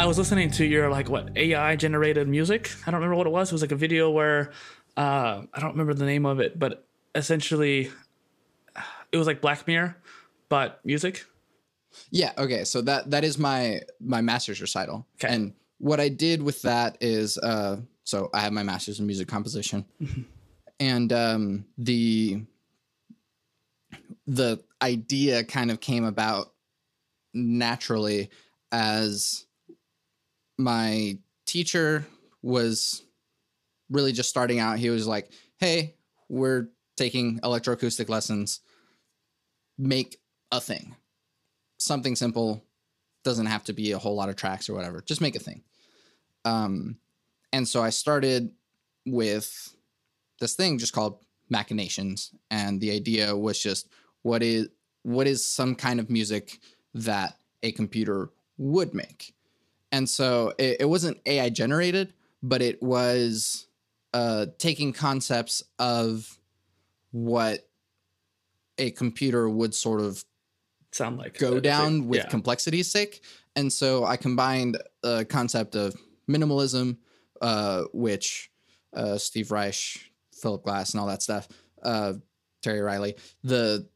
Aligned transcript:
I 0.00 0.06
was 0.06 0.16
listening 0.16 0.50
to 0.52 0.64
your 0.64 0.88
like 0.88 1.10
what 1.10 1.36
AI 1.36 1.76
generated 1.76 2.26
music. 2.26 2.70
I 2.86 2.90
don't 2.90 3.00
remember 3.00 3.16
what 3.16 3.26
it 3.26 3.30
was. 3.30 3.50
It 3.50 3.54
was 3.54 3.60
like 3.60 3.70
a 3.70 3.76
video 3.76 4.08
where 4.08 4.50
uh, 4.96 5.42
I 5.52 5.60
don't 5.60 5.72
remember 5.72 5.92
the 5.92 6.06
name 6.06 6.24
of 6.24 6.40
it, 6.40 6.58
but 6.58 6.86
essentially 7.14 7.90
it 9.12 9.18
was 9.18 9.26
like 9.26 9.42
Black 9.42 9.66
Mirror, 9.66 9.98
but 10.48 10.80
music. 10.86 11.26
Yeah. 12.10 12.32
Okay. 12.38 12.64
So 12.64 12.80
that 12.80 13.10
that 13.10 13.24
is 13.24 13.36
my 13.36 13.82
my 14.00 14.22
master's 14.22 14.62
recital. 14.62 15.06
Okay. 15.22 15.34
And 15.34 15.52
what 15.76 16.00
I 16.00 16.08
did 16.08 16.42
with 16.42 16.62
that 16.62 16.96
is, 17.02 17.36
uh, 17.36 17.76
so 18.04 18.30
I 18.32 18.40
have 18.40 18.54
my 18.54 18.62
master's 18.62 19.00
in 19.00 19.06
music 19.06 19.28
composition, 19.28 19.84
and 20.80 21.12
um, 21.12 21.66
the 21.76 22.40
the 24.26 24.64
idea 24.80 25.44
kind 25.44 25.70
of 25.70 25.78
came 25.78 26.04
about 26.04 26.54
naturally 27.34 28.30
as 28.72 29.44
my 30.62 31.18
teacher 31.46 32.06
was 32.42 33.02
really 33.90 34.12
just 34.12 34.28
starting 34.28 34.58
out. 34.58 34.78
He 34.78 34.90
was 34.90 35.06
like, 35.06 35.30
"Hey, 35.58 35.96
we're 36.28 36.68
taking 36.96 37.40
electroacoustic 37.40 38.08
lessons. 38.08 38.60
Make 39.78 40.20
a 40.52 40.60
thing." 40.60 40.96
something 41.80 42.14
simple 42.14 42.62
doesn't 43.24 43.46
have 43.46 43.64
to 43.64 43.72
be 43.72 43.92
a 43.92 43.98
whole 43.98 44.14
lot 44.14 44.28
of 44.28 44.36
tracks 44.36 44.68
or 44.68 44.74
whatever 44.74 45.00
just 45.00 45.20
make 45.20 45.34
a 45.34 45.40
thing 45.40 45.62
um 46.44 46.96
and 47.52 47.66
so 47.66 47.82
i 47.82 47.90
started 47.90 48.50
with 49.06 49.74
this 50.40 50.54
thing 50.54 50.78
just 50.78 50.92
called 50.92 51.24
machinations 51.48 52.32
and 52.50 52.80
the 52.80 52.92
idea 52.92 53.34
was 53.34 53.58
just 53.58 53.88
what 54.22 54.42
is 54.42 54.68
what 55.02 55.26
is 55.26 55.44
some 55.44 55.74
kind 55.74 55.98
of 55.98 56.10
music 56.10 56.60
that 56.94 57.36
a 57.62 57.72
computer 57.72 58.30
would 58.58 58.94
make 58.94 59.34
and 59.92 60.08
so 60.08 60.52
it, 60.58 60.78
it 60.80 60.84
wasn't 60.84 61.18
ai 61.26 61.48
generated 61.48 62.12
but 62.42 62.62
it 62.62 62.82
was 62.82 63.66
uh 64.14 64.46
taking 64.58 64.92
concepts 64.92 65.62
of 65.78 66.38
what 67.12 67.68
a 68.78 68.90
computer 68.92 69.48
would 69.48 69.74
sort 69.74 70.00
of 70.00 70.24
Sound 70.92 71.18
like 71.18 71.38
go 71.38 71.60
down 71.60 72.08
with 72.08 72.20
yeah. 72.20 72.28
complexity's 72.28 72.90
sake. 72.90 73.22
And 73.54 73.72
so 73.72 74.04
I 74.04 74.16
combined 74.16 74.76
a 75.04 75.24
concept 75.24 75.76
of 75.76 75.94
minimalism, 76.28 76.96
uh, 77.40 77.84
which 77.92 78.50
uh, 78.92 79.16
Steve 79.16 79.52
Reich, 79.52 79.76
Philip 80.34 80.64
Glass, 80.64 80.92
and 80.92 81.00
all 81.00 81.06
that 81.06 81.22
stuff, 81.22 81.46
uh, 81.84 82.14
Terry 82.62 82.80
Riley, 82.80 83.14
the 83.44 83.88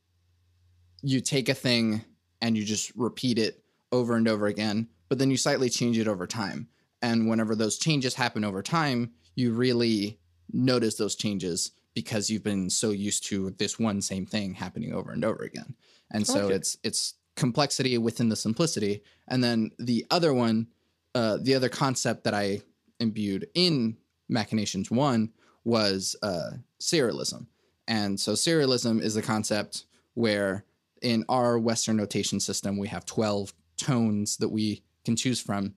you 1.03 1.21
take 1.21 1.49
a 1.49 1.55
thing 1.55 2.05
and 2.41 2.57
you 2.57 2.65
just 2.65 2.93
repeat 2.95 3.39
it 3.39 3.63
over 3.91 4.15
and 4.15 4.29
over 4.29 4.47
again, 4.47 4.89
but 5.09 5.19
then 5.19 5.31
you 5.31 5.37
slightly 5.37 5.69
change 5.69 5.99
it 5.99 6.09
over 6.09 6.27
time. 6.27 6.69
And 7.03 7.29
whenever 7.29 7.55
those 7.55 7.79
changes 7.79 8.15
happen 8.15 8.45
over 8.45 8.63
time, 8.63 9.13
you 9.35 9.53
really 9.53 10.19
notice 10.53 10.95
those 10.95 11.15
changes 11.17 11.73
because 11.95 12.31
you've 12.31 12.43
been 12.43 12.71
so 12.71 12.91
used 12.91 13.25
to 13.27 13.51
this 13.51 13.79
one 13.79 14.03
same 14.03 14.27
thing 14.27 14.55
happening 14.55 14.93
over 14.93 15.13
and 15.13 15.25
over 15.25 15.43
again. 15.43 15.75
And 16.11 16.27
so 16.27 16.47
Okay. 16.47 16.55
it's 16.55 16.77
it's 16.83 17.15
complexity 17.37 17.99
within 17.99 18.29
the 18.29 18.37
simplicity. 18.37 19.03
And 19.29 19.43
then 19.43 19.71
the 19.79 20.07
other 20.11 20.33
one, 20.33 20.69
uh, 21.15 21.39
the 21.41 21.55
other 21.55 21.69
concept 21.69 22.25
that 22.25 22.35
I 22.35 22.63
imbued 23.01 23.49
in 23.55 23.97
Machinations 24.29 24.91
One 24.91 25.33
was 25.65 26.17
uh, 26.23 26.53
serialism. 26.81 27.47
And 27.87 28.19
so 28.19 28.33
serialism 28.33 29.01
is 29.03 29.15
the 29.15 29.23
concept 29.23 29.85
where 30.15 30.65
in 31.03 31.25
our 31.29 31.59
Western 31.59 31.97
notation 31.97 32.41
system 32.41 32.77
we 32.79 32.89
have 32.89 33.05
twelve 33.05 33.53
tones 33.77 34.37
that 34.39 34.49
we 34.49 34.83
can 35.05 35.17
choose 35.17 35.41
from, 35.41 35.75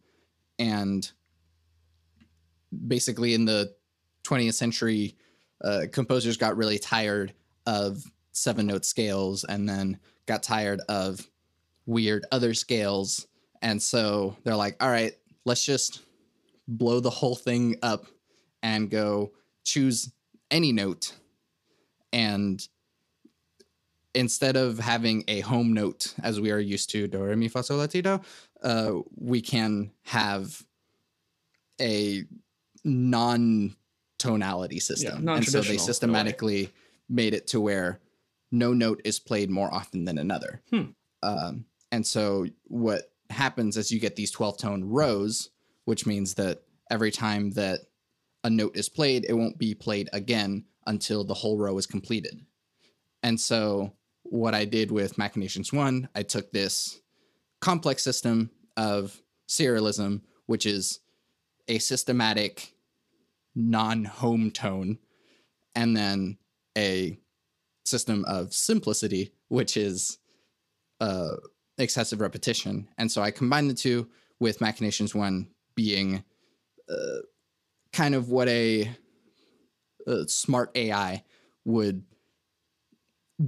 and 0.59 1.11
basically 2.87 3.33
in 3.33 3.45
the 3.45 3.73
20th 4.23 4.53
century, 4.53 5.15
uh, 5.63 5.83
composers 5.91 6.37
got 6.37 6.57
really 6.57 6.77
tired 6.77 7.33
of 7.65 8.03
seven 8.31 8.67
note 8.67 8.85
scales 8.85 9.43
and 9.43 9.67
then 9.67 9.99
got 10.25 10.43
tired 10.43 10.81
of 10.89 11.27
weird 11.85 12.25
other 12.31 12.53
scales. 12.53 13.27
And 13.61 13.81
so 13.81 14.35
they're 14.43 14.55
like, 14.55 14.75
all 14.81 14.89
right, 14.89 15.13
let's 15.45 15.65
just 15.65 16.01
blow 16.67 16.99
the 16.99 17.09
whole 17.09 17.35
thing 17.35 17.77
up 17.81 18.05
and 18.61 18.89
go 18.89 19.31
choose 19.63 20.11
any 20.51 20.71
note. 20.71 21.13
And 22.13 22.65
instead 24.13 24.55
of 24.55 24.79
having 24.79 25.23
a 25.27 25.41
home 25.41 25.73
note 25.73 26.13
as 26.21 26.39
we 26.39 26.51
are 26.51 26.59
used 26.59 26.89
to, 26.91 27.07
do, 27.07 27.23
re, 27.23 27.35
mi, 27.35 27.47
fa, 27.47 27.63
sol, 27.63 27.77
la, 27.77 27.87
ti, 27.87 28.01
do, 28.01 28.19
uh, 28.63 28.93
we 29.15 29.41
can 29.41 29.91
have 30.03 30.63
a 31.79 32.23
non 32.83 33.75
tonality 34.17 34.79
system. 34.79 35.27
and 35.29 35.45
so 35.45 35.61
they 35.61 35.77
systematically 35.77 36.69
made 37.09 37.33
it 37.33 37.47
to 37.47 37.61
where 37.61 37.99
no 38.51 38.73
note 38.73 39.01
is 39.03 39.19
played 39.19 39.49
more 39.49 39.73
often 39.73 40.05
than 40.05 40.17
another. 40.17 40.61
Hmm. 40.71 40.83
Um, 41.23 41.65
and 41.91 42.05
so 42.05 42.47
what 42.65 43.11
happens 43.29 43.77
is 43.77 43.91
you 43.91 43.99
get 43.99 44.15
these 44.15 44.31
12 44.31 44.57
tone 44.57 44.83
rows, 44.83 45.49
which 45.85 46.05
means 46.05 46.35
that 46.35 46.61
every 46.89 47.11
time 47.11 47.51
that 47.51 47.81
a 48.43 48.49
note 48.49 48.77
is 48.77 48.89
played, 48.89 49.25
it 49.27 49.33
won't 49.33 49.57
be 49.57 49.73
played 49.73 50.09
again 50.13 50.65
until 50.85 51.23
the 51.23 51.33
whole 51.33 51.57
row 51.57 51.77
is 51.77 51.85
completed. 51.85 52.39
And 53.23 53.39
so 53.39 53.93
what 54.23 54.53
I 54.53 54.65
did 54.65 54.91
with 54.91 55.17
Machinations 55.17 55.73
1, 55.73 56.09
I 56.15 56.23
took 56.23 56.51
this 56.51 57.01
complex 57.61 58.03
system 58.03 58.51
of 58.75 59.21
serialism, 59.47 60.21
which 60.45 60.65
is 60.65 60.99
a 61.67 61.79
systematic 61.79 62.73
non-home 63.55 64.51
tone, 64.51 64.97
and 65.75 65.95
then 65.95 66.37
a 66.77 67.17
system 67.85 68.23
of 68.27 68.53
simplicity, 68.53 69.31
which 69.47 69.77
is 69.77 70.19
uh, 70.99 71.35
excessive 71.77 72.21
repetition. 72.21 72.87
And 72.97 73.11
so 73.11 73.21
I 73.21 73.31
combine 73.31 73.67
the 73.67 73.73
two 73.73 74.07
with 74.39 74.61
Machinations 74.61 75.15
1 75.15 75.47
being 75.75 76.23
uh, 76.89 77.21
kind 77.91 78.15
of 78.15 78.29
what 78.29 78.47
a, 78.47 78.89
a 80.05 80.27
smart 80.27 80.71
AI 80.75 81.23
would 81.65 82.03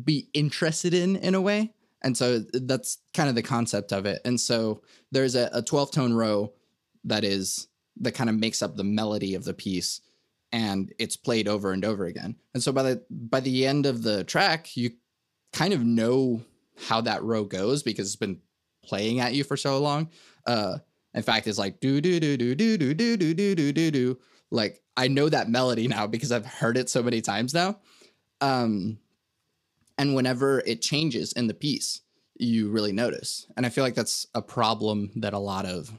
be 0.03 0.30
interested 0.34 0.94
in 0.94 1.16
in 1.16 1.36
a 1.36 1.41
way. 1.41 1.74
And 2.02 2.16
so 2.16 2.40
that's 2.54 3.00
kind 3.14 3.30
of 3.30 3.36
the 3.36 3.44
concept 3.44 3.92
of 3.92 4.06
it. 4.06 4.22
And 4.24 4.40
so 4.40 4.82
there's 5.12 5.36
a, 5.36 5.50
a 5.54 5.62
12 5.62 5.92
tone 5.92 6.14
row 6.14 6.54
that 7.04 7.24
is 7.24 7.68
that 8.02 8.14
kind 8.14 8.30
of 8.30 8.36
makes 8.38 8.62
up 8.62 8.76
the 8.76 8.84
melody 8.84 9.36
of 9.36 9.44
the 9.44 9.54
piece 9.54 10.02
and 10.52 10.92
it's 10.98 11.18
played 11.18 11.48
over 11.48 11.72
and 11.72 11.86
over 11.86 12.06
again. 12.06 12.36
And 12.54 12.64
so 12.64 12.72
by 12.72 12.84
the 12.84 13.04
by 13.09 13.40
the 13.40 13.66
end 13.66 13.86
of 13.86 14.04
the 14.04 14.24
track, 14.24 14.76
you 14.76 14.92
kind 15.54 15.74
of 15.74 15.84
know 15.84 16.42
how 16.88 17.02
that 17.02 17.24
row 17.24 17.44
goes 17.44 17.84
because 17.84 18.08
it's 18.08 18.16
been 18.16 18.40
playing 18.84 19.20
at 19.20 19.34
you 19.34 19.44
for 19.44 19.58
so 19.58 19.80
long. 19.80 20.09
Uh 20.46 20.78
in 21.14 21.24
fact, 21.24 21.48
it's 21.48 21.58
like 21.58 21.80
do 21.80 22.00
do 22.02 22.20
do 22.20 22.38
do 22.38 22.56
do 22.56 22.78
do 22.78 22.94
do 22.94 23.18
do 23.18 23.34
do 23.34 23.56
do 23.56 23.74
do 23.74 23.92
do. 23.92 24.20
Like 24.52 24.82
I 24.96 25.08
know 25.08 25.28
that 25.30 25.50
melody 25.50 25.88
now 25.88 26.08
because 26.08 26.32
I've 26.32 26.46
heard 26.46 26.78
it 26.78 26.90
so 26.90 27.04
many 27.04 27.22
times 27.22 27.54
now. 27.54 27.80
Um 28.42 29.00
and 30.00 30.16
whenever 30.16 30.62
it 30.66 30.82
changes 30.82 31.34
in 31.34 31.48
the 31.48 31.54
piece, 31.54 32.02
you 32.36 32.70
really 32.70 32.94
notice. 32.94 33.46
And 33.58 33.66
I 33.66 33.70
feel 33.70 33.84
like 33.84 33.96
that's 33.96 34.26
a 34.34 34.42
problem 34.42 35.12
that 35.18 35.34
a 35.34 35.40
lot 35.40 35.66
of 35.66 35.92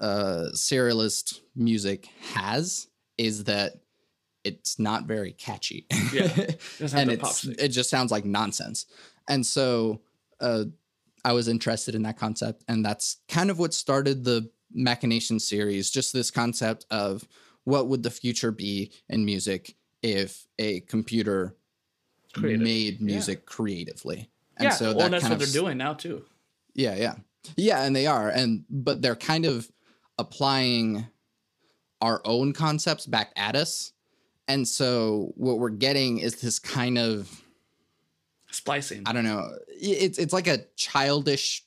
uh 0.00 0.48
serialist 0.54 1.40
music 1.54 2.08
has 2.34 2.88
is 3.18 3.44
that 3.44 3.74
it's 4.44 4.78
not 4.78 5.06
very 5.06 5.32
catchy. 5.32 5.86
Yeah. 6.12 6.28
Doesn't 6.78 6.98
and 6.98 7.10
it's 7.10 7.44
it 7.44 7.68
just 7.68 7.90
sounds 7.90 8.12
like 8.12 8.24
nonsense. 8.24 8.86
And 9.28 9.44
so 9.44 10.00
uh 10.40 10.64
I 11.24 11.32
was 11.32 11.48
interested 11.48 11.94
in 11.94 12.02
that 12.02 12.18
concept 12.18 12.64
and 12.68 12.84
that's 12.84 13.18
kind 13.28 13.50
of 13.50 13.58
what 13.58 13.74
started 13.74 14.24
the 14.24 14.50
machination 14.72 15.40
series, 15.40 15.90
just 15.90 16.12
this 16.12 16.30
concept 16.30 16.86
of 16.90 17.26
what 17.64 17.88
would 17.88 18.02
the 18.02 18.10
future 18.10 18.52
be 18.52 18.92
in 19.08 19.24
music 19.24 19.74
if 20.02 20.46
a 20.58 20.80
computer 20.80 21.56
Creative. 22.40 22.60
made 22.62 22.94
Yeah. 23.00 23.04
music 23.06 23.46
creatively. 23.46 24.30
And 24.56 24.64
yeah, 24.66 24.70
so 24.70 24.94
well, 24.94 25.08
that's 25.08 25.24
what 25.24 25.32
of 25.32 25.38
they're 25.38 25.48
doing 25.62 25.78
now 25.78 25.94
too. 25.94 26.24
yeah, 26.74 26.94
yeah. 26.96 27.14
Yeah, 27.56 27.84
and 27.84 27.94
they 27.94 28.06
are. 28.06 28.28
And 28.30 28.64
but 28.70 29.02
they're 29.02 29.16
kind 29.16 29.44
of 29.44 29.70
applying 30.18 31.06
our 32.00 32.20
own 32.24 32.52
concepts 32.52 33.04
back 33.06 33.32
at 33.36 33.54
us. 33.56 33.92
And 34.48 34.66
so 34.68 35.32
what 35.36 35.58
we're 35.58 35.70
getting 35.70 36.18
is 36.18 36.36
this 36.36 36.58
kind 36.58 36.98
of 36.98 37.42
Splicing. 38.50 39.02
I 39.06 39.12
don't 39.12 39.24
know, 39.24 39.50
it's 39.68 40.18
it's 40.18 40.32
like 40.32 40.46
a 40.46 40.58
childish 40.76 41.64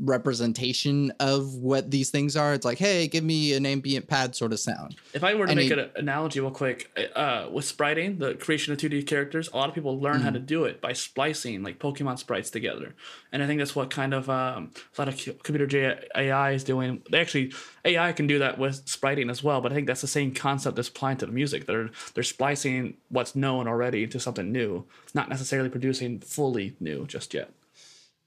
representation 0.00 1.12
of 1.20 1.54
what 1.56 1.90
these 1.90 2.10
things 2.10 2.36
are. 2.36 2.54
It's 2.54 2.64
like, 2.64 2.78
hey, 2.78 3.06
give 3.08 3.24
me 3.24 3.52
an 3.54 3.66
ambient 3.66 4.06
pad 4.08 4.34
sort 4.34 4.52
of 4.52 4.60
sound. 4.60 4.96
If 5.12 5.22
I 5.24 5.34
were 5.34 5.46
to 5.46 5.52
And 5.52 5.58
make 5.60 5.70
it- 5.70 5.78
an 5.78 5.90
analogy 5.96 6.40
real 6.40 6.50
quick, 6.50 6.90
uh, 7.14 7.48
with 7.50 7.64
spriting, 7.64 8.18
the 8.18 8.34
creation 8.34 8.72
of 8.72 8.78
2D 8.78 9.02
characters, 9.06 9.48
a 9.52 9.56
lot 9.56 9.68
of 9.68 9.74
people 9.74 9.98
learn 10.00 10.10
Mm-hmm. 10.16 10.24
how 10.24 10.30
to 10.30 10.38
do 10.38 10.64
it 10.64 10.80
by 10.80 10.92
splicing 10.92 11.62
like 11.62 11.78
Pokemon 11.78 12.18
sprites 12.18 12.50
together. 12.50 12.94
And 13.32 13.42
I 13.42 13.46
think 13.46 13.58
that's 13.58 13.76
what 13.76 13.90
kind 13.90 14.12
of 14.14 14.28
um, 14.28 14.70
a 14.96 15.00
lot 15.00 15.08
of 15.08 15.42
computer 15.42 15.98
AI 16.16 16.52
is 16.52 16.64
doing. 16.64 17.02
They 17.10 17.20
actually 17.20 17.52
AI 17.84 18.12
can 18.12 18.26
do 18.26 18.38
that 18.40 18.58
with 18.58 18.86
spriting 18.88 19.30
as 19.30 19.42
well, 19.42 19.60
but 19.60 19.72
I 19.72 19.74
think 19.74 19.86
that's 19.86 20.00
the 20.00 20.06
same 20.06 20.32
concept 20.34 20.76
that's 20.76 20.88
applying 20.88 21.16
to 21.18 21.26
the 21.26 21.32
music. 21.32 21.66
They're 21.66 21.90
they're 22.14 22.24
splicing 22.24 22.94
what's 23.08 23.34
known 23.36 23.68
already 23.68 24.02
into 24.02 24.18
something 24.20 24.50
new, 24.52 24.84
not 25.14 25.28
necessarily 25.28 25.68
producing 25.68 26.20
fully 26.20 26.74
new 26.80 27.06
just 27.06 27.32
yet. 27.34 27.50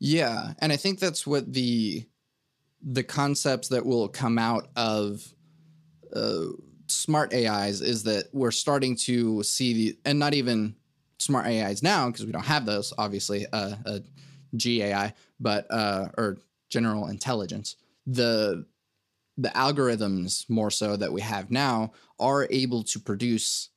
Yeah, 0.06 0.52
and 0.60 0.74
I 0.74 0.76
think 0.76 1.00
that's 1.00 1.26
what 1.26 1.54
the 1.54 2.06
the 2.82 3.04
concepts 3.04 3.70
that 3.70 3.86
will 3.86 4.10
come 4.10 4.38
out 4.38 4.68
of 4.76 5.26
uh, 6.14 6.48
smart 6.88 7.34
AIs 7.34 7.80
is 7.80 8.04
that 8.04 8.26
we're 8.34 8.52
starting 8.52 8.98
to 8.98 9.42
see 9.44 9.74
the 9.74 9.98
and 10.04 10.20
not 10.20 10.34
even 10.34 10.76
smart 11.20 11.46
AIs 11.46 11.82
now 11.82 12.08
because 12.08 12.26
we 12.26 12.34
don't 12.34 12.44
have 12.44 12.66
those 12.66 12.92
obviously 12.98 13.46
uh, 13.54 13.76
uh 13.86 14.00
GAI 14.58 15.14
but 15.40 15.68
uh 15.72 16.10
or 16.18 16.38
general 16.70 17.08
intelligence. 17.08 17.78
The 18.06 18.66
the 19.38 19.50
algorithms 19.56 20.50
more 20.50 20.70
so 20.70 20.98
that 20.98 21.14
we 21.14 21.22
have 21.22 21.50
now 21.50 21.94
are 22.20 22.46
able 22.50 22.84
to 22.84 23.00
produce 23.00 23.70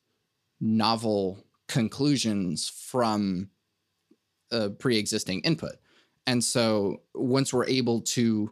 novel 0.59 1.45
conclusions 1.69 2.67
from 2.67 3.49
a 4.51 4.69
pre-existing 4.69 5.39
input 5.41 5.77
and 6.27 6.43
so 6.43 7.01
once 7.15 7.53
we're 7.53 7.65
able 7.65 8.01
to 8.01 8.51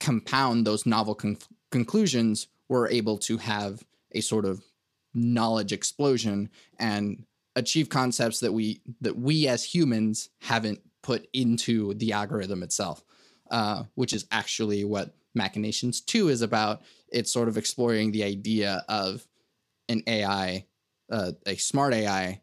compound 0.00 0.66
those 0.66 0.86
novel 0.86 1.14
con- 1.14 1.38
conclusions, 1.70 2.48
we're 2.68 2.88
able 2.88 3.18
to 3.18 3.36
have 3.36 3.84
a 4.12 4.20
sort 4.20 4.46
of 4.46 4.64
knowledge 5.14 5.72
explosion 5.72 6.50
and 6.78 7.24
achieve 7.54 7.88
concepts 7.88 8.40
that 8.40 8.52
we 8.52 8.80
that 9.00 9.16
we 9.16 9.46
as 9.46 9.62
humans 9.62 10.30
haven't 10.40 10.80
put 11.02 11.28
into 11.32 11.94
the 11.94 12.12
algorithm 12.12 12.62
itself, 12.62 13.04
uh, 13.50 13.84
which 13.94 14.12
is 14.12 14.26
actually 14.30 14.84
what 14.84 15.14
Machinations 15.34 16.00
2 16.00 16.30
is 16.30 16.42
about. 16.42 16.82
It's 17.12 17.32
sort 17.32 17.48
of 17.48 17.56
exploring 17.56 18.10
the 18.10 18.24
idea 18.24 18.82
of 18.88 19.26
an 19.88 20.02
AI, 20.06 20.66
uh, 21.10 21.32
a 21.46 21.56
smart 21.56 21.94
AI, 21.94 22.40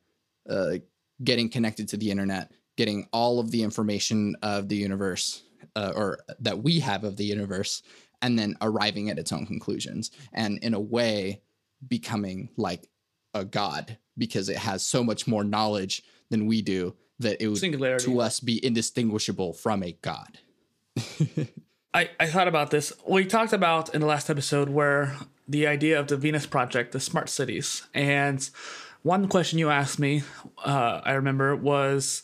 uh, 0.49 0.75
getting 1.23 1.49
connected 1.49 1.89
to 1.89 1.97
the 1.97 2.09
internet, 2.11 2.51
getting 2.75 3.07
all 3.11 3.39
of 3.39 3.51
the 3.51 3.63
information 3.63 4.35
of 4.41 4.69
the 4.69 4.75
universe 4.75 5.43
uh, 5.75 5.91
or 5.95 6.19
that 6.39 6.61
we 6.63 6.79
have 6.79 7.03
of 7.03 7.17
the 7.17 7.25
universe, 7.25 7.81
and 8.21 8.37
then 8.37 8.55
arriving 8.61 9.09
at 9.09 9.17
its 9.17 9.31
own 9.31 9.45
conclusions, 9.45 10.11
and 10.33 10.59
in 10.63 10.73
a 10.73 10.79
way, 10.79 11.41
becoming 11.87 12.49
like 12.57 12.87
a 13.33 13.43
god 13.43 13.97
because 14.17 14.49
it 14.49 14.57
has 14.57 14.85
so 14.85 15.03
much 15.03 15.27
more 15.27 15.43
knowledge 15.43 16.03
than 16.29 16.45
we 16.45 16.61
do 16.61 16.95
that 17.19 17.41
it 17.41 17.47
would 17.47 17.99
to 17.99 18.21
us 18.21 18.39
be 18.39 18.63
indistinguishable 18.63 19.53
from 19.53 19.83
a 19.83 19.97
god. 20.01 20.39
I, 21.93 22.09
I 22.19 22.25
thought 22.27 22.47
about 22.47 22.71
this. 22.71 22.91
We 23.07 23.25
talked 23.25 23.53
about 23.53 23.93
in 23.93 24.01
the 24.01 24.07
last 24.07 24.29
episode 24.29 24.69
where 24.69 25.15
the 25.47 25.67
idea 25.67 25.99
of 25.99 26.07
the 26.07 26.17
Venus 26.17 26.45
Project, 26.45 26.91
the 26.91 26.99
smart 26.99 27.29
cities, 27.29 27.87
and 27.93 28.47
one 29.03 29.27
question 29.27 29.59
you 29.59 29.69
asked 29.69 29.99
me, 29.99 30.23
uh, 30.63 31.01
I 31.03 31.13
remember, 31.13 31.55
was 31.55 32.23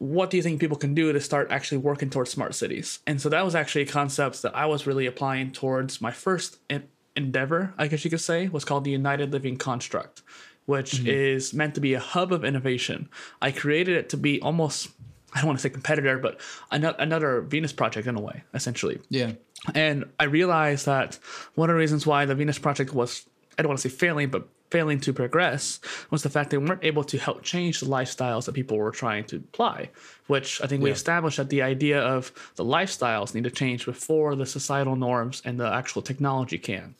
what 0.00 0.30
do 0.30 0.38
you 0.38 0.42
think 0.42 0.58
people 0.60 0.78
can 0.78 0.94
do 0.94 1.12
to 1.12 1.20
start 1.20 1.50
actually 1.50 1.76
working 1.76 2.08
towards 2.08 2.30
smart 2.30 2.54
cities? 2.54 3.00
And 3.06 3.20
so 3.20 3.28
that 3.28 3.44
was 3.44 3.54
actually 3.54 3.82
a 3.82 3.86
concept 3.86 4.40
that 4.40 4.56
I 4.56 4.64
was 4.64 4.86
really 4.86 5.04
applying 5.04 5.52
towards 5.52 6.00
my 6.00 6.10
first 6.10 6.56
en- 6.70 6.88
endeavor, 7.14 7.74
I 7.76 7.86
guess 7.86 8.02
you 8.02 8.10
could 8.10 8.22
say, 8.22 8.48
was 8.48 8.64
called 8.64 8.84
the 8.84 8.90
United 8.90 9.30
Living 9.30 9.58
Construct, 9.58 10.22
which 10.64 10.92
mm-hmm. 10.92 11.06
is 11.06 11.52
meant 11.52 11.74
to 11.74 11.82
be 11.82 11.92
a 11.92 12.00
hub 12.00 12.32
of 12.32 12.46
innovation. 12.46 13.10
I 13.42 13.50
created 13.50 13.94
it 13.94 14.08
to 14.08 14.16
be 14.16 14.40
almost, 14.40 14.88
I 15.34 15.40
don't 15.40 15.48
want 15.48 15.58
to 15.58 15.62
say 15.62 15.68
competitor, 15.68 16.16
but 16.16 16.40
ano- 16.72 16.96
another 16.98 17.42
Venus 17.42 17.74
project 17.74 18.06
in 18.06 18.16
a 18.16 18.22
way, 18.22 18.42
essentially. 18.54 19.00
Yeah. 19.10 19.32
And 19.74 20.06
I 20.18 20.24
realized 20.24 20.86
that 20.86 21.18
one 21.56 21.68
of 21.68 21.74
the 21.74 21.78
reasons 21.78 22.06
why 22.06 22.24
the 22.24 22.34
Venus 22.34 22.58
Project 22.58 22.94
was, 22.94 23.26
I 23.58 23.62
don't 23.62 23.68
want 23.68 23.80
to 23.80 23.90
say 23.90 23.94
failing, 23.94 24.30
but 24.30 24.48
failing 24.70 25.00
to 25.00 25.12
progress 25.12 25.80
was 26.10 26.22
the 26.22 26.30
fact 26.30 26.50
they 26.50 26.58
weren't 26.58 26.84
able 26.84 27.04
to 27.04 27.18
help 27.18 27.42
change 27.42 27.80
the 27.80 27.86
lifestyles 27.86 28.44
that 28.44 28.54
people 28.54 28.78
were 28.78 28.90
trying 28.90 29.24
to 29.24 29.36
apply, 29.36 29.90
which 30.28 30.62
I 30.62 30.66
think 30.66 30.82
we 30.82 30.90
established 30.90 31.38
that 31.38 31.50
the 31.50 31.62
idea 31.62 32.00
of 32.00 32.32
the 32.56 32.64
lifestyles 32.64 33.34
need 33.34 33.44
to 33.44 33.50
change 33.50 33.84
before 33.84 34.36
the 34.36 34.46
societal 34.46 34.96
norms 34.96 35.42
and 35.44 35.58
the 35.58 35.72
actual 35.72 36.02
technology 36.02 36.58
can. 36.58 36.94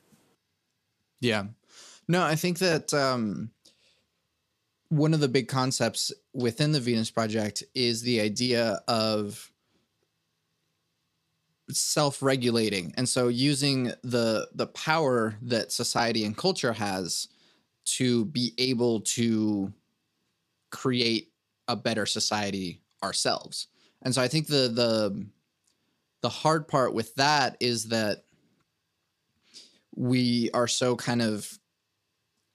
Yeah. 1.21 1.45
No, 2.09 2.23
I 2.23 2.35
think 2.35 2.59
that 2.59 2.93
um, 2.93 3.51
one 4.89 5.15
of 5.15 5.21
the 5.21 5.29
big 5.29 5.49
concepts 5.49 6.13
within 6.35 6.73
the 6.73 6.81
Venus 6.81 7.11
Project 7.11 7.63
is 7.75 8.03
the 8.03 8.21
idea 8.21 8.81
of 8.89 9.51
self-regulating 11.73 12.93
and 12.97 13.09
so 13.09 13.29
using 13.29 13.93
the 14.03 14.49
the 14.53 14.67
power 14.67 15.37
that 15.41 15.71
society 15.71 16.25
and 16.25 16.37
culture 16.37 16.73
has 16.73 17.29
to 17.85 18.27
be 18.27 18.55
able 18.59 19.01
to 19.01 19.73
create 20.71 21.33
a 21.69 21.77
better 21.77 22.07
society 22.07 22.81
ourselves. 23.03 23.69
And 24.03 24.15
so 24.15 24.23
i 24.23 24.29
think 24.29 24.47
the 24.47 24.69
the 24.69 25.27
the 26.23 26.29
hard 26.29 26.69
part 26.69 26.95
with 26.95 27.15
that 27.17 27.57
is 27.61 27.87
that 27.89 28.25
we 29.95 30.51
are 30.53 30.69
so 30.69 30.97
kind 30.97 31.23
of 31.23 31.59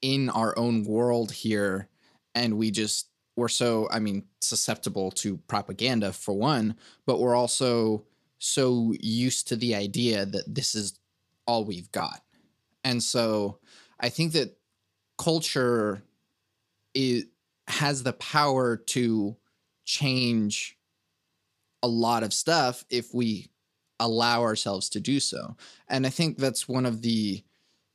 in 0.02 0.30
our 0.30 0.58
own 0.58 0.84
world 0.84 1.32
here 1.32 1.90
and 2.34 2.58
we 2.58 2.72
just 2.72 3.10
we're 3.36 3.48
so 3.48 3.88
i 3.92 4.00
mean 4.00 4.24
susceptible 4.42 5.12
to 5.12 5.38
propaganda 5.48 6.12
for 6.12 6.34
one 6.34 6.76
but 7.06 7.20
we're 7.20 7.36
also 7.36 8.04
so 8.38 8.94
used 9.00 9.48
to 9.48 9.56
the 9.56 9.74
idea 9.74 10.26
that 10.26 10.44
this 10.54 10.76
is 10.76 11.00
all 11.48 11.64
we've 11.64 11.92
got. 11.92 12.22
And 12.84 13.02
so 13.02 13.60
i 14.00 14.10
think 14.10 14.34
that 14.34 14.58
culture 15.18 16.04
is 16.94 17.26
has 17.68 18.04
the 18.04 18.14
power 18.14 18.78
to 18.78 19.36
change 19.86 20.78
a 21.82 21.88
lot 21.88 22.24
of 22.24 22.34
stuff 22.34 22.86
if 22.90 23.14
we 23.14 23.50
allow 24.00 24.42
ourselves 24.42 24.90
to 24.90 25.00
do 25.00 25.20
so. 25.20 25.56
And 25.88 26.06
i 26.06 26.10
think 26.10 26.38
that's 26.38 26.68
one 26.68 26.86
of 26.86 27.02
the 27.02 27.44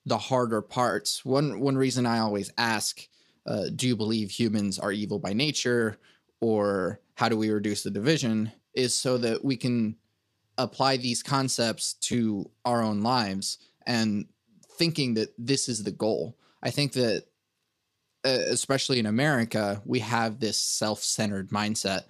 the 0.07 0.19
harder 0.19 0.62
parts. 0.62 1.25
One 1.25 1.61
one 1.61 1.77
reason 1.77 2.07
i 2.07 2.19
always 2.19 2.50
ask 2.59 3.07
uh, 3.47 3.65
do 3.75 3.89
you 3.89 3.97
believe 3.97 4.31
humans 4.31 4.79
are 4.79 4.93
evil 4.93 5.19
by 5.19 5.33
nature 5.33 5.99
or 6.41 7.00
how 7.15 7.29
do 7.29 7.37
we 7.37 7.50
reduce 7.50 7.83
the 7.83 7.91
division 7.91 8.53
is 8.75 8.95
so 8.95 9.19
that 9.19 9.45
we 9.45 9.57
can 9.57 9.97
apply 10.59 10.97
these 10.97 11.23
concepts 11.23 11.95
to 11.95 12.50
our 12.65 12.83
own 12.83 13.00
lives 13.00 13.59
and 13.87 14.27
thinking 14.73 15.15
that 15.15 15.33
this 15.39 15.69
is 15.69 15.83
the 15.83 15.91
goal 15.91 16.37
i 16.62 16.71
think 16.71 16.93
that 16.93 17.25
uh, 18.25 18.45
especially 18.49 18.99
in 18.99 19.07
america 19.07 19.81
we 19.85 19.99
have 19.99 20.40
this 20.40 20.59
self-centered 20.59 21.50
mindset 21.50 22.02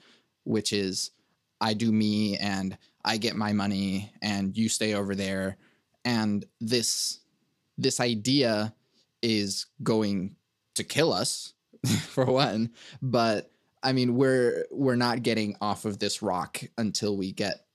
which 0.44 0.72
is 0.72 1.10
i 1.60 1.72
do 1.74 1.92
me 1.92 2.36
and 2.38 2.76
i 3.04 3.16
get 3.16 3.36
my 3.36 3.52
money 3.52 4.12
and 4.22 4.56
you 4.56 4.68
stay 4.68 4.94
over 4.94 5.14
there. 5.14 5.56
And 6.04 6.44
this 6.60 7.20
this 7.76 8.00
idea 8.00 8.74
is 9.22 9.66
going 9.82 10.36
to 10.74 10.84
kill 10.84 11.12
us 11.12 11.54
for 12.08 12.24
one 12.24 12.70
but 13.02 13.50
i 13.82 13.92
mean 13.92 14.14
we're 14.16 14.66
we're 14.70 14.96
not 14.96 15.22
getting 15.22 15.56
off 15.60 15.84
of 15.84 15.98
this 15.98 16.22
rock 16.22 16.60
until 16.78 17.16
we 17.16 17.32
get 17.32 17.66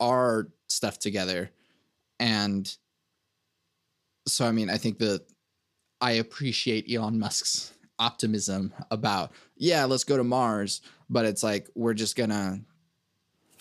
our 0.00 0.48
stuff 0.68 0.98
together. 0.98 1.50
And 2.18 2.74
so 4.28 4.46
i 4.46 4.52
mean 4.52 4.70
i 4.70 4.76
think 4.76 4.98
that 4.98 5.26
i 6.00 6.12
appreciate 6.12 6.90
elon 6.90 7.18
musk's 7.18 7.72
optimism 7.98 8.72
about 8.90 9.32
yeah 9.56 9.84
let's 9.84 10.04
go 10.04 10.16
to 10.16 10.24
mars 10.24 10.80
but 11.08 11.24
it's 11.24 11.42
like 11.42 11.68
we're 11.74 11.94
just 11.94 12.16
gonna 12.16 12.58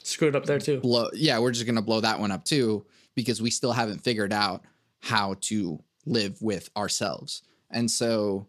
screw 0.01 0.29
it 0.29 0.35
up 0.35 0.45
there 0.45 0.59
too. 0.59 0.79
blow 0.79 1.09
yeah 1.13 1.37
we're 1.37 1.51
just 1.51 1.65
gonna 1.65 1.81
blow 1.81 1.99
that 1.99 2.19
one 2.19 2.31
up 2.31 2.45
too 2.45 2.85
because 3.15 3.41
we 3.41 3.49
still 3.49 3.73
haven't 3.73 3.99
figured 3.99 4.31
out 4.31 4.63
how 5.01 5.35
to 5.41 5.81
live 6.05 6.41
with 6.41 6.69
ourselves 6.77 7.43
and 7.69 7.89
so 7.91 8.47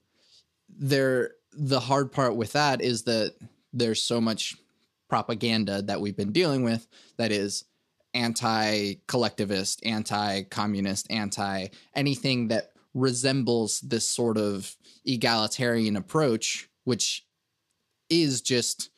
there 0.69 1.33
the 1.53 1.81
hard 1.81 2.13
part 2.13 2.37
with 2.37 2.53
that 2.53 2.81
is 2.81 3.03
that 3.03 3.35
there's 3.73 4.03
so 4.03 4.21
much 4.21 4.57
propaganda 5.09 5.83
that 5.83 6.01
we've 6.01 6.17
been 6.17 6.33
dealing 6.33 6.63
with 6.63 6.87
that 7.17 7.33
is 7.33 7.65
anti-collectivist 8.15 9.85
anti-communist 9.85 11.07
anti 11.11 11.67
anything 11.95 12.49
that 12.49 12.71
resembles 12.95 13.81
this 13.81 14.09
sort 14.09 14.37
of 14.37 14.77
egalitarian 15.05 15.97
approach 15.97 16.69
which 16.85 17.27
is 18.09 18.41
just 18.41 18.91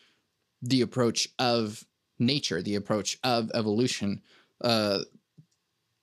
the 0.62 0.80
approach 0.80 1.28
of 1.38 1.84
nature, 2.18 2.62
the 2.62 2.76
approach 2.76 3.18
of 3.22 3.50
evolution. 3.54 4.22
Uh, 4.62 5.00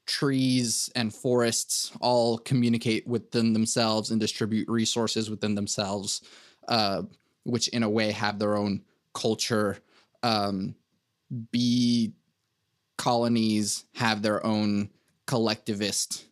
trees 0.06 0.90
and 0.96 1.14
forests 1.14 1.92
all 2.02 2.38
communicate 2.38 3.08
within 3.08 3.54
themselves 3.54 4.12
and 4.12 4.20
distribute 4.20 4.68
resources 4.68 5.30
within 5.30 5.56
themselves, 5.56 6.22
uh, 6.68 7.02
which 7.44 7.68
in 7.70 7.84
a 7.84 7.90
way 7.90 8.12
have 8.12 8.38
their 8.38 8.58
own 8.58 8.84
culture. 9.14 9.78
Um, 10.24 10.76
bee 11.52 12.14
colonies 12.98 13.86
have 13.96 14.22
their 14.22 14.46
own 14.46 14.90
collectivist 15.26 16.26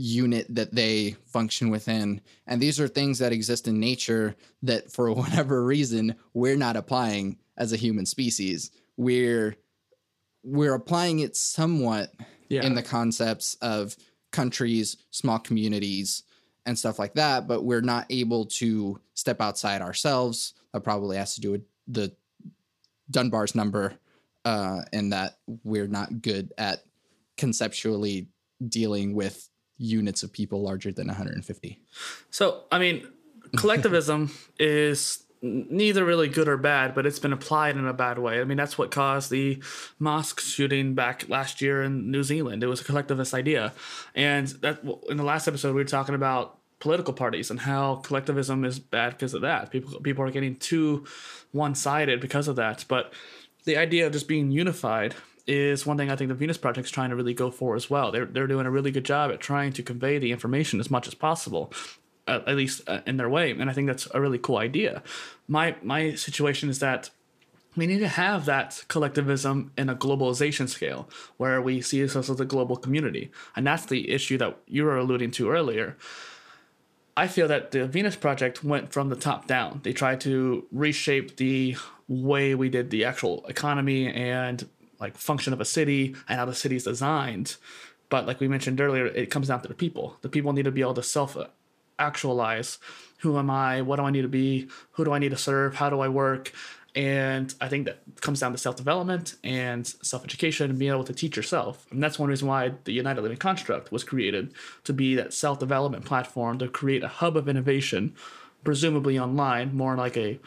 unit 0.00 0.46
that 0.48 0.74
they 0.74 1.12
function 1.26 1.70
within. 1.70 2.20
And 2.46 2.60
these 2.60 2.80
are 2.80 2.88
things 2.88 3.18
that 3.18 3.32
exist 3.32 3.68
in 3.68 3.78
nature 3.78 4.34
that, 4.62 4.90
for 4.90 5.12
whatever 5.14 5.64
reason, 5.64 6.14
we're 6.34 6.56
not 6.56 6.76
applying 6.76 7.38
as 7.56 7.72
a 7.72 7.76
human 7.76 8.06
species. 8.06 8.70
We're 8.96 9.56
we're 10.42 10.74
applying 10.74 11.18
it 11.18 11.36
somewhat 11.36 12.12
Yeah. 12.48 12.64
in 12.64 12.74
the 12.74 12.82
concepts 12.82 13.56
of 13.60 13.94
countries, 14.32 14.96
small 15.10 15.38
communities, 15.38 16.22
and 16.64 16.78
stuff 16.78 16.98
like 16.98 17.14
that, 17.14 17.46
but 17.46 17.62
we're 17.64 17.82
not 17.82 18.06
able 18.08 18.46
to 18.46 18.98
step 19.14 19.40
outside 19.42 19.82
ourselves. 19.82 20.54
That 20.72 20.80
probably 20.82 21.16
has 21.18 21.34
to 21.34 21.40
do 21.42 21.50
with 21.52 21.62
the 21.88 22.14
Dunbar's 23.10 23.54
number, 23.54 23.94
uh, 24.44 24.80
and 24.92 25.12
that 25.12 25.38
we're 25.64 25.88
not 25.88 26.22
good 26.22 26.52
at 26.56 26.84
conceptually 27.36 28.28
dealing 28.66 29.14
with 29.14 29.48
units 29.80 30.22
of 30.22 30.32
people 30.32 30.62
larger 30.62 30.92
than 30.92 31.06
150. 31.08 31.80
So, 32.30 32.62
I 32.70 32.78
mean, 32.78 33.08
collectivism 33.56 34.30
is 34.58 35.24
neither 35.42 36.04
really 36.04 36.28
good 36.28 36.48
or 36.48 36.58
bad, 36.58 36.94
but 36.94 37.06
it's 37.06 37.18
been 37.18 37.32
applied 37.32 37.76
in 37.76 37.86
a 37.86 37.94
bad 37.94 38.18
way. 38.18 38.40
I 38.40 38.44
mean, 38.44 38.58
that's 38.58 38.76
what 38.76 38.90
caused 38.90 39.30
the 39.30 39.62
mosque 39.98 40.38
shooting 40.38 40.94
back 40.94 41.28
last 41.30 41.62
year 41.62 41.82
in 41.82 42.10
New 42.10 42.22
Zealand. 42.22 42.62
It 42.62 42.66
was 42.66 42.82
a 42.82 42.84
collectivist 42.84 43.32
idea. 43.32 43.72
And 44.14 44.48
that 44.60 44.80
in 45.08 45.16
the 45.16 45.24
last 45.24 45.48
episode 45.48 45.74
we 45.74 45.80
were 45.80 45.84
talking 45.84 46.14
about 46.14 46.58
political 46.78 47.14
parties 47.14 47.50
and 47.50 47.60
how 47.60 47.96
collectivism 47.96 48.64
is 48.64 48.78
bad 48.78 49.12
because 49.12 49.32
of 49.32 49.40
that. 49.40 49.70
People 49.70 50.00
people 50.00 50.24
are 50.24 50.30
getting 50.30 50.56
too 50.56 51.06
one-sided 51.52 52.20
because 52.20 52.46
of 52.46 52.56
that. 52.56 52.84
But 52.86 53.12
the 53.64 53.78
idea 53.78 54.06
of 54.06 54.12
just 54.12 54.28
being 54.28 54.50
unified 54.50 55.14
is 55.50 55.84
one 55.84 55.96
thing 55.96 56.10
I 56.10 56.16
think 56.16 56.28
the 56.28 56.34
Venus 56.34 56.56
Project 56.56 56.86
is 56.86 56.92
trying 56.92 57.10
to 57.10 57.16
really 57.16 57.34
go 57.34 57.50
for 57.50 57.74
as 57.74 57.90
well. 57.90 58.12
They're 58.12 58.24
they're 58.24 58.46
doing 58.46 58.66
a 58.66 58.70
really 58.70 58.92
good 58.92 59.04
job 59.04 59.32
at 59.32 59.40
trying 59.40 59.72
to 59.74 59.82
convey 59.82 60.18
the 60.18 60.30
information 60.30 60.78
as 60.78 60.90
much 60.90 61.08
as 61.08 61.14
possible, 61.14 61.72
uh, 62.28 62.40
at 62.46 62.56
least 62.56 62.82
uh, 62.86 63.00
in 63.04 63.16
their 63.16 63.28
way, 63.28 63.50
and 63.50 63.68
I 63.68 63.72
think 63.72 63.88
that's 63.88 64.06
a 64.14 64.20
really 64.20 64.38
cool 64.38 64.58
idea. 64.58 65.02
My 65.48 65.74
my 65.82 66.14
situation 66.14 66.70
is 66.70 66.78
that 66.78 67.10
we 67.76 67.86
need 67.86 67.98
to 67.98 68.08
have 68.08 68.44
that 68.46 68.84
collectivism 68.88 69.72
in 69.76 69.88
a 69.88 69.94
globalization 69.94 70.68
scale 70.68 71.08
where 71.36 71.60
we 71.60 71.80
see 71.80 72.02
ourselves 72.02 72.30
as 72.30 72.40
a 72.40 72.44
global 72.44 72.76
community, 72.76 73.32
and 73.56 73.66
that's 73.66 73.86
the 73.86 74.10
issue 74.10 74.38
that 74.38 74.56
you 74.66 74.84
were 74.84 74.96
alluding 74.96 75.32
to 75.32 75.50
earlier. 75.50 75.96
I 77.16 77.26
feel 77.26 77.48
that 77.48 77.72
the 77.72 77.86
Venus 77.86 78.16
Project 78.16 78.62
went 78.62 78.92
from 78.92 79.08
the 79.08 79.16
top 79.16 79.46
down. 79.48 79.80
They 79.82 79.92
tried 79.92 80.20
to 80.22 80.64
reshape 80.70 81.36
the 81.36 81.76
way 82.08 82.54
we 82.54 82.68
did 82.68 82.90
the 82.90 83.04
actual 83.04 83.44
economy 83.46 84.08
and 84.08 84.68
like 85.00 85.16
function 85.16 85.52
of 85.52 85.60
a 85.60 85.64
city 85.64 86.14
and 86.28 86.38
how 86.38 86.44
the 86.44 86.54
city 86.54 86.76
is 86.76 86.84
designed. 86.84 87.56
But 88.08 88.26
like 88.26 88.40
we 88.40 88.48
mentioned 88.48 88.80
earlier, 88.80 89.06
it 89.06 89.30
comes 89.30 89.48
down 89.48 89.62
to 89.62 89.68
the 89.68 89.74
people. 89.74 90.16
The 90.22 90.28
people 90.28 90.52
need 90.52 90.64
to 90.64 90.70
be 90.70 90.80
able 90.80 90.94
to 90.94 91.02
self 91.02 91.36
actualize 91.98 92.78
who 93.20 93.38
am 93.38 93.50
I? 93.50 93.82
What 93.82 93.96
do 93.96 94.02
I 94.02 94.10
need 94.10 94.22
to 94.22 94.28
be? 94.28 94.68
Who 94.92 95.04
do 95.04 95.12
I 95.12 95.18
need 95.18 95.30
to 95.30 95.36
serve? 95.36 95.74
How 95.74 95.90
do 95.90 96.00
I 96.00 96.08
work? 96.08 96.52
And 96.96 97.54
I 97.60 97.68
think 97.68 97.86
that 97.86 98.00
comes 98.20 98.40
down 98.40 98.52
to 98.52 98.58
self 98.58 98.76
development 98.76 99.36
and 99.44 99.86
self 99.86 100.24
education 100.24 100.70
and 100.70 100.78
being 100.78 100.90
able 100.90 101.04
to 101.04 101.12
teach 101.12 101.36
yourself. 101.36 101.86
And 101.90 102.02
that's 102.02 102.18
one 102.18 102.30
reason 102.30 102.48
why 102.48 102.72
the 102.84 102.92
United 102.92 103.20
Living 103.20 103.36
Construct 103.36 103.92
was 103.92 104.02
created 104.02 104.54
to 104.84 104.92
be 104.92 105.14
that 105.14 105.32
self 105.32 105.58
development 105.60 106.04
platform 106.04 106.58
to 106.58 106.68
create 106.68 107.04
a 107.04 107.08
hub 107.08 107.36
of 107.36 107.48
innovation, 107.48 108.14
presumably 108.64 109.18
online, 109.18 109.76
more 109.76 109.96
like 109.96 110.16
a 110.16 110.40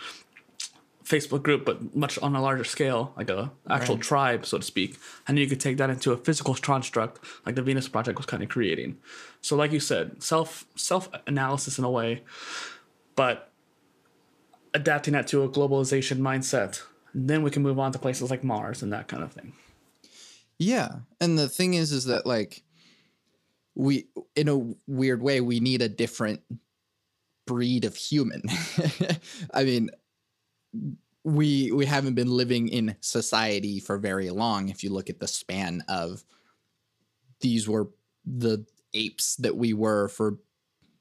Facebook 1.04 1.44
group, 1.44 1.66
but 1.66 1.96
much 1.96 2.18
on 2.20 2.36
a 2.36 2.42
larger 2.42 2.64
scale, 2.64 3.14
like 3.18 3.30
a 3.30 3.52
actual 3.70 3.96
Right. 3.96 4.04
tribe, 4.04 4.46
so 4.46 4.58
to 4.58 4.64
speak. 4.64 4.98
And 5.28 5.38
you 5.38 5.48
could 5.48 5.60
take 5.60 5.78
that 5.78 5.90
into 5.90 6.12
a 6.12 6.18
physical 6.18 6.56
construct, 6.56 7.20
like 7.46 7.56
the 7.56 7.62
Venus 7.62 7.88
Project 7.88 8.18
was 8.18 8.26
kind 8.26 8.42
of 8.42 8.50
creating. 8.50 8.98
So, 9.42 9.56
like 9.56 9.72
you 9.72 9.80
said, 9.80 10.24
self 10.24 10.66
self 10.76 11.10
analysis 11.28 11.78
in 11.78 11.84
a 11.84 11.92
way, 11.92 12.24
but 13.16 13.52
adapting 14.74 15.14
that 15.14 15.28
to 15.28 15.44
a 15.44 15.50
globalization 15.50 16.20
mindset. 16.20 16.82
Then 17.14 17.44
we 17.44 17.52
can 17.52 17.62
move 17.62 17.78
on 17.78 17.92
to 17.92 18.00
places 18.00 18.32
like 18.32 18.44
Mars 18.44 18.82
and 18.82 18.92
that 18.92 19.08
kind 19.08 19.22
of 19.22 19.32
thing. 19.32 19.54
Yeah. 20.58 21.00
And 21.22 21.38
the 21.38 21.48
thing 21.48 21.76
is, 21.76 21.92
is 21.92 22.06
that 22.06 22.26
like 22.26 22.64
we, 23.76 24.08
in 24.36 24.48
a 24.48 24.74
weird 24.88 25.22
way, 25.22 25.42
we 25.42 25.60
need 25.60 25.82
a 25.84 25.90
different 25.90 26.42
breed 27.46 27.86
of 27.86 27.96
human. 27.96 28.42
I 29.54 29.64
mean, 29.64 29.90
we 31.24 31.72
we 31.72 31.86
haven't 31.86 32.16
been 32.16 32.30
living 32.30 32.68
in 32.68 32.96
society 33.00 33.80
for 33.80 33.98
very 33.98 34.30
long. 34.30 34.70
If 34.70 34.84
you 34.84 34.92
look 34.92 35.10
at 35.10 35.20
the 35.20 35.28
span 35.28 35.84
of 35.88 36.24
these 37.40 37.68
were 37.68 37.90
the 38.26 38.66
apes 38.94 39.36
that 39.38 39.56
we 39.56 39.74
were 39.74 40.10
for 40.10 40.38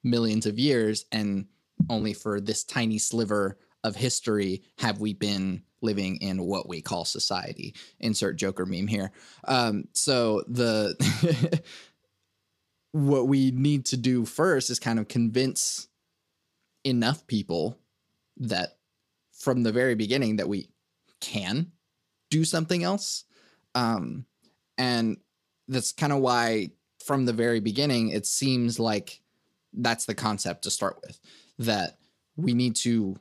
millions 0.04 0.46
of 0.46 0.58
years, 0.58 1.06
and 1.12 1.46
only 1.90 2.12
for 2.12 2.40
this 2.40 2.64
tiny 2.64 2.98
sliver 2.98 3.58
of 3.84 3.96
history 3.96 4.62
have 4.78 5.00
we 5.00 5.12
been 5.12 5.62
living 5.80 6.16
in 6.18 6.44
what 6.44 6.68
we 6.68 6.80
call 6.80 7.04
society. 7.04 7.74
Insert 7.98 8.36
Joker 8.36 8.64
meme 8.64 8.86
here. 8.86 9.10
Um, 9.44 9.88
so 9.92 10.44
the 10.46 11.62
what 12.92 13.26
we 13.26 13.50
need 13.50 13.86
to 13.86 13.96
do 13.96 14.24
first 14.24 14.70
is 14.70 14.78
kind 14.78 14.98
of 14.98 15.08
convince 15.08 15.88
enough 16.84 17.26
people 17.26 17.78
that 18.36 18.76
from 19.42 19.64
the 19.64 19.72
very 19.72 19.96
beginning 19.96 20.36
that 20.36 20.48
we 20.48 20.68
can 21.20 21.72
do 22.30 22.44
something 22.44 22.84
else. 22.84 23.24
Um, 23.74 24.24
and 24.78 25.16
that's 25.66 25.90
kind 25.90 26.12
of 26.12 26.20
why 26.20 26.70
from 27.04 27.24
the 27.24 27.32
very 27.32 27.58
beginning 27.58 28.10
it 28.10 28.24
seems 28.24 28.78
like 28.78 29.20
that's 29.72 30.04
the 30.04 30.14
concept 30.14 30.62
to 30.62 30.70
start 30.70 31.00
with 31.04 31.18
that 31.58 31.98
we 32.36 32.54
need 32.54 32.76
to 32.76 33.16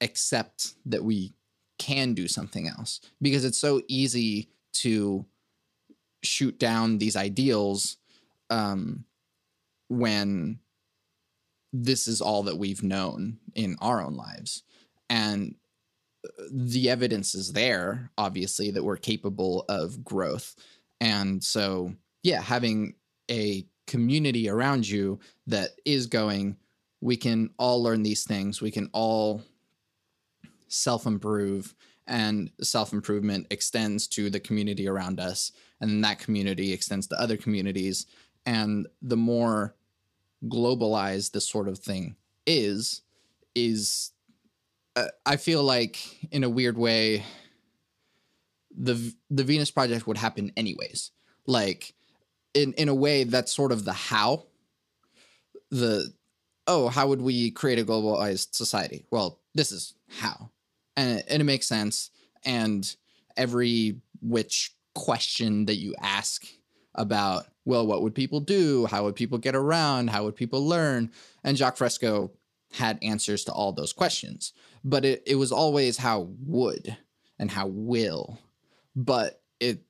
accept 0.00 0.74
that 0.86 1.04
we 1.04 1.34
can 1.78 2.14
do 2.14 2.26
something 2.26 2.68
else 2.68 3.00
because 3.20 3.44
it's 3.44 3.58
so 3.58 3.82
easy 3.86 4.48
to 4.72 5.26
shoot 6.22 6.58
down 6.58 6.96
these 6.96 7.16
ideals 7.16 7.98
um, 8.48 9.04
when 9.88 10.58
this 11.72 12.08
is 12.08 12.22
all 12.22 12.44
that 12.44 12.56
we've 12.56 12.82
known 12.82 13.36
in 13.54 13.76
our 13.82 14.02
own 14.02 14.16
lives 14.16 14.62
and 15.10 15.54
the 16.50 16.90
evidence 16.90 17.34
is 17.34 17.52
there 17.52 18.10
obviously 18.18 18.70
that 18.70 18.84
we're 18.84 18.96
capable 18.96 19.64
of 19.68 20.04
growth. 20.04 20.54
And 21.00 21.42
so 21.42 21.92
yeah 22.22 22.40
having 22.40 22.94
a 23.30 23.66
community 23.86 24.48
around 24.48 24.88
you 24.88 25.20
that 25.46 25.70
is 25.84 26.06
going 26.06 26.56
we 27.00 27.16
can 27.16 27.50
all 27.58 27.82
learn 27.82 28.02
these 28.02 28.24
things. 28.24 28.60
We 28.60 28.70
can 28.70 28.90
all 28.92 29.42
self 30.68 31.06
improve 31.06 31.74
and 32.06 32.50
self 32.62 32.92
improvement 32.92 33.46
extends 33.50 34.06
to 34.08 34.30
the 34.30 34.40
community 34.40 34.88
around 34.88 35.20
us 35.20 35.52
and 35.80 36.02
that 36.04 36.18
community 36.18 36.72
extends 36.72 37.06
to 37.08 37.20
other 37.20 37.36
communities. 37.36 38.06
And 38.44 38.86
the 39.02 39.16
more 39.16 39.74
globalized 40.44 41.32
this 41.32 41.48
sort 41.48 41.68
of 41.68 41.78
thing 41.78 42.16
is 42.46 43.02
is 43.54 44.12
uh, 44.96 45.06
i 45.24 45.36
feel 45.36 45.62
like 45.62 45.98
in 46.30 46.42
a 46.44 46.50
weird 46.50 46.76
way 46.76 47.24
the 48.76 49.14
the 49.30 49.44
venus 49.44 49.70
project 49.70 50.06
would 50.06 50.18
happen 50.18 50.52
anyways. 50.56 51.10
Like 51.46 51.94
in 52.54 52.72
in 52.74 52.88
a 52.88 52.94
way 52.94 53.24
that's 53.24 53.54
sort 53.54 53.72
of 53.72 53.84
the 53.84 53.92
how 53.92 54.44
the 55.70 56.12
oh 56.66 56.88
how 56.88 57.08
would 57.08 57.22
we 57.22 57.50
create 57.50 57.78
a 57.78 57.84
globalized 57.84 58.54
society? 58.54 59.04
Well 59.10 59.40
this 59.54 59.72
is 59.72 59.94
how. 60.08 60.50
And 60.96 61.22
and 61.28 61.40
it 61.40 61.44
makes 61.44 61.66
sense. 61.66 62.10
And 62.44 62.94
every 63.36 64.00
which 64.20 64.72
question 64.94 65.66
that 65.66 65.76
you 65.76 65.94
ask 66.00 66.46
about 66.94 67.46
well 67.64 67.86
what 67.86 68.02
would 68.02 68.14
people 68.14 68.40
do? 68.40 68.86
How 68.86 69.04
would 69.04 69.16
people 69.16 69.38
get 69.38 69.54
around? 69.54 70.10
How 70.10 70.24
would 70.24 70.36
people 70.36 70.66
learn? 70.66 71.10
And 71.44 71.56
jacques 71.56 71.76
fresco 71.76 72.32
had 72.72 72.98
answers 73.00 73.44
to 73.44 73.52
all 73.52 73.72
those 73.72 73.92
questions 73.92 74.52
but 74.86 75.04
it, 75.04 75.24
it 75.26 75.34
was 75.34 75.50
always 75.50 75.98
how 75.98 76.28
would 76.46 76.96
and 77.40 77.50
how 77.50 77.66
will. 77.66 78.38
But 78.94 79.42
it 79.60 79.82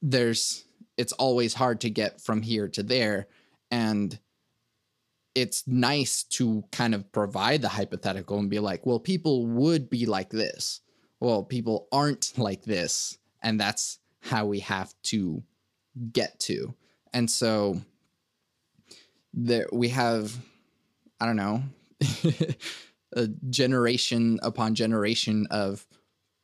there's 0.00 0.64
it's 0.96 1.12
always 1.12 1.54
hard 1.54 1.80
to 1.80 1.90
get 1.90 2.20
from 2.20 2.40
here 2.40 2.68
to 2.68 2.82
there. 2.84 3.26
And 3.72 4.16
it's 5.34 5.66
nice 5.66 6.22
to 6.22 6.62
kind 6.70 6.94
of 6.94 7.10
provide 7.10 7.62
the 7.62 7.68
hypothetical 7.68 8.38
and 8.38 8.48
be 8.48 8.60
like 8.60 8.86
well 8.86 9.00
people 9.00 9.44
would 9.46 9.90
be 9.90 10.06
like 10.06 10.30
this. 10.30 10.80
Well, 11.18 11.42
people 11.42 11.88
aren't 11.90 12.36
like 12.38 12.62
this, 12.62 13.18
and 13.42 13.58
that's 13.58 13.98
how 14.20 14.46
we 14.46 14.60
have 14.60 14.94
to 15.04 15.42
get 16.12 16.38
to. 16.40 16.74
And 17.12 17.30
so 17.30 17.80
there 19.32 19.66
we 19.72 19.88
have, 19.88 20.36
I 21.20 21.26
don't 21.26 21.36
know, 21.36 21.62
a 23.14 23.28
generation 23.48 24.38
upon 24.42 24.74
generation 24.74 25.46
of 25.50 25.86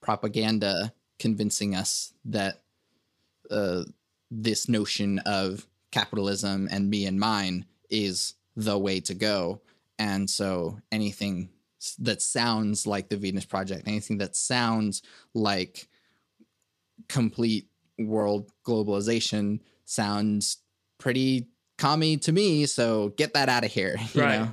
propaganda 0.01 0.93
convincing 1.19 1.75
us 1.75 2.15
that 2.25 2.63
uh, 3.51 3.83
this 4.31 4.69
notion 4.69 5.19
of 5.21 5.67
capitalism 5.91 6.69
and 6.71 6.89
me 6.89 7.07
and 7.07 7.19
mine 7.19 7.67
is 7.91 8.35
the 8.57 8.79
way 8.79 9.01
to 9.01 9.15
go. 9.15 9.61
And 9.99 10.31
so 10.31 10.79
anything 10.91 11.51
that 11.99 12.23
sounds 12.23 12.87
like 12.87 13.09
the 13.09 13.17
Venus 13.17 13.45
Project, 13.45 13.87
anything 13.87 14.19
that 14.19 14.37
sounds 14.37 15.03
like 15.35 15.89
complete 17.09 17.67
world 17.99 18.51
globalization 18.67 19.61
sounds 19.85 20.59
pretty 20.99 21.49
commie 21.79 22.19
to 22.19 22.33
me. 22.33 22.67
So 22.67 23.11
get 23.17 23.35
that 23.35 23.49
out 23.49 23.65
of 23.65 23.73
here. 23.73 23.97
right. 24.15 24.49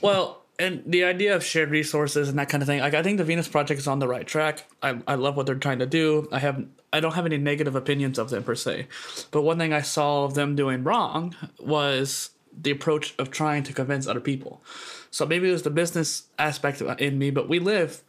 well, 0.00 0.43
and 0.58 0.82
the 0.86 1.04
idea 1.04 1.34
of 1.34 1.44
shared 1.44 1.70
resources 1.70 2.28
and 2.28 2.38
that 2.38 2.48
kind 2.48 2.62
of 2.62 2.66
thing, 2.66 2.80
like 2.80 2.94
I 2.94 3.02
think 3.02 3.18
the 3.18 3.24
Venus 3.24 3.48
Project 3.48 3.80
is 3.80 3.86
on 3.86 3.98
the 3.98 4.08
right 4.08 4.26
track. 4.26 4.64
I, 4.82 5.00
I 5.06 5.14
love 5.16 5.36
what 5.36 5.46
they're 5.46 5.54
trying 5.56 5.80
to 5.80 5.86
do. 5.86 6.28
I 6.30 6.38
have 6.38 6.64
I 6.92 7.00
don't 7.00 7.14
have 7.14 7.26
any 7.26 7.38
negative 7.38 7.74
opinions 7.74 8.18
of 8.18 8.30
them 8.30 8.44
per 8.44 8.54
se, 8.54 8.86
but 9.30 9.42
one 9.42 9.58
thing 9.58 9.72
I 9.72 9.82
saw 9.82 10.24
of 10.24 10.34
them 10.34 10.54
doing 10.54 10.84
wrong 10.84 11.34
was 11.58 12.30
the 12.56 12.70
approach 12.70 13.14
of 13.18 13.30
trying 13.30 13.64
to 13.64 13.72
convince 13.72 14.06
other 14.06 14.20
people. 14.20 14.62
So 15.10 15.26
maybe 15.26 15.48
it 15.48 15.52
was 15.52 15.62
the 15.62 15.70
business 15.70 16.24
aspect 16.38 16.80
in 16.80 17.18
me, 17.18 17.30
but 17.30 17.48
we 17.48 17.58
live 17.58 18.02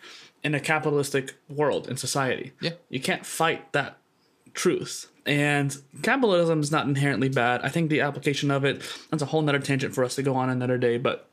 in 0.43 0.53
a 0.53 0.59
capitalistic 0.59 1.35
world 1.49 1.89
in 1.89 1.97
society. 1.97 2.53
Yeah, 2.61 2.71
you 2.89 2.99
can't 2.99 3.25
fight 3.25 3.73
that 3.73 3.97
truth. 4.53 5.11
And 5.25 5.75
capitalism 6.03 6.59
is 6.59 6.71
not 6.71 6.85
inherently 6.85 7.29
bad. 7.29 7.61
I 7.63 7.69
think 7.69 7.89
the 7.89 8.01
application 8.01 8.51
of 8.51 8.63
it, 8.63 8.83
that's 9.09 9.23
a 9.23 9.27
whole 9.27 9.41
nother 9.41 9.57
tangent 9.57 9.95
for 9.95 10.03
us 10.03 10.15
to 10.15 10.23
go 10.23 10.35
on 10.35 10.51
another 10.51 10.77
day. 10.77 10.99
But 10.99 11.27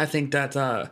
I 0.00 0.06
think 0.06 0.30
that 0.32 0.56
uh, 0.56 0.86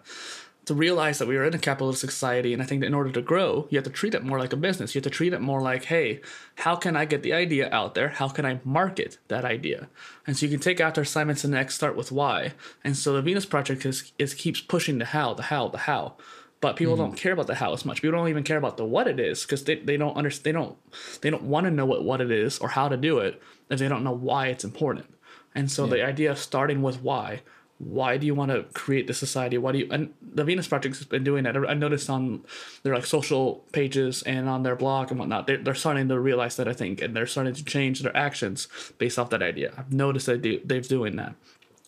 to 0.66 0.74
realize 0.74 1.18
that 1.18 1.26
we 1.26 1.36
are 1.38 1.44
in 1.44 1.54
a 1.54 1.58
capitalist 1.58 2.00
society, 2.00 2.52
and 2.52 2.62
I 2.62 2.66
think 2.66 2.82
that 2.82 2.88
in 2.88 2.94
order 2.94 3.10
to 3.10 3.22
grow, 3.22 3.66
you 3.70 3.78
have 3.78 3.84
to 3.84 3.90
treat 3.90 4.14
it 4.14 4.22
more 4.22 4.38
like 4.38 4.52
a 4.52 4.56
business. 4.56 4.94
You 4.94 4.98
have 4.98 5.10
to 5.10 5.16
treat 5.16 5.32
it 5.32 5.40
more 5.40 5.62
like, 5.62 5.84
hey, 5.84 6.20
how 6.56 6.76
can 6.76 6.94
I 6.94 7.06
get 7.06 7.22
the 7.22 7.32
idea 7.32 7.70
out 7.72 7.94
there? 7.94 8.10
How 8.10 8.28
can 8.28 8.44
I 8.44 8.60
market 8.64 9.16
that 9.28 9.46
idea? 9.46 9.88
And 10.26 10.36
so 10.36 10.44
you 10.44 10.52
can 10.52 10.60
take 10.60 10.78
after 10.78 11.06
Simon 11.06 11.36
Sinek, 11.36 11.70
start 11.70 11.96
with 11.96 12.12
why. 12.12 12.52
And 12.84 12.96
so 12.98 13.14
the 13.14 13.22
Venus 13.22 13.46
Project 13.46 13.86
is, 13.86 14.12
is 14.18 14.34
keeps 14.34 14.60
pushing 14.60 14.98
the 14.98 15.06
how, 15.06 15.32
the 15.32 15.44
how, 15.44 15.68
the 15.68 15.78
how 15.78 16.16
but 16.60 16.76
people 16.76 16.94
mm-hmm. 16.94 17.04
don't 17.04 17.16
care 17.16 17.32
about 17.32 17.46
the 17.46 17.54
how 17.54 17.72
as 17.72 17.84
much. 17.84 18.02
People 18.02 18.18
don't 18.18 18.28
even 18.28 18.42
care 18.42 18.58
about 18.58 18.76
the 18.76 18.84
what 18.84 19.06
it 19.06 19.20
is 19.20 19.42
because 19.42 19.64
they, 19.64 19.76
they 19.76 19.96
don't 19.96 20.16
understand. 20.16 20.44
They 20.44 20.52
don't 20.52 20.76
they 21.20 21.30
don't 21.30 21.44
want 21.44 21.64
to 21.66 21.70
know 21.70 21.86
what 21.86 22.04
what 22.04 22.20
it 22.20 22.30
is 22.30 22.58
or 22.58 22.68
how 22.68 22.88
to 22.88 22.96
do 22.96 23.18
it 23.18 23.40
if 23.70 23.78
they 23.78 23.88
don't 23.88 24.04
know 24.04 24.12
why 24.12 24.48
it's 24.48 24.64
important. 24.64 25.06
And 25.54 25.70
so 25.70 25.84
yeah. 25.84 25.90
the 25.90 26.06
idea 26.06 26.30
of 26.30 26.38
starting 26.38 26.82
with 26.82 27.00
why 27.00 27.42
why 27.78 28.16
do 28.16 28.26
you 28.26 28.34
want 28.34 28.50
to 28.50 28.64
create 28.74 29.06
the 29.06 29.14
society? 29.14 29.56
Why 29.56 29.72
do 29.72 29.78
you? 29.78 29.88
And 29.90 30.12
the 30.20 30.44
Venus 30.44 30.66
Project 30.66 30.96
has 30.96 31.06
been 31.06 31.22
doing 31.22 31.44
that. 31.44 31.56
I 31.56 31.74
noticed 31.74 32.10
on 32.10 32.44
their 32.82 32.94
like 32.94 33.06
social 33.06 33.64
pages 33.72 34.22
and 34.24 34.48
on 34.48 34.64
their 34.64 34.74
blog 34.74 35.10
and 35.10 35.18
whatnot. 35.18 35.46
They're, 35.46 35.58
they're 35.58 35.74
starting 35.74 36.08
to 36.08 36.18
realize 36.18 36.56
that 36.56 36.66
I 36.66 36.72
think, 36.72 37.00
and 37.00 37.14
they're 37.14 37.26
starting 37.26 37.54
to 37.54 37.64
change 37.64 38.00
their 38.00 38.16
actions 38.16 38.66
based 38.98 39.18
off 39.18 39.30
that 39.30 39.42
idea. 39.42 39.72
I've 39.78 39.92
noticed 39.92 40.26
that 40.26 40.42
they, 40.42 40.56
they're 40.64 40.80
doing 40.80 41.16
that, 41.16 41.34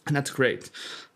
and 0.06 0.14
that's 0.14 0.30
great. 0.30 0.70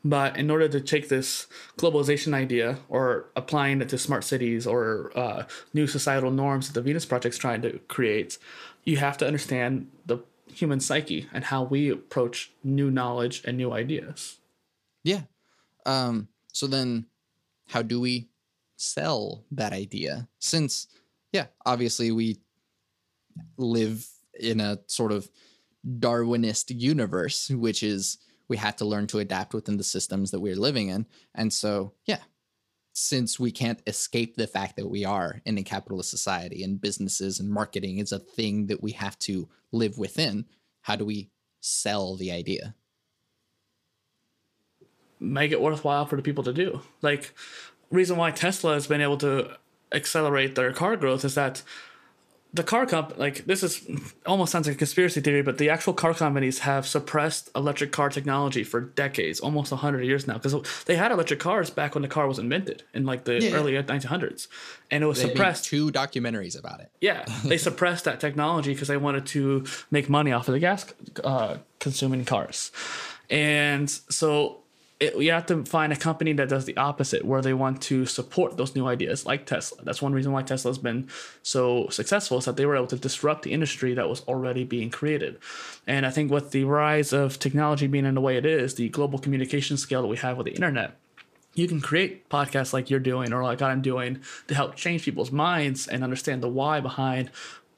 But 0.04 0.36
in 0.36 0.50
order 0.50 0.68
to 0.68 0.80
take 0.80 1.08
this 1.08 1.46
globalization 1.78 2.34
idea 2.34 2.78
or 2.88 3.26
applying 3.36 3.80
it 3.80 3.88
to 3.90 3.98
smart 3.98 4.24
cities 4.24 4.66
or 4.66 5.12
uh, 5.16 5.44
new 5.72 5.86
societal 5.86 6.30
norms 6.30 6.66
that 6.66 6.74
the 6.74 6.82
Venus 6.82 7.06
Project's 7.06 7.38
trying 7.38 7.62
to 7.62 7.78
create, 7.88 8.38
you 8.82 8.98
have 8.98 9.16
to 9.18 9.26
understand 9.26 9.88
the 10.04 10.18
human 10.52 10.80
psyche 10.80 11.28
and 11.32 11.44
how 11.44 11.62
we 11.62 11.90
approach 11.90 12.52
new 12.62 12.90
knowledge 12.90 13.42
and 13.46 13.56
new 13.56 13.72
ideas. 13.72 14.38
Yeah. 15.04 15.22
Um, 15.86 16.28
so 16.52 16.66
then, 16.66 17.06
how 17.68 17.82
do 17.82 18.00
we 18.00 18.28
sell 18.76 19.44
that 19.52 19.72
idea? 19.72 20.28
Since, 20.38 20.88
yeah, 21.32 21.46
obviously 21.64 22.10
we 22.10 22.40
live 23.56 24.06
in 24.38 24.60
a 24.60 24.78
sort 24.86 25.12
of 25.12 25.30
Darwinist 25.86 26.72
universe, 26.74 27.50
which 27.50 27.82
is 27.82 28.18
we 28.48 28.56
had 28.56 28.78
to 28.78 28.84
learn 28.84 29.06
to 29.08 29.18
adapt 29.18 29.54
within 29.54 29.76
the 29.76 29.84
systems 29.84 30.30
that 30.30 30.40
we're 30.40 30.56
living 30.56 30.88
in. 30.88 31.06
And 31.34 31.52
so, 31.52 31.92
yeah, 32.06 32.20
since 32.92 33.40
we 33.40 33.50
can't 33.50 33.82
escape 33.86 34.36
the 34.36 34.46
fact 34.46 34.76
that 34.76 34.88
we 34.88 35.04
are 35.04 35.40
in 35.44 35.58
a 35.58 35.62
capitalist 35.62 36.10
society 36.10 36.62
and 36.62 36.80
businesses 36.80 37.40
and 37.40 37.50
marketing 37.50 37.98
is 37.98 38.12
a 38.12 38.18
thing 38.18 38.66
that 38.66 38.82
we 38.82 38.92
have 38.92 39.18
to 39.20 39.48
live 39.72 39.98
within, 39.98 40.46
how 40.82 40.96
do 40.96 41.04
we 41.04 41.30
sell 41.60 42.16
the 42.16 42.30
idea? 42.30 42.74
Make 45.24 45.52
it 45.52 45.60
worthwhile 45.60 46.06
for 46.06 46.16
the 46.16 46.22
people 46.22 46.44
to 46.44 46.52
do. 46.52 46.80
Like, 47.02 47.34
reason 47.90 48.16
why 48.16 48.30
Tesla 48.30 48.74
has 48.74 48.86
been 48.86 49.00
able 49.00 49.18
to 49.18 49.56
accelerate 49.92 50.54
their 50.54 50.72
car 50.72 50.96
growth 50.96 51.24
is 51.24 51.34
that 51.34 51.62
the 52.54 52.62
car 52.62 52.86
comp 52.86 53.18
like 53.18 53.46
this 53.46 53.64
is 53.64 53.84
almost 54.26 54.52
sounds 54.52 54.68
like 54.68 54.76
a 54.76 54.78
conspiracy 54.78 55.20
theory, 55.20 55.42
but 55.42 55.58
the 55.58 55.70
actual 55.70 55.92
car 55.92 56.14
companies 56.14 56.60
have 56.60 56.86
suppressed 56.86 57.50
electric 57.56 57.90
car 57.90 58.08
technology 58.08 58.62
for 58.62 58.80
decades, 58.80 59.40
almost 59.40 59.72
hundred 59.72 60.04
years 60.04 60.28
now, 60.28 60.34
because 60.34 60.54
they 60.84 60.94
had 60.94 61.10
electric 61.10 61.40
cars 61.40 61.68
back 61.68 61.96
when 61.96 62.02
the 62.02 62.08
car 62.08 62.28
was 62.28 62.38
invented 62.38 62.84
in 62.94 63.04
like 63.04 63.24
the 63.24 63.42
yeah. 63.42 63.54
early 63.54 63.72
1900s, 63.72 64.46
and 64.88 65.02
it 65.02 65.06
was 65.08 65.20
they 65.20 65.28
suppressed. 65.28 65.64
two 65.64 65.90
documentaries 65.90 66.56
about 66.56 66.78
it. 66.78 66.92
Yeah, 67.00 67.24
they 67.44 67.58
suppressed 67.58 68.04
that 68.04 68.20
technology 68.20 68.72
because 68.72 68.86
they 68.86 68.96
wanted 68.96 69.26
to 69.26 69.66
make 69.90 70.08
money 70.08 70.30
off 70.30 70.46
of 70.46 70.52
the 70.52 70.60
gas 70.60 70.86
uh, 71.24 71.56
consuming 71.80 72.24
cars, 72.24 72.70
and 73.28 73.90
so 73.90 74.63
it, 75.04 75.16
you 75.22 75.30
have 75.32 75.46
to 75.46 75.64
find 75.64 75.92
a 75.92 75.96
company 75.96 76.32
that 76.34 76.48
does 76.48 76.64
the 76.64 76.76
opposite, 76.76 77.24
where 77.24 77.42
they 77.42 77.54
want 77.54 77.80
to 77.82 78.06
support 78.06 78.56
those 78.56 78.74
new 78.74 78.86
ideas, 78.86 79.26
like 79.26 79.46
Tesla. 79.46 79.78
That's 79.82 80.02
one 80.02 80.12
reason 80.12 80.32
why 80.32 80.42
Tesla 80.42 80.70
has 80.70 80.78
been 80.78 81.08
so 81.42 81.88
successful 81.88 82.38
is 82.38 82.44
that 82.44 82.56
they 82.56 82.66
were 82.66 82.76
able 82.76 82.86
to 82.88 82.96
disrupt 82.96 83.42
the 83.42 83.52
industry 83.52 83.94
that 83.94 84.08
was 84.08 84.22
already 84.22 84.64
being 84.64 84.90
created. 84.90 85.38
And 85.86 86.04
I 86.06 86.10
think 86.10 86.30
with 86.30 86.50
the 86.50 86.64
rise 86.64 87.12
of 87.12 87.38
technology 87.38 87.86
being 87.86 88.06
in 88.06 88.14
the 88.14 88.20
way 88.20 88.36
it 88.36 88.46
is, 88.46 88.74
the 88.74 88.88
global 88.88 89.18
communication 89.18 89.76
scale 89.76 90.02
that 90.02 90.08
we 90.08 90.16
have 90.18 90.36
with 90.36 90.46
the 90.46 90.52
internet, 90.52 90.96
you 91.54 91.68
can 91.68 91.80
create 91.80 92.28
podcasts 92.28 92.72
like 92.72 92.90
you're 92.90 93.00
doing 93.00 93.32
or 93.32 93.42
like 93.42 93.62
I'm 93.62 93.80
doing 93.80 94.20
to 94.48 94.54
help 94.54 94.74
change 94.74 95.04
people's 95.04 95.30
minds 95.30 95.86
and 95.86 96.02
understand 96.02 96.42
the 96.42 96.48
why 96.48 96.80
behind 96.80 97.30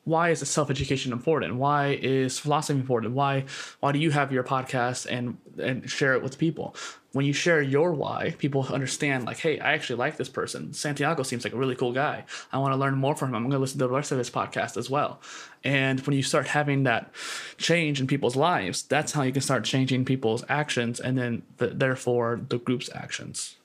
why 0.06 0.30
is 0.30 0.48
self 0.48 0.70
education 0.70 1.12
important? 1.12 1.56
Why 1.56 1.98
is 2.00 2.38
philosophy 2.38 2.78
important? 2.78 3.12
Why 3.14 3.44
why 3.80 3.90
do 3.92 3.98
you 3.98 4.12
have 4.12 4.32
your 4.32 4.44
podcast 4.44 5.06
and 5.10 5.36
and 5.58 5.90
share 5.90 6.14
it 6.14 6.22
with 6.22 6.38
people? 6.38 6.74
When 7.16 7.24
you 7.24 7.32
share 7.32 7.62
your 7.62 7.92
why, 7.92 8.34
people 8.36 8.66
understand 8.66 9.24
like, 9.24 9.38
hey, 9.38 9.58
I 9.58 9.72
actually 9.72 9.96
like 9.96 10.18
this 10.18 10.28
person. 10.28 10.74
Santiago 10.74 11.22
seems 11.22 11.44
like 11.44 11.54
a 11.54 11.56
really 11.56 11.74
cool 11.74 11.92
guy. 11.92 12.24
I 12.52 12.58
want 12.58 12.74
to 12.74 12.76
learn 12.76 12.94
more 12.96 13.16
from 13.16 13.30
him. 13.30 13.36
I'm 13.36 13.42
going 13.44 13.52
to 13.52 13.58
listen 13.58 13.78
to 13.78 13.86
the 13.86 13.94
rest 13.94 14.12
of 14.12 14.18
his 14.18 14.28
podcast 14.28 14.76
as 14.76 14.90
well. 14.90 15.22
And 15.64 15.98
when 16.00 16.14
you 16.14 16.22
start 16.22 16.46
having 16.46 16.82
that 16.82 17.10
change 17.56 18.00
in 18.00 18.06
people's 18.06 18.36
lives, 18.36 18.82
that's 18.82 19.12
how 19.12 19.22
you 19.22 19.32
can 19.32 19.40
start 19.40 19.64
changing 19.64 20.04
people's 20.04 20.44
actions 20.50 21.00
and 21.00 21.16
then 21.16 21.42
the, 21.56 21.68
therefore 21.68 22.38
the 22.50 22.58
group's 22.58 22.90
actions. 22.94 23.56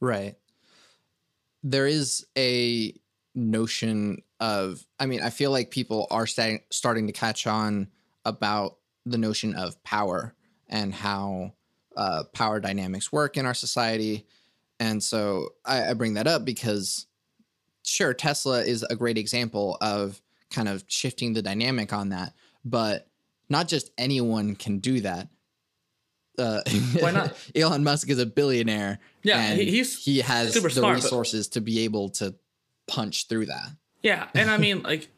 Right. 0.00 0.34
There 1.62 1.86
is 1.86 2.26
a 2.36 2.94
notion 3.34 4.22
of 4.40 4.84
i 4.98 5.06
mean 5.06 5.22
i 5.22 5.30
feel 5.30 5.50
like 5.50 5.70
people 5.70 6.06
are 6.10 6.26
starting 6.26 6.60
starting 6.70 7.06
to 7.06 7.14
catch 7.14 7.46
on 7.46 7.88
about 8.26 8.76
the 9.06 9.16
notion 9.16 9.54
of 9.54 9.82
power 9.84 10.34
and 10.68 10.92
how 10.92 11.52
uh, 11.96 12.24
power 12.32 12.60
dynamics 12.60 13.12
work 13.12 13.36
in 13.36 13.46
our 13.46 13.54
society 13.54 14.26
and 14.80 15.02
so 15.02 15.50
I, 15.64 15.90
I 15.90 15.94
bring 15.94 16.14
that 16.14 16.26
up 16.26 16.44
because 16.44 17.06
sure 17.82 18.14
tesla 18.14 18.62
is 18.62 18.82
a 18.84 18.96
great 18.96 19.18
example 19.18 19.76
of 19.80 20.20
kind 20.50 20.68
of 20.68 20.84
shifting 20.86 21.32
the 21.32 21.42
dynamic 21.42 21.92
on 21.92 22.10
that 22.10 22.34
but 22.64 23.08
not 23.48 23.68
just 23.68 23.90
anyone 23.98 24.54
can 24.54 24.78
do 24.78 25.00
that 25.00 25.28
uh, 26.38 26.60
Why 26.98 27.10
not? 27.10 27.36
Elon 27.54 27.84
Musk 27.84 28.08
is 28.08 28.18
a 28.18 28.26
billionaire. 28.26 28.98
Yeah, 29.22 29.54
he's 29.54 30.02
he 30.02 30.20
has 30.20 30.54
the 30.54 30.70
smart, 30.70 30.96
resources 30.96 31.48
but... 31.48 31.54
to 31.54 31.60
be 31.60 31.80
able 31.80 32.10
to 32.10 32.34
punch 32.86 33.28
through 33.28 33.46
that. 33.46 33.68
Yeah, 34.02 34.28
and 34.34 34.50
I 34.50 34.56
mean, 34.56 34.82
like, 34.82 35.08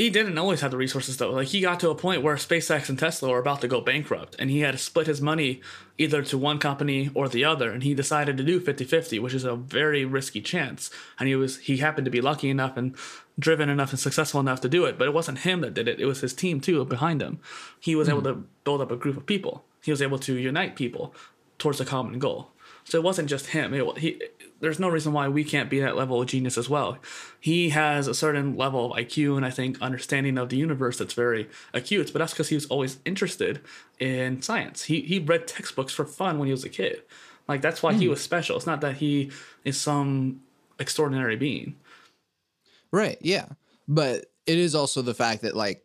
he 0.00 0.08
didn't 0.08 0.38
always 0.38 0.62
have 0.62 0.70
the 0.70 0.78
resources 0.78 1.18
though. 1.18 1.30
Like, 1.30 1.48
he 1.48 1.60
got 1.60 1.78
to 1.80 1.90
a 1.90 1.94
point 1.94 2.22
where 2.22 2.36
SpaceX 2.36 2.88
and 2.88 2.98
Tesla 2.98 3.28
were 3.28 3.38
about 3.38 3.60
to 3.60 3.68
go 3.68 3.82
bankrupt, 3.82 4.34
and 4.38 4.48
he 4.48 4.60
had 4.60 4.72
to 4.72 4.78
split 4.78 5.06
his 5.06 5.20
money 5.20 5.60
either 5.98 6.22
to 6.22 6.38
one 6.38 6.58
company 6.58 7.10
or 7.12 7.28
the 7.28 7.44
other, 7.44 7.70
and 7.70 7.82
he 7.82 7.92
decided 7.92 8.38
to 8.38 8.42
do 8.42 8.58
50-50, 8.58 9.20
which 9.20 9.34
is 9.34 9.44
a 9.44 9.54
very 9.54 10.06
risky 10.06 10.40
chance. 10.40 10.90
And 11.18 11.28
he 11.28 11.36
was 11.36 11.58
he 11.58 11.76
happened 11.76 12.06
to 12.06 12.10
be 12.10 12.22
lucky 12.22 12.48
enough 12.48 12.78
and 12.78 12.96
driven 13.38 13.68
enough 13.68 13.90
and 13.90 14.00
successful 14.00 14.40
enough 14.40 14.62
to 14.62 14.70
do 14.70 14.86
it, 14.86 14.96
but 14.96 15.06
it 15.06 15.12
wasn't 15.12 15.40
him 15.40 15.60
that 15.60 15.74
did 15.74 15.86
it; 15.86 16.00
it 16.00 16.06
was 16.06 16.22
his 16.22 16.32
team 16.32 16.62
too 16.62 16.82
behind 16.86 17.20
him. 17.20 17.38
He 17.78 17.94
was 17.94 18.08
mm. 18.08 18.12
able 18.12 18.22
to 18.22 18.44
build 18.64 18.80
up 18.80 18.90
a 18.90 18.96
group 18.96 19.18
of 19.18 19.26
people. 19.26 19.64
He 19.82 19.90
was 19.90 20.00
able 20.00 20.18
to 20.20 20.34
unite 20.34 20.76
people 20.76 21.14
towards 21.58 21.78
a 21.78 21.84
common 21.84 22.18
goal. 22.18 22.52
So 22.84 22.96
it 22.96 23.04
wasn't 23.04 23.28
just 23.28 23.48
him. 23.48 23.74
It, 23.74 23.98
he 23.98 24.22
there's 24.60 24.78
no 24.78 24.88
reason 24.88 25.12
why 25.12 25.28
we 25.28 25.42
can't 25.42 25.70
be 25.70 25.80
that 25.80 25.96
level 25.96 26.20
of 26.20 26.28
genius 26.28 26.58
as 26.58 26.68
well. 26.68 26.98
He 27.40 27.70
has 27.70 28.06
a 28.06 28.14
certain 28.14 28.56
level 28.56 28.92
of 28.92 28.98
IQ 28.98 29.36
and 29.36 29.44
I 29.44 29.50
think 29.50 29.80
understanding 29.80 30.38
of 30.38 30.50
the 30.50 30.56
universe 30.56 30.98
that's 30.98 31.14
very 31.14 31.48
acute, 31.72 32.12
but 32.12 32.18
that's 32.18 32.32
because 32.32 32.50
he 32.50 32.54
was 32.54 32.66
always 32.66 32.98
interested 33.04 33.60
in 33.98 34.42
science. 34.42 34.84
He 34.84 35.00
he 35.00 35.18
read 35.18 35.46
textbooks 35.48 35.92
for 35.92 36.04
fun 36.04 36.38
when 36.38 36.46
he 36.46 36.52
was 36.52 36.64
a 36.64 36.68
kid. 36.68 37.02
Like 37.48 37.62
that's 37.62 37.82
why 37.82 37.94
mm. 37.94 37.98
he 37.98 38.04
hmm. 38.04 38.10
was 38.10 38.20
special. 38.20 38.56
It's 38.56 38.66
not 38.66 38.82
that 38.82 38.96
he 38.96 39.32
is 39.64 39.80
some 39.80 40.42
extraordinary 40.78 41.36
being. 41.36 41.76
Right, 42.92 43.18
yeah. 43.20 43.46
But 43.88 44.26
it 44.46 44.58
is 44.58 44.74
also 44.74 45.02
the 45.02 45.14
fact 45.14 45.42
that 45.42 45.56
like 45.56 45.84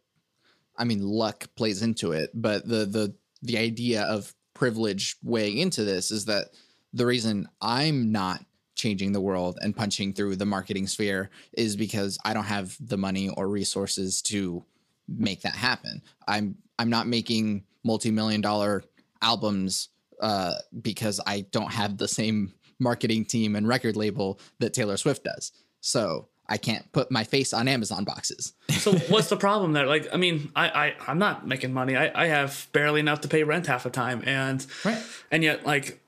I 0.77 0.83
mean 0.83 1.01
luck 1.01 1.47
plays 1.55 1.81
into 1.81 2.11
it, 2.11 2.29
but 2.33 2.67
the 2.67 2.85
the 2.85 3.15
the 3.41 3.57
idea 3.57 4.03
of 4.03 4.33
privilege 4.53 5.15
weighing 5.23 5.57
into 5.59 5.83
this 5.83 6.11
is 6.11 6.25
that 6.25 6.47
the 6.93 7.05
reason 7.05 7.47
I'm 7.61 8.11
not 8.11 8.43
changing 8.75 9.11
the 9.11 9.21
world 9.21 9.57
and 9.61 9.75
punching 9.75 10.13
through 10.13 10.35
the 10.35 10.45
marketing 10.45 10.87
sphere 10.87 11.29
is 11.53 11.75
because 11.75 12.17
I 12.25 12.33
don't 12.33 12.45
have 12.45 12.75
the 12.79 12.97
money 12.97 13.29
or 13.29 13.47
resources 13.47 14.21
to 14.23 14.63
make 15.07 15.41
that 15.41 15.55
happen. 15.55 16.01
I'm 16.27 16.55
I'm 16.77 16.89
not 16.89 17.07
making 17.07 17.63
multi-million 17.83 18.41
dollar 18.41 18.83
albums 19.21 19.89
uh, 20.21 20.55
because 20.81 21.21
I 21.25 21.41
don't 21.51 21.71
have 21.71 21.97
the 21.97 22.07
same 22.07 22.53
marketing 22.79 23.25
team 23.25 23.55
and 23.55 23.67
record 23.67 23.95
label 23.95 24.39
that 24.59 24.73
Taylor 24.73 24.97
Swift 24.97 25.23
does. 25.23 25.51
So 25.81 26.27
I 26.47 26.57
can't 26.57 26.89
put 26.91 27.11
my 27.11 27.23
face 27.23 27.53
on 27.53 27.67
Amazon 27.67 28.03
boxes. 28.03 28.53
so 28.69 28.93
what's 29.09 29.29
the 29.29 29.37
problem 29.37 29.73
there? 29.73 29.85
Like, 29.85 30.13
I 30.13 30.17
mean, 30.17 30.51
I, 30.55 30.69
I 30.69 30.95
I'm 31.07 31.17
not 31.17 31.47
making 31.47 31.73
money. 31.73 31.95
I, 31.95 32.23
I 32.23 32.27
have 32.27 32.67
barely 32.71 32.99
enough 32.99 33.21
to 33.21 33.27
pay 33.27 33.43
rent 33.43 33.67
half 33.67 33.83
the 33.83 33.89
time, 33.89 34.21
and 34.25 34.65
right. 34.83 35.01
and 35.31 35.43
yet 35.43 35.65
like 35.65 35.99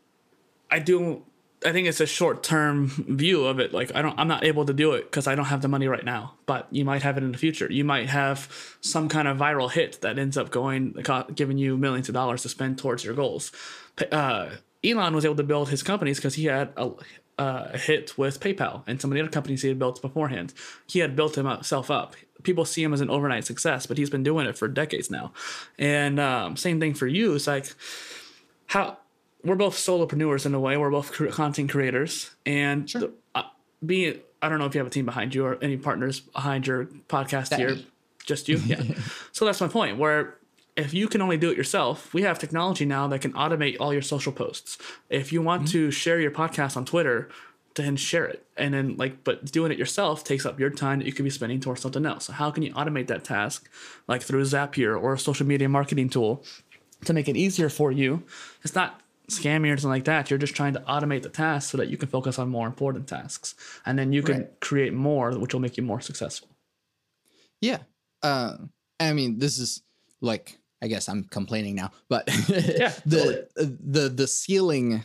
I 0.69 0.80
do. 0.80 1.23
I 1.65 1.72
think 1.72 1.88
it's 1.88 2.00
a 2.00 2.06
short 2.06 2.43
term 2.43 2.88
view 2.88 3.46
of 3.46 3.60
it. 3.60 3.74
Like 3.74 3.96
I 3.96 4.02
don't, 4.02 4.17
I'm 4.20 4.28
not 4.28 4.43
able 4.43 4.65
to 4.65 4.74
do 4.74 4.93
it 4.93 5.06
because 5.06 5.28
I 5.28 5.36
don't 5.36 5.46
have 5.46 5.62
the 5.62 5.67
money 5.67 5.88
right 5.88 6.06
now. 6.06 6.36
But 6.46 6.67
you 6.72 6.86
might 6.86 7.02
have 7.02 7.17
it 7.17 7.24
in 7.24 7.32
the 7.32 7.38
future. 7.38 7.72
You 7.72 7.84
might 7.84 8.10
have 8.10 8.78
some 8.82 9.10
kind 9.10 9.28
of 9.28 9.38
viral 9.38 9.72
hit 9.72 10.02
that 10.02 10.20
ends 10.20 10.38
up 10.38 10.52
going, 10.52 10.96
giving 11.34 11.58
you 11.58 11.78
millions 11.78 12.10
of 12.10 12.13
dollars 12.13 12.43
to 12.43 12.50
spend 12.50 12.78
towards 12.78 13.04
your 13.04 13.15
goals. 13.15 13.52
Uh, 14.12 14.50
Elon 14.84 15.15
was 15.15 15.26
able 15.26 15.36
to 15.36 15.43
build 15.43 15.70
his 15.70 15.82
companies 15.82 16.17
because 16.17 16.36
he 16.36 16.46
had 16.46 16.72
a, 16.78 16.91
uh, 17.39 17.78
hit 17.78 18.17
with 18.17 18.39
PayPal 18.39 18.84
and 18.88 19.02
some 19.02 19.12
of 19.12 19.15
the 19.15 19.22
other 19.22 19.30
companies 19.30 19.62
he 19.62 19.67
had 19.67 19.80
built 19.80 20.02
beforehand. 20.02 20.54
He 20.88 21.00
had 21.00 21.15
built 21.15 21.36
himself 21.36 21.89
up. 21.91 22.15
People 22.43 22.65
see 22.65 22.84
him 22.84 22.93
as 22.93 23.02
an 23.02 23.10
overnight 23.10 23.46
success, 23.46 23.86
but 23.86 23.98
he's 23.98 24.10
been 24.10 24.24
doing 24.24 24.46
it 24.46 24.58
for 24.58 24.67
decades 24.67 25.10
now. 25.10 25.34
And 25.78 26.20
um, 26.20 26.56
same 26.56 26.80
thing 26.80 26.93
for 26.93 27.08
you. 27.08 27.34
It's 27.34 27.48
like 27.48 27.74
how 28.67 28.98
we're 29.43 29.56
both 29.56 29.76
solopreneurs 29.76 30.45
in 30.45 30.54
a 30.54 30.60
way. 30.60 30.78
We're 30.78 30.91
both 30.91 31.12
content 31.32 31.69
creators, 31.69 32.32
and 32.45 32.89
sure. 32.89 33.10
uh, 33.36 33.43
being 33.86 34.19
I 34.41 34.50
don't 34.50 34.60
know 34.60 34.65
if 34.65 34.76
you 34.76 34.80
have 34.80 34.88
a 34.88 34.91
team 34.91 35.06
behind 35.06 35.34
you 35.34 35.45
or 35.45 35.58
any 35.62 35.78
partners 35.78 36.19
behind 36.19 36.67
your 36.67 36.86
podcast 36.86 37.50
that 37.50 37.60
here. 37.60 37.76
Me. 37.76 37.88
Just 38.26 38.50
you, 38.50 38.58
yeah. 38.58 38.82
so 39.32 39.45
that's 39.45 39.62
my 39.62 39.67
point. 39.67 39.97
Where 39.97 40.38
if 40.76 40.93
you 40.93 41.08
can 41.08 41.21
only 41.21 41.38
do 41.38 41.50
it 41.50 41.58
yourself, 41.58 42.13
we 42.13 42.21
have 42.23 42.38
technology 42.38 42.86
now 42.86 43.08
that 43.08 43.21
can 43.21 43.34
automate 43.34 43.78
all 43.80 43.93
your 43.93 44.02
social 44.02 44.32
posts. 44.32 44.78
If 45.10 45.32
you 45.34 45.41
want 45.41 45.63
mm-hmm. 45.63 45.71
to 45.71 45.91
share 45.91 46.19
your 46.19 46.32
podcast 46.32 46.78
on 46.78 46.86
Twitter, 46.86 47.30
then 47.76 47.95
share 47.95 48.26
it. 48.26 48.45
And 48.56 48.73
then 48.73 48.97
like 48.97 49.23
but 49.23 49.45
doing 49.52 49.71
it 49.71 49.78
yourself 49.78 50.23
takes 50.23 50.45
up 50.45 50.60
your 50.60 50.69
time 50.69 51.00
that 51.00 51.06
you 51.06 51.13
could 51.13 51.23
be 51.23 51.32
spending 51.32 51.60
towards 51.60 51.82
something 51.82 52.06
else. 52.06 52.26
So 52.26 52.34
how 52.34 52.52
can 52.52 52.63
you 52.63 52.73
automate 52.73 53.08
that 53.08 53.23
task 53.23 53.69
like 54.08 54.21
through 54.21 54.43
Zapier 54.43 55.02
or 55.02 55.13
a 55.13 55.19
social 55.19 55.45
media 55.45 55.69
marketing 55.69 56.10
tool 56.10 56.43
to 57.06 57.13
make 57.13 57.28
it 57.28 57.38
easier 57.38 57.69
for 57.69 57.91
you? 57.91 58.23
It's 58.63 58.76
not 58.76 59.02
scammy 59.30 59.72
or 59.72 59.78
something 59.78 59.90
like 59.90 60.06
that. 60.06 60.30
You're 60.30 60.40
just 60.40 60.56
trying 60.56 60.74
to 60.74 60.80
automate 60.82 61.24
the 61.24 61.30
task 61.30 61.70
so 61.72 61.78
that 61.78 61.90
you 61.90 61.98
can 61.98 62.10
focus 62.10 62.40
on 62.40 62.50
more 62.50 62.68
important 62.68 63.08
tasks. 63.08 63.56
And 63.86 63.98
then 63.98 64.13
you 64.13 64.24
can 64.24 64.38
right. 64.38 64.60
create 64.60 64.94
more 64.94 65.38
which 65.38 65.54
will 65.54 65.62
make 65.62 65.78
you 65.78 65.84
more 65.84 66.02
successful. 66.02 66.50
Yeah. 67.62 67.80
Uh, 68.24 68.58
I 69.00 69.13
mean, 69.13 69.40
this 69.40 69.58
is 69.58 69.82
like 70.22 70.58
I 70.82 70.88
guess 70.88 71.10
I'm 71.10 71.24
complaining 71.24 71.76
now, 71.76 71.92
but 72.08 72.28
yeah, 72.48 72.94
the 73.06 73.48
totally. 73.56 73.78
the 73.82 74.10
the 74.10 74.28
ceiling 74.28 75.04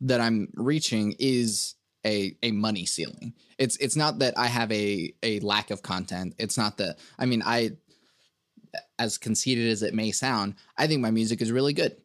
that 0.00 0.20
I'm 0.20 0.48
reaching 0.54 1.14
is 1.18 1.74
a 2.04 2.36
a 2.42 2.50
money 2.50 2.86
ceiling. 2.86 3.34
It's 3.58 3.76
it's 3.76 3.96
not 3.96 4.18
that 4.18 4.36
I 4.36 4.46
have 4.46 4.70
a 4.72 5.14
a 5.22 5.40
lack 5.40 5.70
of 5.70 5.82
content. 5.82 6.34
It's 6.38 6.58
not 6.58 6.78
that 6.78 6.98
I 7.18 7.26
mean 7.26 7.42
I 7.44 7.72
as 8.98 9.18
conceited 9.18 9.68
as 9.68 9.82
it 9.82 9.94
may 9.94 10.12
sound, 10.12 10.54
I 10.76 10.86
think 10.86 11.00
my 11.00 11.10
music 11.10 11.42
is 11.42 11.52
really 11.52 11.72
good. 11.72 11.96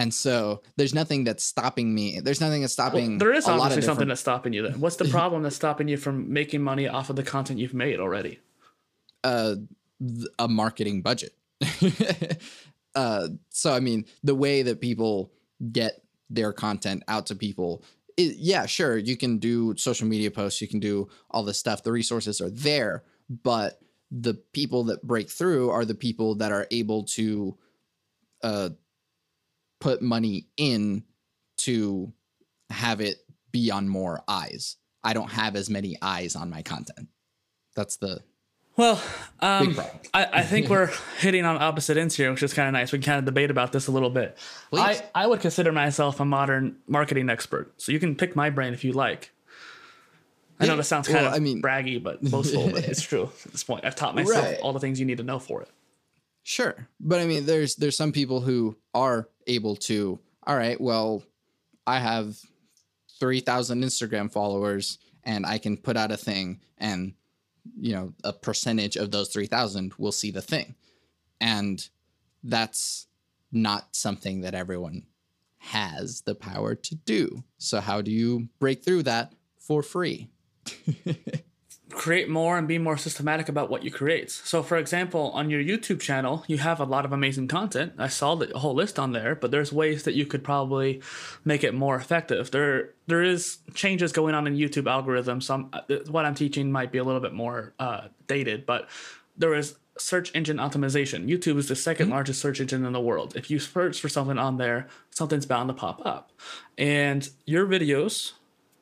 And 0.00 0.14
so 0.14 0.62
there's 0.76 0.94
nothing 0.94 1.24
that's 1.24 1.44
stopping 1.44 1.94
me. 1.94 2.20
There's 2.20 2.40
nothing 2.40 2.62
that's 2.62 2.72
stopping. 2.72 3.10
Well, 3.10 3.18
there 3.18 3.34
is 3.34 3.46
obviously 3.46 3.82
something 3.82 4.08
that's 4.08 4.22
stopping 4.22 4.54
you. 4.54 4.62
Then 4.62 4.80
what's 4.80 4.96
the 4.96 5.04
problem 5.10 5.42
that's 5.42 5.56
stopping 5.56 5.88
you 5.88 5.98
from 5.98 6.32
making 6.32 6.62
money 6.62 6.88
off 6.88 7.10
of 7.10 7.16
the 7.16 7.22
content 7.22 7.58
you've 7.58 7.74
made 7.74 8.00
already? 8.00 8.40
Uh, 9.22 9.56
a 10.38 10.48
marketing 10.48 11.02
budget. 11.02 11.34
uh, 12.94 13.28
so 13.50 13.74
I 13.74 13.80
mean, 13.80 14.06
the 14.24 14.34
way 14.34 14.62
that 14.62 14.80
people 14.80 15.32
get 15.70 16.02
their 16.30 16.54
content 16.54 17.02
out 17.06 17.26
to 17.26 17.36
people, 17.36 17.84
it, 18.16 18.36
yeah, 18.38 18.64
sure, 18.64 18.96
you 18.96 19.18
can 19.18 19.36
do 19.36 19.76
social 19.76 20.08
media 20.08 20.30
posts, 20.30 20.62
you 20.62 20.68
can 20.68 20.80
do 20.80 21.10
all 21.30 21.42
this 21.42 21.58
stuff. 21.58 21.82
The 21.82 21.92
resources 21.92 22.40
are 22.40 22.48
there, 22.48 23.04
but 23.28 23.82
the 24.10 24.32
people 24.54 24.84
that 24.84 25.06
break 25.06 25.28
through 25.28 25.68
are 25.68 25.84
the 25.84 25.94
people 25.94 26.36
that 26.36 26.52
are 26.52 26.66
able 26.70 27.04
to 27.04 27.58
uh, 28.42 28.70
put 29.80 30.02
money 30.02 30.46
in 30.56 31.04
to 31.58 32.12
have 32.70 33.00
it 33.00 33.16
be 33.52 33.70
on 33.70 33.88
more 33.88 34.22
eyes. 34.28 34.76
I 35.02 35.12
don't 35.12 35.30
have 35.30 35.56
as 35.56 35.70
many 35.70 35.96
eyes 36.00 36.36
on 36.36 36.50
my 36.50 36.62
content. 36.62 37.08
That's 37.74 37.96
the 37.96 38.22
well, 38.76 39.02
um, 39.40 39.78
I, 40.14 40.26
I, 40.32 40.42
think 40.42 40.70
we're 40.70 40.90
hitting 41.18 41.44
on 41.44 41.60
opposite 41.60 41.98
ends 41.98 42.16
here, 42.16 42.30
which 42.30 42.42
is 42.42 42.54
kind 42.54 42.66
of 42.66 42.72
nice. 42.72 42.92
We 42.92 42.98
can 42.98 43.04
kind 43.04 43.18
of 43.18 43.26
debate 43.26 43.50
about 43.50 43.72
this 43.72 43.88
a 43.88 43.90
little 43.90 44.08
bit. 44.08 44.38
I, 44.72 45.02
I 45.14 45.26
would 45.26 45.40
consider 45.40 45.70
myself 45.70 46.18
a 46.18 46.24
modern 46.24 46.76
marketing 46.86 47.28
expert, 47.28 47.74
so 47.76 47.92
you 47.92 48.00
can 48.00 48.16
pick 48.16 48.34
my 48.34 48.48
brain 48.48 48.72
if 48.72 48.82
you 48.82 48.92
like. 48.92 49.32
I 50.58 50.66
know 50.66 50.76
this 50.76 50.88
sounds 50.88 51.08
kind 51.08 51.24
well, 51.24 51.28
of 51.28 51.34
I 51.34 51.40
mean, 51.40 51.60
braggy, 51.60 52.02
but 52.02 52.22
boastful, 52.22 52.70
but 52.70 52.84
it's 52.88 53.02
true 53.06 53.30
at 53.44 53.52
this 53.52 53.64
point. 53.64 53.84
I've 53.84 53.96
taught 53.96 54.14
myself 54.14 54.46
right. 54.46 54.58
all 54.60 54.72
the 54.72 54.80
things 54.80 54.98
you 54.98 55.04
need 55.04 55.18
to 55.18 55.24
know 55.24 55.38
for 55.38 55.60
it. 55.60 55.68
Sure, 56.42 56.88
but 56.98 57.20
I 57.20 57.26
mean, 57.26 57.46
there's 57.46 57.76
there's 57.76 57.96
some 57.96 58.12
people 58.12 58.40
who 58.40 58.76
are 58.94 59.28
able 59.46 59.76
to. 59.76 60.18
All 60.46 60.56
right, 60.56 60.80
well, 60.80 61.22
I 61.86 61.98
have 61.98 62.36
three 63.18 63.40
thousand 63.40 63.82
Instagram 63.82 64.32
followers, 64.32 64.98
and 65.22 65.44
I 65.44 65.58
can 65.58 65.76
put 65.76 65.96
out 65.96 66.12
a 66.12 66.16
thing, 66.16 66.60
and 66.78 67.14
you 67.78 67.92
know 67.92 68.12
a 68.24 68.32
percentage 68.32 68.96
of 68.96 69.10
those 69.10 69.28
3000 69.28 69.94
will 69.98 70.12
see 70.12 70.30
the 70.30 70.42
thing 70.42 70.74
and 71.40 71.88
that's 72.42 73.06
not 73.52 73.94
something 73.94 74.40
that 74.42 74.54
everyone 74.54 75.04
has 75.58 76.22
the 76.22 76.34
power 76.34 76.74
to 76.74 76.94
do 76.94 77.42
so 77.58 77.80
how 77.80 78.00
do 78.00 78.10
you 78.10 78.48
break 78.58 78.82
through 78.84 79.02
that 79.02 79.34
for 79.58 79.82
free 79.82 80.30
create 81.90 82.28
more 82.28 82.56
and 82.56 82.66
be 82.66 82.78
more 82.78 82.96
systematic 82.96 83.48
about 83.48 83.70
what 83.70 83.82
you 83.82 83.90
create. 83.90 84.30
So, 84.30 84.62
for 84.62 84.76
example, 84.76 85.30
on 85.34 85.50
your 85.50 85.62
YouTube 85.62 86.00
channel, 86.00 86.44
you 86.46 86.58
have 86.58 86.80
a 86.80 86.84
lot 86.84 87.04
of 87.04 87.12
amazing 87.12 87.48
content. 87.48 87.94
I 87.98 88.08
saw 88.08 88.34
the 88.34 88.56
whole 88.58 88.74
list 88.74 88.98
on 88.98 89.12
there, 89.12 89.34
but 89.34 89.50
there's 89.50 89.72
ways 89.72 90.04
that 90.04 90.14
you 90.14 90.26
could 90.26 90.44
probably 90.44 91.02
make 91.44 91.64
it 91.64 91.74
more 91.74 91.96
effective. 91.96 92.50
There, 92.50 92.90
there 93.06 93.22
is 93.22 93.58
changes 93.74 94.12
going 94.12 94.34
on 94.34 94.46
in 94.46 94.56
YouTube 94.56 94.84
algorithms. 94.84 95.44
Some 95.44 95.70
uh, 95.72 95.80
what 96.08 96.24
I'm 96.24 96.34
teaching 96.34 96.72
might 96.72 96.92
be 96.92 96.98
a 96.98 97.04
little 97.04 97.20
bit 97.20 97.34
more 97.34 97.74
uh, 97.78 98.08
dated, 98.26 98.66
but 98.66 98.88
there 99.36 99.54
is 99.54 99.76
search 99.98 100.34
engine 100.34 100.56
optimization. 100.56 101.28
YouTube 101.28 101.58
is 101.58 101.68
the 101.68 101.74
2nd 101.74 101.96
mm-hmm. 101.96 102.10
largest 102.10 102.40
search 102.40 102.60
engine 102.60 102.86
in 102.86 102.92
the 102.92 103.00
world. 103.00 103.36
If 103.36 103.50
you 103.50 103.58
search 103.58 104.00
for 104.00 104.08
something 104.08 104.38
on 104.38 104.56
there, 104.56 104.88
something's 105.10 105.46
bound 105.46 105.68
to 105.68 105.74
pop 105.74 106.04
up, 106.06 106.32
and 106.78 107.28
your 107.44 107.66
videos 107.66 108.32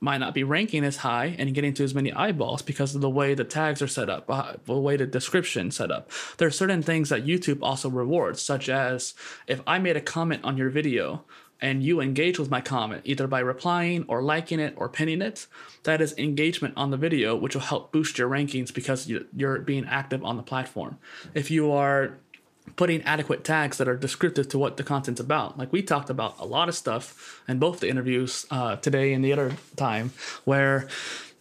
might 0.01 0.19
not 0.19 0.35
be 0.35 0.45
ranking 0.45 0.85
as 0.85 0.99
high 0.99 1.35
and 1.39 1.55
getting 1.55 1.75
to 1.75 1.85
as 1.85 1.95
many 1.95 2.13
eyeballs 2.13 2.63
because 2.63 2.95
of 2.95 3.01
the 3.01 3.11
way 3.11 3.35
the 3.35 3.45
tags 3.45 3.83
are 3.83 3.89
set 3.89 4.09
up, 4.09 4.25
uh, 4.29 4.55
the 4.65 4.75
way 4.75 4.97
the 4.97 5.07
description 5.07 5.71
set 5.71 5.91
up. 5.91 6.11
There 6.37 6.49
are 6.49 6.53
certain 6.53 6.83
things 6.83 7.09
that 7.09 7.27
YouTube 7.27 7.59
also 7.63 7.89
rewards, 7.89 8.41
such 8.41 8.69
as 8.69 9.15
if 9.47 9.61
I 9.67 9.79
made 9.79 9.97
a 9.97 10.01
comment 10.01 10.45
on 10.45 10.57
your 10.57 10.71
video 10.71 11.25
and 11.61 11.83
you 11.83 12.01
engage 12.01 12.39
with 12.39 12.51
my 12.51 12.61
comment 12.61 13.03
either 13.05 13.27
by 13.27 13.41
replying 13.41 14.05
or 14.07 14.23
liking 14.23 14.61
it 14.61 14.75
or 14.77 14.89
pinning 14.89 15.21
it, 15.21 15.47
that 15.83 16.01
is 16.01 16.17
engagement 16.17 16.75
on 16.77 16.91
the 16.91 16.97
video, 16.97 17.35
which 17.35 17.55
will 17.55 17.63
help 17.63 17.91
boost 17.91 18.19
your 18.19 18.29
rankings 18.29 18.73
because 18.73 19.09
you're 19.09 19.59
being 19.59 19.85
active 19.87 20.25
on 20.25 20.37
the 20.37 20.43
platform. 20.43 20.99
If 21.35 21.51
you 21.51 21.73
are 21.73 22.19
putting 22.79 23.03
adequate 23.03 23.43
tags 23.43 23.77
that 23.77 23.89
are 23.89 23.97
descriptive 23.97 24.49
to 24.49 24.57
what 24.57 24.77
the 24.77 24.85
content's 24.85 25.21
about. 25.21 25.59
Like 25.59 25.73
we 25.73 25.83
talked 25.83 26.09
about 26.09 26.37
a 26.39 26.47
lot 26.47 26.69
of 26.69 26.77
stuff 26.77 27.43
in 27.49 27.59
both 27.59 27.81
the 27.81 27.91
interviews 27.91 28.47
uh, 28.53 28.77
today 28.77 29.13
and 29.13 29.23
the 29.23 29.33
other 29.33 29.57
time, 29.77 30.13
where 30.45 30.89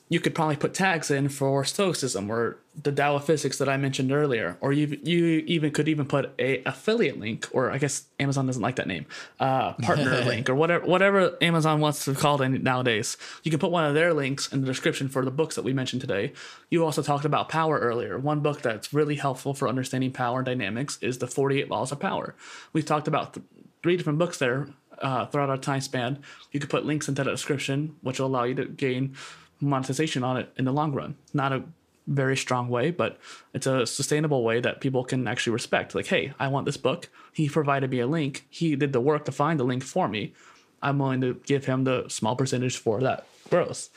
you 0.09 0.19
could 0.21 0.33
probably 0.33 0.55
put 0.55 0.73
tags 0.73 1.11
in 1.11 1.27
for 1.27 1.65
stoicism 1.65 2.29
or 2.31 2.59
the 2.81 2.91
Tao 2.91 3.15
of 3.15 3.25
physics 3.25 3.57
that 3.57 3.67
I 3.67 3.75
mentioned 3.75 4.11
earlier, 4.11 4.57
or 4.61 4.71
you 4.71 4.99
you 5.03 5.43
even 5.47 5.71
could 5.71 5.89
even 5.89 6.05
put 6.05 6.31
a 6.39 6.63
affiliate 6.63 7.19
link, 7.19 7.47
or 7.51 7.71
I 7.71 7.77
guess 7.77 8.05
Amazon 8.19 8.45
doesn't 8.45 8.61
like 8.61 8.75
that 8.75 8.87
name, 8.87 9.05
uh, 9.39 9.73
partner 9.73 10.21
link, 10.25 10.49
or 10.49 10.55
whatever 10.55 10.85
whatever 10.85 11.35
Amazon 11.41 11.81
wants 11.81 12.05
to 12.05 12.13
call 12.13 12.41
it 12.41 12.49
nowadays. 12.63 13.17
You 13.43 13.51
can 13.51 13.59
put 13.59 13.71
one 13.71 13.83
of 13.83 13.95
their 13.95 14.13
links 14.13 14.51
in 14.53 14.61
the 14.61 14.67
description 14.67 15.09
for 15.09 15.25
the 15.25 15.31
books 15.31 15.55
that 15.55 15.63
we 15.63 15.73
mentioned 15.73 16.01
today. 16.01 16.33
You 16.69 16.85
also 16.85 17.01
talked 17.01 17.25
about 17.25 17.49
power 17.49 17.79
earlier. 17.79 18.17
One 18.17 18.41
book 18.41 18.61
that's 18.61 18.93
really 18.93 19.15
helpful 19.15 19.53
for 19.53 19.67
understanding 19.67 20.11
power 20.11 20.43
dynamics 20.43 20.99
is 21.01 21.17
the 21.17 21.27
Forty 21.27 21.59
Eight 21.59 21.69
Laws 21.69 21.91
of 21.91 21.99
Power. 21.99 22.35
We've 22.73 22.85
talked 22.85 23.07
about 23.07 23.33
th- 23.33 23.45
three 23.81 23.97
different 23.97 24.19
books 24.19 24.37
there 24.37 24.67
uh, 25.01 25.25
throughout 25.25 25.49
our 25.49 25.57
time 25.57 25.81
span. 25.81 26.19
You 26.51 26.59
could 26.59 26.69
put 26.69 26.85
links 26.85 27.07
into 27.07 27.23
the 27.23 27.31
description, 27.31 27.95
which 28.01 28.19
will 28.19 28.27
allow 28.27 28.43
you 28.43 28.55
to 28.55 28.65
gain 28.65 29.15
monetization 29.59 30.23
on 30.23 30.37
it 30.37 30.51
in 30.57 30.65
the 30.65 30.73
long 30.73 30.93
run. 30.93 31.15
Not 31.33 31.53
a 31.53 31.63
very 32.07 32.37
strong 32.37 32.69
way, 32.69 32.91
but 32.91 33.17
it's 33.53 33.67
a 33.67 33.85
sustainable 33.85 34.43
way 34.43 34.61
that 34.61 34.81
people 34.81 35.03
can 35.03 35.27
actually 35.27 35.53
respect. 35.53 35.93
Like, 35.93 36.07
hey, 36.07 36.33
I 36.39 36.47
want 36.47 36.65
this 36.65 36.77
book. 36.77 37.09
He 37.33 37.49
provided 37.49 37.91
me 37.91 37.99
a 37.99 38.07
link. 38.07 38.45
He 38.49 38.75
did 38.75 38.93
the 38.93 39.01
work 39.01 39.25
to 39.25 39.31
find 39.31 39.59
the 39.59 39.65
link 39.65 39.83
for 39.83 40.07
me. 40.07 40.33
I'm 40.81 40.99
willing 40.99 41.21
to 41.21 41.41
give 41.45 41.65
him 41.65 41.83
the 41.83 42.07
small 42.07 42.35
percentage 42.35 42.77
for 42.77 43.01
that 43.01 43.27
growth. 43.49 43.89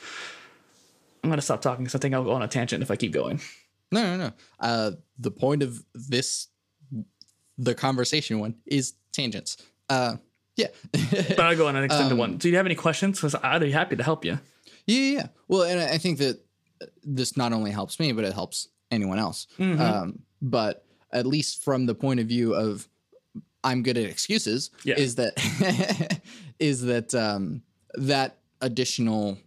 I'm 1.23 1.31
going 1.31 1.39
to 1.39 1.43
stop 1.43 1.61
talking 1.61 1.85
because 1.85 1.95
I 1.95 1.99
think 1.99 2.15
I'll 2.15 2.25
go 2.25 2.33
on 2.33 2.43
a 2.43 2.49
tangent 2.49 2.83
if 2.83 2.91
I 2.91 2.97
keep 2.97 3.13
going. 3.13 3.41
No, 3.93 4.03
no, 4.03 4.17
no. 4.17 4.33
Uh, 4.59 4.93
the 5.19 5.31
point 5.31 5.63
of 5.63 5.85
this, 5.95 6.49
the 7.59 7.75
conversation 7.75 8.39
one, 8.39 8.55
is 8.67 8.95
tangents. 9.13 9.59
Uh, 9.89 10.17
yeah. 10.57 10.69
but 10.93 11.41
I'll 11.41 11.57
go 11.57 11.69
on 11.69 11.77
an 11.77 11.85
extended 11.85 12.13
um, 12.13 12.19
one. 12.19 12.37
Do 12.39 12.49
you 12.49 12.57
have 12.57 12.67
any 12.67 12.75
questions? 12.75 13.19
Because 13.19 13.35
I'd 13.35 13.61
be 13.61 13.71
happy 13.71 13.97
to 13.97 14.03
help 14.03 14.25
you. 14.25 14.39
Yeah, 14.91 15.13
yeah. 15.21 15.27
Well, 15.49 15.63
and 15.63 15.81
I 15.81 15.99
think 15.99 16.19
that 16.19 16.41
this 17.05 17.37
not 17.37 17.53
only 17.53 17.71
helps 17.71 18.01
me, 18.01 18.13
but 18.13 18.25
it 18.25 18.33
helps 18.33 18.69
anyone 18.91 19.19
else. 19.19 19.47
Mm-hmm. 19.59 19.81
Um, 19.81 20.19
but 20.43 20.85
at 21.13 21.27
least 21.27 21.63
from 21.63 21.87
the 21.87 21.95
point 21.95 22.21
of 22.21 22.27
view 22.27 22.55
of 22.55 22.89
I'm 23.63 23.83
good 23.83 23.99
at 23.99 24.05
excuses, 24.05 24.71
yeah. 24.85 24.95
is 24.97 25.17
that 25.17 26.21
is 26.59 26.83
that 26.83 27.15
um, 27.15 27.63
that 27.95 28.39
additional 28.61 29.39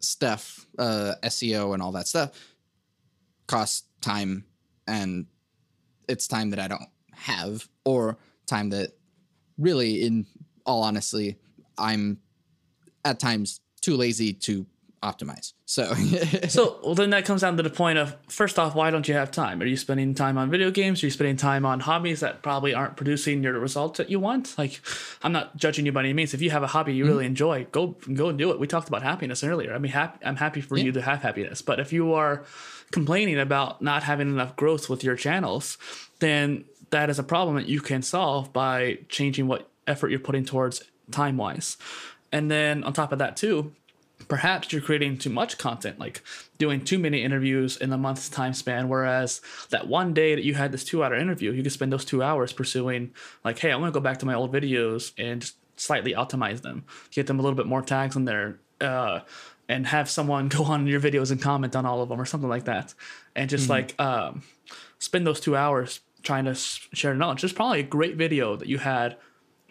stuff, 0.00 0.66
uh, 0.78 1.14
SEO 1.24 1.74
and 1.74 1.82
all 1.82 1.92
that 1.92 2.08
stuff, 2.08 2.30
costs 3.46 3.86
time, 4.00 4.44
and 4.86 5.26
it's 6.08 6.26
time 6.26 6.50
that 6.50 6.58
I 6.58 6.68
don't 6.68 6.88
have, 7.12 7.68
or 7.84 8.18
time 8.46 8.70
that 8.70 8.90
really, 9.56 10.02
in 10.02 10.26
all 10.66 10.82
honesty, 10.82 11.36
I'm 11.76 12.18
at 13.04 13.20
times 13.20 13.60
too 13.88 13.96
lazy 13.96 14.34
to 14.34 14.66
optimize. 15.02 15.54
So, 15.64 15.94
so 16.48 16.78
well, 16.84 16.94
then 16.94 17.08
that 17.10 17.24
comes 17.24 17.40
down 17.40 17.56
to 17.56 17.62
the 17.62 17.70
point 17.70 17.96
of 17.96 18.14
first 18.28 18.58
off, 18.58 18.74
why 18.74 18.90
don't 18.90 19.08
you 19.08 19.14
have 19.14 19.30
time? 19.30 19.62
Are 19.62 19.66
you 19.66 19.78
spending 19.78 20.14
time 20.14 20.36
on 20.36 20.50
video 20.50 20.70
games? 20.70 21.02
Are 21.02 21.06
you 21.06 21.10
spending 21.10 21.36
time 21.36 21.64
on 21.64 21.80
hobbies 21.80 22.20
that 22.20 22.42
probably 22.42 22.74
aren't 22.74 22.96
producing 22.96 23.42
your 23.42 23.58
results 23.58 23.96
that 23.96 24.10
you 24.10 24.20
want? 24.20 24.58
Like, 24.58 24.82
I'm 25.22 25.32
not 25.32 25.56
judging 25.56 25.86
you 25.86 25.92
by 25.92 26.00
any 26.00 26.12
means. 26.12 26.34
If 26.34 26.42
you 26.42 26.50
have 26.50 26.62
a 26.62 26.66
hobby 26.66 26.94
you 26.94 27.04
mm-hmm. 27.04 27.12
really 27.12 27.26
enjoy, 27.26 27.66
go 27.72 27.96
go 28.12 28.28
and 28.28 28.36
do 28.36 28.50
it. 28.50 28.60
We 28.60 28.66
talked 28.66 28.88
about 28.88 29.02
happiness 29.02 29.42
earlier. 29.42 29.72
I 29.72 29.78
mean, 29.78 29.92
happy, 29.92 30.18
I'm 30.22 30.36
happy 30.36 30.60
for 30.60 30.76
yeah. 30.76 30.84
you 30.84 30.92
to 30.92 31.00
have 31.00 31.22
happiness, 31.22 31.62
but 31.62 31.80
if 31.80 31.92
you 31.92 32.12
are 32.12 32.44
complaining 32.90 33.38
about 33.38 33.80
not 33.80 34.02
having 34.02 34.28
enough 34.28 34.54
growth 34.56 34.90
with 34.90 35.02
your 35.02 35.16
channels, 35.16 35.78
then 36.18 36.64
that 36.90 37.08
is 37.08 37.18
a 37.18 37.22
problem 37.22 37.56
that 37.56 37.68
you 37.68 37.80
can 37.80 38.02
solve 38.02 38.52
by 38.52 38.98
changing 39.08 39.46
what 39.46 39.70
effort 39.86 40.10
you're 40.10 40.20
putting 40.20 40.44
towards 40.44 40.82
time 41.10 41.38
wise. 41.38 41.78
And 42.32 42.50
then 42.50 42.84
on 42.84 42.92
top 42.92 43.12
of 43.12 43.18
that, 43.20 43.36
too, 43.36 43.72
perhaps 44.28 44.72
you're 44.72 44.82
creating 44.82 45.18
too 45.18 45.30
much 45.30 45.58
content, 45.58 45.98
like 45.98 46.22
doing 46.58 46.84
too 46.84 46.98
many 46.98 47.22
interviews 47.22 47.76
in 47.76 47.92
a 47.92 47.98
month's 47.98 48.28
time 48.28 48.52
span. 48.52 48.88
Whereas 48.88 49.40
that 49.70 49.88
one 49.88 50.12
day 50.14 50.34
that 50.34 50.44
you 50.44 50.54
had 50.54 50.70
this 50.70 50.84
two 50.84 51.02
hour 51.02 51.14
interview, 51.14 51.52
you 51.52 51.62
could 51.62 51.72
spend 51.72 51.92
those 51.92 52.04
two 52.04 52.22
hours 52.22 52.52
pursuing, 52.52 53.12
like, 53.44 53.58
hey, 53.58 53.72
I'm 53.72 53.80
going 53.80 53.90
to 53.90 53.98
go 53.98 54.02
back 54.02 54.18
to 54.18 54.26
my 54.26 54.34
old 54.34 54.52
videos 54.52 55.12
and 55.18 55.50
slightly 55.76 56.12
optimize 56.12 56.62
them, 56.62 56.84
get 57.10 57.26
them 57.26 57.38
a 57.38 57.42
little 57.42 57.56
bit 57.56 57.66
more 57.66 57.82
tags 57.82 58.16
in 58.16 58.26
there. 58.26 58.60
Uh, 58.80 59.20
and 59.68 59.86
have 59.86 60.08
someone 60.08 60.48
go 60.48 60.64
on 60.64 60.86
your 60.86 61.00
videos 61.00 61.30
and 61.30 61.42
comment 61.42 61.76
on 61.76 61.84
all 61.84 62.00
of 62.00 62.08
them 62.08 62.20
or 62.20 62.24
something 62.24 62.48
like 62.48 62.64
that 62.64 62.94
and 63.36 63.50
just 63.50 63.64
mm-hmm. 63.64 63.72
like 63.72 64.00
um, 64.00 64.42
spend 64.98 65.26
those 65.26 65.40
two 65.40 65.56
hours 65.56 66.00
trying 66.22 66.44
to 66.44 66.54
share 66.54 67.14
knowledge 67.14 67.42
there's 67.42 67.52
probably 67.52 67.80
a 67.80 67.84
great 67.84 68.16
video 68.16 68.56
that 68.56 68.68
you 68.68 68.78
had 68.78 69.16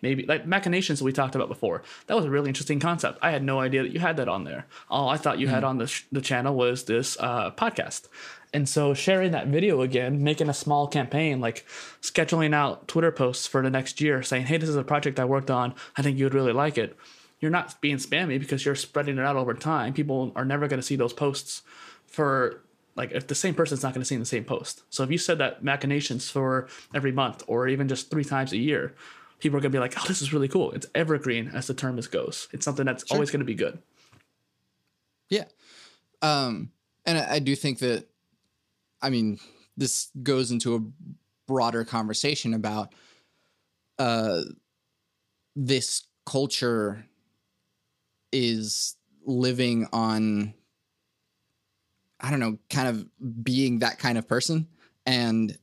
maybe 0.02 0.26
like 0.26 0.46
machinations 0.46 1.00
that 1.00 1.06
we 1.06 1.12
talked 1.12 1.36
about 1.36 1.48
before. 1.48 1.84
That 2.08 2.16
was 2.16 2.26
a 2.26 2.30
really 2.30 2.50
interesting 2.50 2.80
concept. 2.80 3.20
I 3.22 3.32
had 3.32 3.44
no 3.44 3.60
idea 3.60 3.84
that 3.84 3.92
you 3.92 4.00
had 4.00 4.18
that 4.18 4.30
on 4.30 4.44
there. 4.44 4.66
All 4.90 5.10
I 5.10 5.18
thought 5.18 5.40
you 5.40 5.48
mm. 5.48 5.52
had 5.52 5.64
on 5.64 5.78
the, 5.78 5.88
sh- 5.88 6.04
the 6.12 6.22
channel 6.22 6.56
was 6.56 6.86
this 6.86 7.18
uh, 7.20 7.52
podcast. 7.52 8.08
And 8.54 8.68
so 8.68 8.94
sharing 8.94 9.32
that 9.32 9.48
video 9.48 9.82
again, 9.82 10.24
making 10.24 10.50
a 10.50 10.54
small 10.54 10.88
campaign, 10.88 11.42
like 11.42 11.66
scheduling 12.02 12.54
out 12.54 12.88
Twitter 12.88 13.12
posts 13.12 13.46
for 13.46 13.62
the 13.62 13.70
next 13.70 14.00
year 14.00 14.24
saying, 14.24 14.46
hey, 14.46 14.58
this 14.58 14.70
is 14.70 14.76
a 14.76 14.84
project 14.84 15.20
I 15.20 15.26
worked 15.26 15.52
on. 15.52 15.76
I 15.98 16.02
think 16.02 16.18
you 16.18 16.26
would 16.26 16.34
really 16.34 16.54
like 16.54 16.78
it. 16.78 16.96
You're 17.40 17.52
not 17.52 17.80
being 17.82 17.98
spammy 17.98 18.40
because 18.40 18.66
you're 18.66 18.76
spreading 18.76 19.18
it 19.18 19.26
out 19.26 19.36
over 19.36 19.54
time. 19.54 19.94
People 19.94 20.32
are 20.36 20.46
never 20.46 20.68
going 20.68 20.80
to 20.80 20.86
see 20.86 20.96
those 20.96 21.14
posts 21.14 21.62
for 22.08 22.64
like 22.96 23.12
if 23.12 23.28
the 23.28 23.36
same 23.36 23.54
person's 23.54 23.84
not 23.84 23.94
going 23.94 24.02
to 24.02 24.06
see 24.06 24.16
the 24.16 24.26
same 24.26 24.44
post. 24.44 24.82
So 24.90 25.04
if 25.04 25.12
you 25.12 25.20
said 25.20 25.38
that 25.38 25.64
machinations 25.64 26.30
for 26.30 26.68
every 26.96 27.12
month 27.12 27.44
or 27.48 27.68
even 27.68 27.88
just 27.88 28.10
three 28.10 28.24
times 28.24 28.54
a 28.54 28.58
year, 28.58 28.96
people 29.40 29.58
are 29.58 29.62
going 29.62 29.72
to 29.72 29.76
be 29.76 29.80
like, 29.80 29.94
oh, 29.98 30.06
this 30.08 30.22
is 30.22 30.34
really 30.34 30.48
cool. 30.48 30.72
It's 30.72 30.88
evergreen 30.96 31.52
as 31.54 31.68
the 31.68 31.74
term 31.74 31.98
is 31.98 32.08
goes. 32.08 32.48
It's 32.52 32.66
something 32.66 32.86
that's 32.86 33.08
sure. 33.08 33.16
always 33.16 33.32
going 33.32 33.40
to 33.40 33.46
be 33.46 33.56
good. 33.56 33.80
Yeah. 35.30 35.46
Um, 36.22 36.72
and 37.06 37.18
I, 37.18 37.36
I 37.36 37.40
do 37.40 37.56
think 37.56 37.80
that, 37.80 38.08
I 39.02 39.10
mean, 39.10 39.40
this 39.76 40.10
goes 40.24 40.52
into 40.52 40.76
a 40.76 40.80
broader 41.48 41.86
conversation 41.86 42.54
about 42.54 42.94
uh, 44.00 44.42
this 45.56 46.08
culture 46.26 47.06
is 48.32 48.96
living 49.26 49.88
on 49.94 50.54
I 52.20 52.32
don't 52.32 52.40
know, 52.40 52.58
kind 52.70 52.88
of 52.88 53.44
being 53.44 53.80
that 53.80 54.00
kind 54.00 54.18
of 54.18 54.28
person. 54.28 54.68
And 55.06 55.56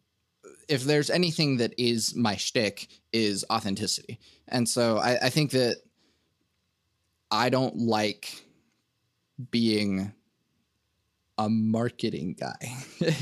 if 0.69 0.85
there's 0.85 1.11
anything 1.11 1.59
that 1.59 1.75
is 1.79 2.15
my 2.15 2.37
shtick, 2.37 2.89
is 3.13 3.45
authenticity. 3.51 4.19
And 4.49 4.69
so 4.69 4.99
I, 4.99 5.27
I 5.27 5.29
think 5.31 5.53
that 5.53 5.77
I 7.31 7.49
don't 7.49 7.77
like 7.77 8.45
being 9.51 10.13
a 11.39 11.49
marketing 11.49 12.37
guy 12.39 12.77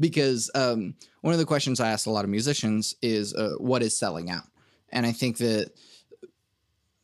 because 0.00 0.50
um, 0.54 0.94
one 1.20 1.32
of 1.32 1.38
the 1.38 1.46
questions 1.46 1.80
I 1.80 1.90
ask 1.90 2.06
a 2.06 2.10
lot 2.10 2.24
of 2.24 2.30
musicians 2.30 2.94
is 3.00 3.34
uh, 3.34 3.54
what 3.58 3.82
is 3.82 3.96
selling 3.96 4.30
out? 4.30 4.44
And 4.90 5.06
I 5.06 5.12
think 5.12 5.38
that 5.38 5.70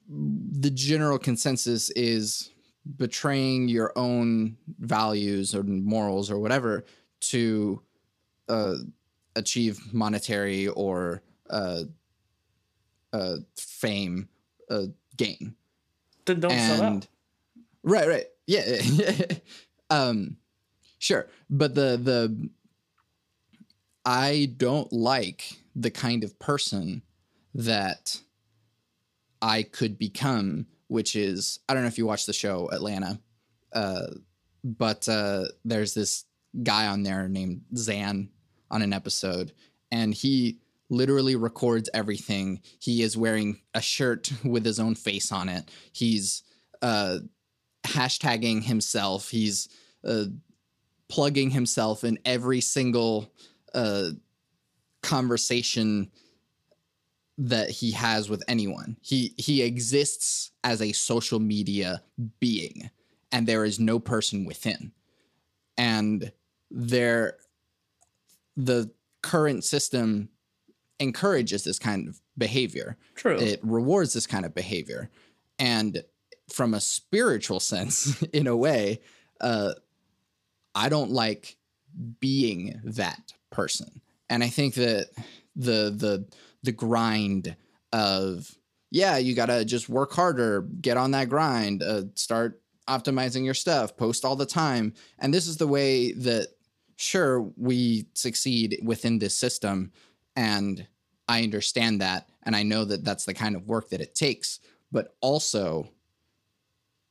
the 0.08 0.70
general 0.70 1.18
consensus 1.18 1.90
is 1.90 2.50
betraying 2.96 3.68
your 3.68 3.92
own 3.96 4.56
values 4.78 5.54
or 5.54 5.62
morals 5.62 6.30
or 6.30 6.38
whatever 6.38 6.84
to 7.20 7.80
uh, 8.48 8.74
achieve 9.36 9.92
monetary 9.92 10.68
or 10.68 11.22
uh, 11.50 11.82
uh, 13.12 13.36
fame 13.56 14.28
uh, 14.70 14.86
gain. 15.16 15.54
Then 16.24 16.40
don't 16.40 16.52
and, 16.52 16.78
sell 16.78 16.82
out. 16.82 17.06
Right, 17.82 18.08
right, 18.08 18.26
yeah, 18.46 19.26
um, 19.90 20.36
sure, 20.98 21.28
but 21.50 21.74
the 21.74 21.98
the 22.02 22.50
I 24.04 24.52
don't 24.56 24.92
like 24.92 25.58
the 25.76 25.90
kind 25.90 26.24
of 26.24 26.38
person 26.38 27.02
that 27.54 28.20
I 29.42 29.62
could 29.62 29.98
become, 29.98 30.66
which 30.88 31.16
is 31.16 31.58
I 31.68 31.74
don't 31.74 31.82
know 31.82 31.88
if 31.88 31.98
you 31.98 32.06
watch 32.06 32.26
the 32.26 32.32
show 32.32 32.68
Atlanta, 32.70 33.20
uh, 33.72 34.06
but 34.62 35.08
uh, 35.08 35.44
there's 35.64 35.94
this 35.94 36.24
guy 36.62 36.86
on 36.86 37.02
there 37.02 37.28
named 37.28 37.62
Zan 37.76 38.30
on 38.74 38.82
an 38.82 38.92
episode, 38.92 39.52
and 39.90 40.12
he 40.12 40.58
literally 40.90 41.36
records 41.36 41.88
everything. 41.94 42.60
He 42.80 43.02
is 43.02 43.16
wearing 43.16 43.60
a 43.72 43.80
shirt 43.80 44.30
with 44.44 44.64
his 44.64 44.80
own 44.80 44.96
face 44.96 45.32
on 45.32 45.48
it. 45.48 45.70
He's 45.92 46.42
uh, 46.82 47.18
hashtagging 47.86 48.64
himself. 48.64 49.30
He's 49.30 49.68
uh, 50.04 50.26
plugging 51.08 51.50
himself 51.50 52.04
in 52.04 52.18
every 52.24 52.60
single 52.60 53.32
uh, 53.72 54.10
conversation 55.02 56.10
that 57.38 57.70
he 57.70 57.92
has 57.92 58.28
with 58.28 58.42
anyone. 58.48 58.96
He 59.00 59.34
he 59.36 59.62
exists 59.62 60.52
as 60.62 60.80
a 60.80 60.92
social 60.92 61.40
media 61.40 62.02
being, 62.40 62.90
and 63.32 63.46
there 63.46 63.64
is 63.64 63.80
no 63.80 63.98
person 63.98 64.44
within. 64.44 64.92
And 65.76 66.32
there 66.70 67.38
the 68.56 68.90
current 69.22 69.64
system 69.64 70.28
encourages 71.00 71.64
this 71.64 71.78
kind 71.78 72.08
of 72.08 72.20
behavior. 72.36 72.96
True. 73.14 73.38
It 73.38 73.60
rewards 73.62 74.12
this 74.12 74.26
kind 74.26 74.44
of 74.44 74.54
behavior. 74.54 75.10
And 75.58 76.02
from 76.48 76.74
a 76.74 76.80
spiritual 76.80 77.60
sense, 77.72 78.22
in 78.24 78.46
a 78.46 78.56
way, 78.56 79.00
uh, 79.40 79.74
I 80.74 80.88
don't 80.88 81.10
like 81.10 81.56
being 82.20 82.80
that 82.84 83.32
person. 83.50 84.00
And 84.28 84.42
I 84.42 84.48
think 84.48 84.74
that 84.74 85.10
the 85.54 85.94
the 85.94 86.26
the 86.62 86.72
grind 86.72 87.56
of 87.92 88.50
yeah, 88.90 89.16
you 89.16 89.34
gotta 89.34 89.64
just 89.64 89.88
work 89.88 90.12
harder, 90.12 90.62
get 90.62 90.96
on 90.96 91.12
that 91.12 91.28
grind, 91.28 91.82
uh, 91.82 92.02
start 92.14 92.60
optimizing 92.88 93.44
your 93.44 93.54
stuff, 93.54 93.96
post 93.96 94.24
all 94.24 94.36
the 94.36 94.46
time. 94.46 94.94
And 95.18 95.32
this 95.32 95.46
is 95.46 95.56
the 95.56 95.66
way 95.66 96.12
that 96.12 96.48
sure 96.96 97.40
we 97.56 98.06
succeed 98.14 98.80
within 98.82 99.18
this 99.18 99.36
system, 99.36 99.92
and 100.36 100.86
I 101.28 101.42
understand 101.42 102.00
that, 102.00 102.28
and 102.42 102.54
I 102.54 102.62
know 102.62 102.84
that 102.84 103.04
that's 103.04 103.24
the 103.24 103.34
kind 103.34 103.56
of 103.56 103.66
work 103.66 103.90
that 103.90 104.00
it 104.00 104.14
takes. 104.14 104.60
But 104.92 105.14
also, 105.20 105.88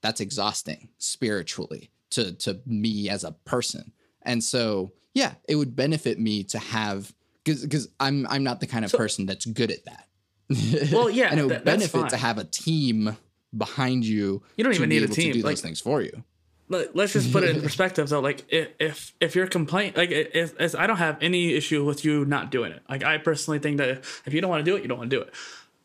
that's 0.01 0.21
exhausting 0.21 0.89
spiritually 0.97 1.91
to 2.11 2.33
to 2.33 2.59
me 2.65 3.09
as 3.09 3.23
a 3.23 3.31
person. 3.31 3.91
And 4.21 4.43
so, 4.43 4.93
yeah, 5.13 5.33
it 5.49 5.55
would 5.55 5.75
benefit 5.75 6.19
me 6.19 6.43
to 6.45 6.59
have 6.59 7.13
because 7.43 7.61
because 7.63 7.89
I'm 7.99 8.25
I'm 8.29 8.43
not 8.43 8.59
the 8.59 8.67
kind 8.67 8.85
of 8.85 8.91
So- 8.91 8.97
person 8.97 9.25
that's 9.25 9.45
good 9.45 9.71
at 9.71 9.85
that. 9.85 10.07
Well, 10.91 11.09
yeah, 11.09 11.27
and 11.31 11.39
it 11.39 11.43
would 11.43 11.51
that's 11.51 11.63
benefit 11.63 12.09
to 12.09 12.17
have 12.17 12.37
a 12.37 12.43
team 12.43 13.17
behind 13.57 14.05
you. 14.05 14.43
You 14.57 14.63
don't 14.63 14.73
even 14.73 14.89
need 14.89 15.03
a 15.03 15.07
team, 15.07 15.33
to 15.33 15.39
do 15.39 15.43
like- 15.43 15.53
those 15.55 15.61
things 15.61 15.79
for 15.79 16.01
you. 16.01 16.23
Let- 16.69 16.95
let's 16.95 17.13
just 17.13 17.31
put 17.31 17.43
it 17.43 17.55
in 17.55 17.61
perspective 17.69 18.09
though. 18.09 18.19
Like 18.21 18.45
if 18.49 18.69
if, 18.79 19.13
if 19.19 19.35
you're 19.35 19.47
complaining 19.47 19.93
like 19.95 20.11
if, 20.11 20.59
if 20.59 20.75
i 20.75 20.87
don't 20.87 20.97
have 20.97 21.17
any 21.21 21.53
issue 21.53 21.83
with 21.85 22.03
you 22.05 22.25
not 22.25 22.51
doing 22.51 22.71
it. 22.71 22.81
Like 22.89 23.03
i 23.03 23.17
personally 23.17 23.59
think 23.59 23.77
that 23.77 23.89
if 24.25 24.33
you 24.33 24.41
don't 24.41 24.49
want 24.49 24.63
to 24.65 24.71
do 24.71 24.75
it 24.75 24.81
you 24.81 24.87
don't 24.87 24.97
want 24.97 25.09
to 25.09 25.15
do 25.15 25.21
it. 25.21 25.33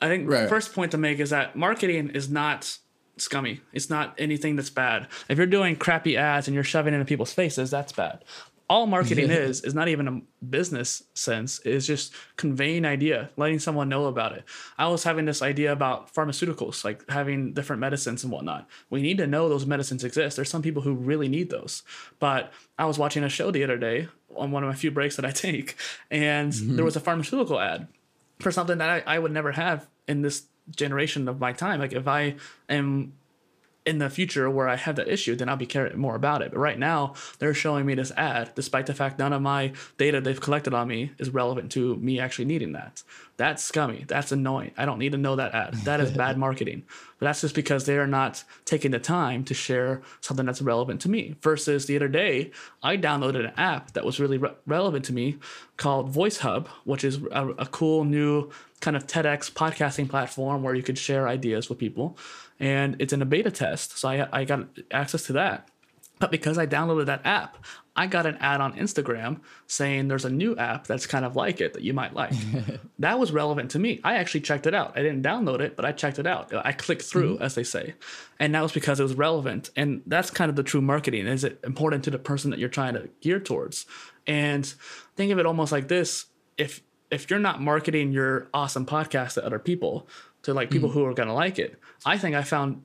I 0.00 0.06
think 0.08 0.30
Right. 0.30 0.42
the 0.42 0.48
first 0.48 0.72
point 0.74 0.92
to 0.92 0.98
make 0.98 1.18
is 1.18 1.30
that 1.30 1.56
marketing 1.56 2.10
is 2.10 2.30
not 2.30 2.78
scummy. 3.16 3.60
It's 3.72 3.90
not 3.90 4.14
anything 4.16 4.54
that's 4.54 4.70
bad. 4.70 5.08
If 5.28 5.38
you're 5.38 5.46
doing 5.48 5.74
crappy 5.74 6.16
ads 6.16 6.46
and 6.46 6.54
you're 6.54 6.62
shoving 6.62 6.94
it 6.94 6.96
into 6.98 7.04
people's 7.06 7.32
faces 7.32 7.70
that's 7.70 7.92
bad 7.92 8.24
all 8.68 8.86
marketing 8.86 9.30
is 9.30 9.62
is 9.62 9.74
not 9.74 9.88
even 9.88 10.08
a 10.08 10.44
business 10.44 11.02
sense. 11.14 11.60
It's 11.64 11.86
just 11.86 12.12
conveying 12.36 12.84
idea 12.84 13.30
letting 13.36 13.58
someone 13.58 13.88
know 13.88 14.06
about 14.06 14.32
it. 14.32 14.44
I 14.76 14.88
was 14.88 15.04
having 15.04 15.24
this 15.24 15.42
idea 15.42 15.72
about 15.72 16.14
pharmaceuticals 16.14 16.84
like 16.84 17.08
having 17.08 17.54
different 17.54 17.80
medicines 17.80 18.24
and 18.24 18.32
whatnot. 18.32 18.68
We 18.90 19.00
need 19.00 19.18
to 19.18 19.26
know 19.26 19.48
those 19.48 19.66
medicines 19.66 20.04
exist. 20.04 20.36
There's 20.36 20.50
some 20.50 20.62
people 20.62 20.82
who 20.82 20.94
really 20.94 21.28
need 21.28 21.50
those. 21.50 21.82
But 22.18 22.52
i 22.78 22.84
was 22.84 22.98
watching 22.98 23.24
a 23.24 23.28
show 23.28 23.50
the 23.50 23.64
other 23.64 23.76
day 23.76 24.08
on 24.36 24.50
one 24.50 24.62
of 24.62 24.68
my 24.68 24.74
few 24.74 24.90
breaks 24.90 25.16
that 25.16 25.24
i 25.24 25.30
take 25.46 25.76
and 26.10 26.52
mm-hmm. 26.52 26.76
there 26.76 26.84
was 26.84 26.96
a 26.96 27.00
pharmaceutical 27.00 27.58
ad 27.58 27.88
for 28.38 28.52
something 28.52 28.78
that 28.78 28.88
I, 28.88 29.16
I 29.16 29.18
would 29.18 29.32
never 29.32 29.52
have 29.52 29.88
in 30.06 30.22
this 30.22 30.44
generation 30.70 31.28
of 31.28 31.40
my 31.40 31.52
time. 31.52 31.80
Like 31.80 31.92
if 31.92 32.06
i 32.06 32.36
am 32.68 33.14
in 33.86 33.98
the 33.98 34.10
future 34.10 34.50
where 34.50 34.68
I 34.68 34.76
have 34.76 34.96
that 34.96 35.08
issue, 35.08 35.34
then 35.34 35.48
I'll 35.48 35.56
be 35.56 35.66
caring 35.66 35.98
more 35.98 36.14
about 36.14 36.42
it. 36.42 36.50
But 36.50 36.58
right 36.58 36.78
now, 36.78 37.14
they're 37.38 37.54
showing 37.54 37.86
me 37.86 37.94
this 37.94 38.12
ad, 38.16 38.52
despite 38.54 38.86
the 38.86 38.94
fact 38.94 39.18
none 39.18 39.32
of 39.32 39.40
my 39.40 39.72
data 39.96 40.20
they've 40.20 40.40
collected 40.40 40.74
on 40.74 40.88
me 40.88 41.12
is 41.18 41.30
relevant 41.30 41.72
to 41.72 41.96
me 41.96 42.20
actually 42.20 42.44
needing 42.44 42.72
that. 42.72 43.02
That's 43.38 43.62
scummy. 43.62 44.04
That's 44.06 44.32
annoying. 44.32 44.72
I 44.76 44.84
don't 44.84 44.98
need 44.98 45.12
to 45.12 45.18
know 45.18 45.36
that 45.36 45.54
ad. 45.54 45.74
That 45.84 46.00
is 46.00 46.10
bad 46.10 46.36
marketing. 46.46 46.82
But 47.18 47.26
that's 47.26 47.40
just 47.40 47.54
because 47.54 47.86
they 47.86 47.96
are 47.96 48.06
not 48.06 48.44
taking 48.64 48.90
the 48.90 48.98
time 48.98 49.44
to 49.44 49.54
share 49.54 50.02
something 50.20 50.44
that's 50.44 50.60
relevant 50.60 51.00
to 51.02 51.08
me. 51.08 51.36
Versus 51.40 51.86
the 51.86 51.96
other 51.96 52.08
day, 52.08 52.50
I 52.82 52.96
downloaded 52.96 53.46
an 53.46 53.52
app 53.56 53.92
that 53.92 54.04
was 54.04 54.20
really 54.20 54.38
re- 54.38 54.54
relevant 54.66 55.04
to 55.06 55.12
me 55.12 55.38
called 55.76 56.10
Voice 56.10 56.38
Hub, 56.38 56.68
which 56.84 57.04
is 57.04 57.20
a, 57.32 57.48
a 57.50 57.66
cool 57.66 58.04
new 58.04 58.50
kind 58.80 58.96
of 58.96 59.06
TEDx 59.06 59.50
podcasting 59.50 60.08
platform 60.08 60.62
where 60.62 60.74
you 60.74 60.82
could 60.82 60.98
share 60.98 61.26
ideas 61.26 61.68
with 61.68 61.78
people 61.78 62.16
and 62.60 62.96
it's 62.98 63.12
in 63.12 63.22
a 63.22 63.26
beta 63.26 63.50
test. 63.50 63.98
So 63.98 64.08
I, 64.08 64.28
I 64.32 64.44
got 64.44 64.68
access 64.90 65.24
to 65.24 65.34
that. 65.34 65.68
But 66.18 66.30
because 66.30 66.58
I 66.58 66.66
downloaded 66.66 67.06
that 67.06 67.24
app, 67.24 67.64
I 67.94 68.06
got 68.06 68.26
an 68.26 68.36
ad 68.40 68.60
on 68.60 68.74
Instagram 68.74 69.40
saying 69.66 70.08
there's 70.08 70.24
a 70.24 70.30
new 70.30 70.56
app 70.56 70.86
that's 70.86 71.06
kind 71.06 71.24
of 71.24 71.36
like 71.36 71.60
it 71.60 71.74
that 71.74 71.82
you 71.82 71.92
might 71.92 72.14
like. 72.14 72.32
that 72.98 73.18
was 73.18 73.32
relevant 73.32 73.72
to 73.72 73.78
me. 73.78 74.00
I 74.04 74.14
actually 74.14 74.40
checked 74.42 74.66
it 74.66 74.74
out. 74.74 74.96
I 74.96 75.02
didn't 75.02 75.22
download 75.22 75.60
it, 75.60 75.76
but 75.76 75.84
I 75.84 75.92
checked 75.92 76.18
it 76.18 76.26
out. 76.26 76.52
I 76.54 76.72
clicked 76.72 77.02
through, 77.02 77.34
mm-hmm. 77.34 77.42
as 77.42 77.54
they 77.54 77.64
say. 77.64 77.94
And 78.38 78.54
that 78.54 78.62
was 78.62 78.72
because 78.72 79.00
it 79.00 79.04
was 79.04 79.14
relevant. 79.14 79.70
And 79.76 80.02
that's 80.06 80.30
kind 80.30 80.48
of 80.48 80.56
the 80.56 80.62
true 80.62 80.80
marketing. 80.80 81.26
Is 81.26 81.44
it 81.44 81.60
important 81.64 82.04
to 82.04 82.10
the 82.10 82.18
person 82.18 82.50
that 82.50 82.58
you're 82.58 82.68
trying 82.68 82.94
to 82.94 83.08
gear 83.20 83.40
towards? 83.40 83.86
And 84.26 84.66
think 85.16 85.32
of 85.32 85.38
it 85.38 85.46
almost 85.46 85.72
like 85.72 85.88
this. 85.88 86.26
If 86.56 86.82
if 87.10 87.30
you're 87.30 87.38
not 87.38 87.60
marketing 87.62 88.12
your 88.12 88.48
awesome 88.52 88.84
podcast 88.84 89.34
to 89.34 89.44
other 89.44 89.58
people, 89.58 90.06
to 90.48 90.54
like 90.54 90.70
people 90.70 90.88
mm. 90.88 90.92
who 90.94 91.04
are 91.04 91.12
gonna 91.12 91.34
like 91.34 91.58
it, 91.58 91.78
I 92.06 92.16
think 92.16 92.34
I 92.34 92.42
found 92.42 92.82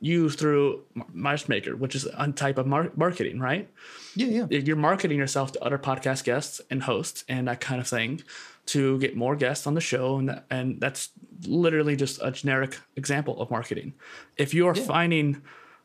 you 0.00 0.30
through 0.30 0.82
Matchmaker, 1.12 1.76
which 1.76 1.94
is 1.94 2.06
a 2.06 2.32
type 2.32 2.56
of 2.56 2.66
mar- 2.66 2.90
marketing, 2.96 3.38
right? 3.38 3.68
Yeah, 4.16 4.46
yeah. 4.50 4.58
You're 4.58 4.76
marketing 4.76 5.18
yourself 5.18 5.52
to 5.52 5.62
other 5.62 5.78
podcast 5.78 6.24
guests 6.24 6.60
and 6.70 6.82
hosts 6.82 7.22
and 7.28 7.46
that 7.48 7.60
kind 7.60 7.80
of 7.80 7.86
thing 7.86 8.22
to 8.66 8.98
get 8.98 9.14
more 9.14 9.36
guests 9.36 9.66
on 9.66 9.74
the 9.74 9.80
show, 9.80 10.16
and 10.16 10.28
that, 10.30 10.46
and 10.50 10.80
that's 10.80 11.10
literally 11.46 11.96
just 11.96 12.18
a 12.22 12.30
generic 12.30 12.78
example 12.96 13.40
of 13.42 13.50
marketing. 13.50 13.92
If 14.38 14.54
you're 14.54 14.74
finding, 14.74 15.42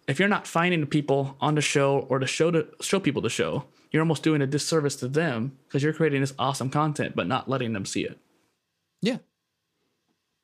if 0.07 0.17
you're 0.17 0.29
not 0.29 0.47
finding 0.47 0.85
people 0.87 1.35
on 1.41 1.55
the 1.55 1.61
show 1.61 2.07
or 2.09 2.19
to 2.19 2.27
show 2.27 2.51
to 2.51 2.67
show 2.79 3.01
people 3.01 3.21
the 3.21 3.29
show, 3.29 3.65
you're 3.91 4.01
almost 4.01 4.23
doing 4.23 4.41
a 4.41 4.47
disservice 4.47 4.95
to 4.97 5.09
them 5.09 5.57
because 5.67 5.83
you're 5.83 5.93
creating 5.93 6.21
this 6.21 6.33
awesome 6.39 6.69
content 6.69 7.15
but 7.15 7.27
not 7.27 7.49
letting 7.49 7.73
them 7.73 7.85
see 7.85 8.03
it. 8.03 8.17
Yeah. 9.01 9.17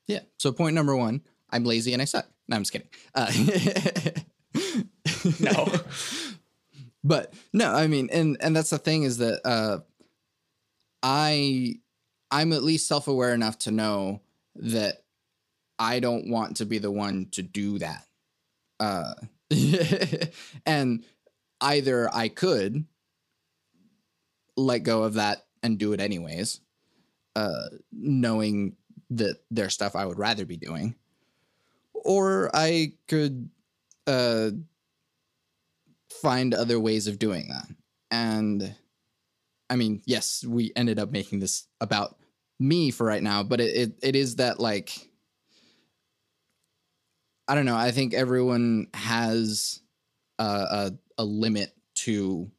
Yeah. 0.08 0.20
So 0.38 0.52
point 0.52 0.76
number 0.76 0.96
one, 0.96 1.22
I'm 1.50 1.64
lazy 1.64 1.94
and 1.94 2.02
I 2.02 2.06
suck. 2.06 2.28
No, 2.48 2.58
I'm 2.58 2.64
just 2.64 2.72
kidding. 2.72 2.90
Uh, 3.16 3.32
No. 5.40 5.68
but 7.04 7.34
no, 7.54 7.74
I 7.74 7.88
mean, 7.88 8.10
and 8.12 8.38
and 8.42 8.56
that's 8.56 8.72
the 8.72 8.78
thing 8.78 9.04
is 9.04 9.18
that 9.20 9.42
uh, 9.46 9.80
I 11.02 11.76
I'm 12.32 12.54
at 12.54 12.64
least 12.64 12.88
self 12.88 13.08
aware 13.08 13.34
enough 13.34 13.60
to 13.60 13.72
know 13.72 14.22
that 14.56 15.04
I 15.80 16.00
don't 16.00 16.30
want 16.30 16.58
to 16.58 16.66
be 16.66 16.78
the 16.78 16.92
one 16.92 17.28
to 17.32 17.42
do 17.42 17.80
that. 17.80 18.06
Uh, 18.80 19.14
and 20.66 21.04
either 21.62 22.14
I 22.14 22.28
could 22.28 22.86
let 24.58 24.80
go 24.80 25.04
of 25.04 25.16
that 25.16 25.46
and 25.62 25.78
do 25.78 25.94
it 25.94 26.02
anyways, 26.02 26.60
uh, 27.36 27.70
knowing 27.92 28.76
that 29.18 29.38
there's 29.52 29.74
stuff 29.74 29.96
I 29.96 30.06
would 30.06 30.20
rather 30.20 30.46
be 30.46 30.58
doing, 30.58 30.96
or 31.94 32.50
I 32.54 32.94
could 33.08 33.50
uh, 34.08 34.52
find 36.10 36.54
other 36.54 36.80
ways 36.80 37.08
of 37.08 37.20
doing 37.20 37.50
that. 37.50 37.68
And 38.12 38.76
I 39.70 39.76
mean, 39.76 40.02
yes, 40.06 40.46
we 40.46 40.72
ended 40.76 41.00
up 41.00 41.12
making 41.12 41.40
this 41.40 41.68
about 41.82 42.18
me 42.60 42.92
for 42.92 43.06
right 43.06 43.24
now, 43.24 43.44
but 43.44 43.60
it, 43.60 43.76
it, 43.76 44.00
it 44.02 44.16
is 44.16 44.36
that 44.38 44.60
like 44.60 45.10
I 47.48 47.56
don't 47.56 47.66
know. 47.66 47.76
I 47.76 47.92
think 47.92 48.14
everyone 48.14 48.88
has 48.94 49.82
a, 50.40 50.44
a, 50.44 50.92
a 51.18 51.26
limit 51.26 51.74
to 51.96 52.50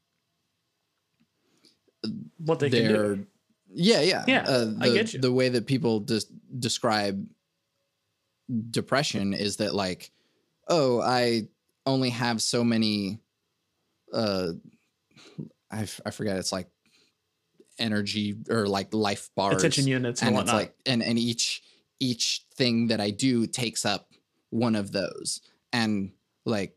what 2.39 2.59
they 2.61 2.69
can 2.69 2.89
do. 2.89 3.27
Yeah 3.75 4.01
yeah 4.01 4.25
Yeah, 4.27 4.45
uh, 4.47 4.65
the, 4.67 4.77
I 4.81 4.89
get 4.95 5.13
you. 5.15 5.21
the 5.21 5.33
way 5.33 5.49
that 5.51 5.67
people 5.67 6.01
just 6.01 6.31
describe 6.61 7.27
depression 8.71 9.33
is 9.33 9.57
that 9.57 9.75
like 9.75 10.11
oh 10.69 11.01
i 11.01 11.49
only 11.87 12.11
have 12.11 12.41
so 12.43 12.63
many 12.63 13.21
uh 14.13 14.49
I, 15.71 15.83
f- 15.83 16.01
I 16.07 16.11
forget 16.11 16.37
it's 16.37 16.53
like 16.53 16.69
energy 17.79 18.37
or 18.51 18.67
like 18.69 18.93
life 18.95 19.31
bars 19.35 19.57
Attention 19.57 19.87
units 19.89 20.21
and, 20.21 20.29
and 20.29 20.37
whatnot. 20.37 20.55
it's 20.55 20.63
like 20.63 20.75
and 20.87 21.03
and 21.03 21.19
each 21.19 21.63
each 22.01 22.45
thing 22.55 22.89
that 22.89 23.01
i 23.01 23.11
do 23.11 23.47
takes 23.47 23.85
up 23.85 24.09
one 24.51 24.77
of 24.77 24.93
those 24.93 25.41
and 25.73 26.13
like 26.45 26.77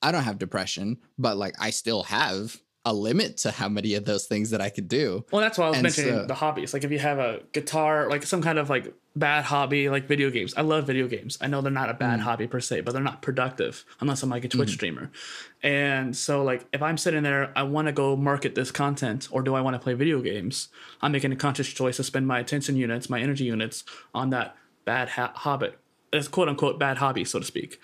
i 0.00 0.10
don't 0.12 0.22
have 0.22 0.38
depression 0.38 0.96
but 1.18 1.36
like 1.36 1.54
i 1.60 1.70
still 1.70 2.04
have 2.04 2.56
a 2.86 2.94
limit 2.94 3.36
to 3.36 3.50
how 3.50 3.68
many 3.68 3.94
of 3.94 4.06
those 4.06 4.26
things 4.26 4.48
that 4.50 4.60
i 4.62 4.70
could 4.70 4.88
do 4.88 5.22
Well, 5.30 5.42
that's 5.42 5.58
why 5.58 5.66
I 5.66 5.68
was 5.68 5.76
And 5.78 5.82
mentioning 5.82 6.14
so- 6.14 6.26
the 6.26 6.34
hobbies. 6.34 6.72
Like 6.72 6.82
if 6.84 6.90
you 6.90 6.98
have 6.98 7.18
a 7.18 7.40
guitar, 7.52 8.08
like 8.08 8.22
some 8.24 8.40
kind 8.40 8.58
of 8.58 8.70
like 8.70 8.94
bad 9.14 9.44
hobby, 9.44 9.90
like 9.90 10.06
video 10.06 10.30
games. 10.30 10.54
I 10.56 10.62
love 10.62 10.86
video 10.86 11.06
games. 11.08 11.36
I 11.42 11.46
know 11.48 11.60
they're 11.60 11.70
not 11.70 11.90
a 11.90 11.94
bad 11.94 12.20
Mm. 12.20 12.22
hobby 12.22 12.46
per 12.46 12.60
se, 12.60 12.80
but 12.82 12.92
they're 12.92 13.02
not 13.02 13.20
productive 13.22 13.84
unless 14.00 14.22
I'm 14.22 14.30
like 14.30 14.44
a 14.44 14.48
Twitch 14.48 14.68
Mm-hmm. 14.70 14.74
streamer. 14.74 15.10
And 15.62 16.16
so 16.16 16.42
like 16.42 16.64
if 16.72 16.80
I'm 16.80 16.96
sitting 16.96 17.22
there, 17.22 17.52
I 17.54 17.64
want 17.64 17.86
to 17.88 17.92
go 17.92 18.16
market 18.16 18.54
this 18.54 18.70
content 18.70 19.28
or 19.30 19.42
do 19.42 19.54
I 19.54 19.60
want 19.60 19.74
to 19.74 19.80
play 19.80 19.92
video 19.94 20.22
games? 20.22 20.68
I'm 21.02 21.12
making 21.12 21.32
a 21.32 21.36
conscious 21.36 21.68
choice 21.68 21.96
to 21.98 22.04
spend 22.04 22.26
my 22.26 22.38
attention 22.38 22.76
units, 22.76 23.10
my 23.10 23.20
energy 23.20 23.44
units 23.44 23.84
on 24.14 24.30
that 24.30 24.56
bad 24.86 25.10
ha- 25.10 25.32
hobby. 25.34 25.70
It's 26.14 26.28
quote 26.28 26.48
unquote 26.48 26.78
bad 26.78 26.96
hobby, 26.96 27.24
so 27.26 27.38
to 27.40 27.44
speak. 27.44 27.78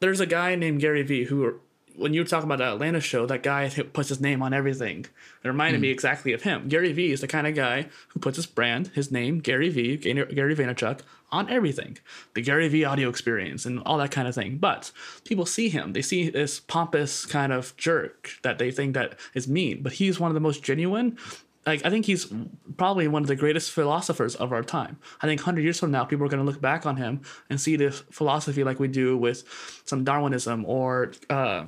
There's 0.00 0.20
a 0.20 0.26
guy 0.26 0.54
named 0.56 0.80
Gary 0.80 1.02
Vee 1.02 1.24
who 1.24 1.60
when 1.96 2.12
you 2.14 2.20
were 2.20 2.26
talking 2.26 2.50
about 2.50 2.58
the 2.58 2.72
Atlanta 2.72 3.00
show, 3.00 3.26
that 3.26 3.42
guy 3.42 3.68
who 3.70 3.84
puts 3.84 4.08
his 4.08 4.20
name 4.20 4.42
on 4.42 4.52
everything. 4.52 5.06
It 5.42 5.48
reminded 5.48 5.80
me 5.80 5.88
hmm. 5.88 5.92
exactly 5.92 6.32
of 6.32 6.42
him. 6.42 6.68
Gary 6.68 6.92
Vee 6.92 7.12
is 7.12 7.20
the 7.20 7.28
kind 7.28 7.46
of 7.46 7.54
guy 7.54 7.88
who 8.08 8.20
puts 8.20 8.36
his 8.36 8.46
brand, 8.46 8.88
his 8.88 9.10
name, 9.10 9.40
Gary 9.40 9.68
Vee, 9.68 9.96
Gary 9.96 10.56
Vaynerchuk, 10.56 11.00
on 11.30 11.50
everything. 11.50 11.98
The 12.34 12.42
Gary 12.42 12.68
Vee 12.68 12.84
audio 12.84 13.08
experience 13.08 13.66
and 13.66 13.80
all 13.80 13.98
that 13.98 14.12
kind 14.12 14.28
of 14.28 14.34
thing. 14.34 14.58
But 14.58 14.92
people 15.24 15.46
see 15.46 15.68
him. 15.68 15.92
They 15.92 16.02
see 16.02 16.30
this 16.30 16.60
pompous 16.60 17.26
kind 17.26 17.52
of 17.52 17.76
jerk 17.76 18.30
that 18.42 18.58
they 18.58 18.70
think 18.70 18.94
that 18.94 19.18
is 19.34 19.48
mean. 19.48 19.82
But 19.82 19.94
he's 19.94 20.20
one 20.20 20.30
of 20.30 20.34
the 20.34 20.40
most 20.40 20.62
genuine 20.62 21.18
like 21.66 21.84
I 21.84 21.90
think 21.90 22.06
he's 22.06 22.32
probably 22.76 23.08
one 23.08 23.22
of 23.22 23.28
the 23.28 23.36
greatest 23.36 23.70
philosophers 23.70 24.34
of 24.34 24.52
our 24.52 24.62
time. 24.62 24.98
I 25.20 25.26
think 25.26 25.40
100 25.40 25.62
years 25.62 25.80
from 25.80 25.90
now, 25.90 26.04
people 26.04 26.26
are 26.26 26.28
going 26.28 26.44
to 26.44 26.50
look 26.50 26.60
back 26.60 26.86
on 26.86 26.96
him 26.96 27.22
and 27.48 27.60
see 27.60 27.76
this 27.76 28.00
philosophy 28.10 28.64
like 28.64 28.78
we 28.78 28.88
do 28.88 29.16
with 29.16 29.44
some 29.84 30.04
Darwinism 30.04 30.64
or 30.66 31.12
uh, 31.30 31.66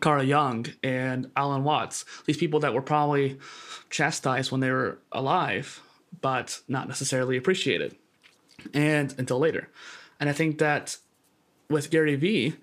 Carl 0.00 0.22
Jung 0.22 0.66
and 0.82 1.30
Alan 1.36 1.64
Watts. 1.64 2.04
These 2.24 2.36
people 2.36 2.60
that 2.60 2.74
were 2.74 2.82
probably 2.82 3.38
chastised 3.90 4.50
when 4.50 4.60
they 4.60 4.70
were 4.70 4.98
alive, 5.12 5.82
but 6.20 6.60
not 6.68 6.88
necessarily 6.88 7.36
appreciated, 7.36 7.96
and 8.74 9.14
until 9.18 9.38
later. 9.38 9.68
And 10.18 10.28
I 10.28 10.32
think 10.32 10.58
that 10.58 10.96
with 11.68 11.90
Gary 11.90 12.16
Vee, 12.16 12.54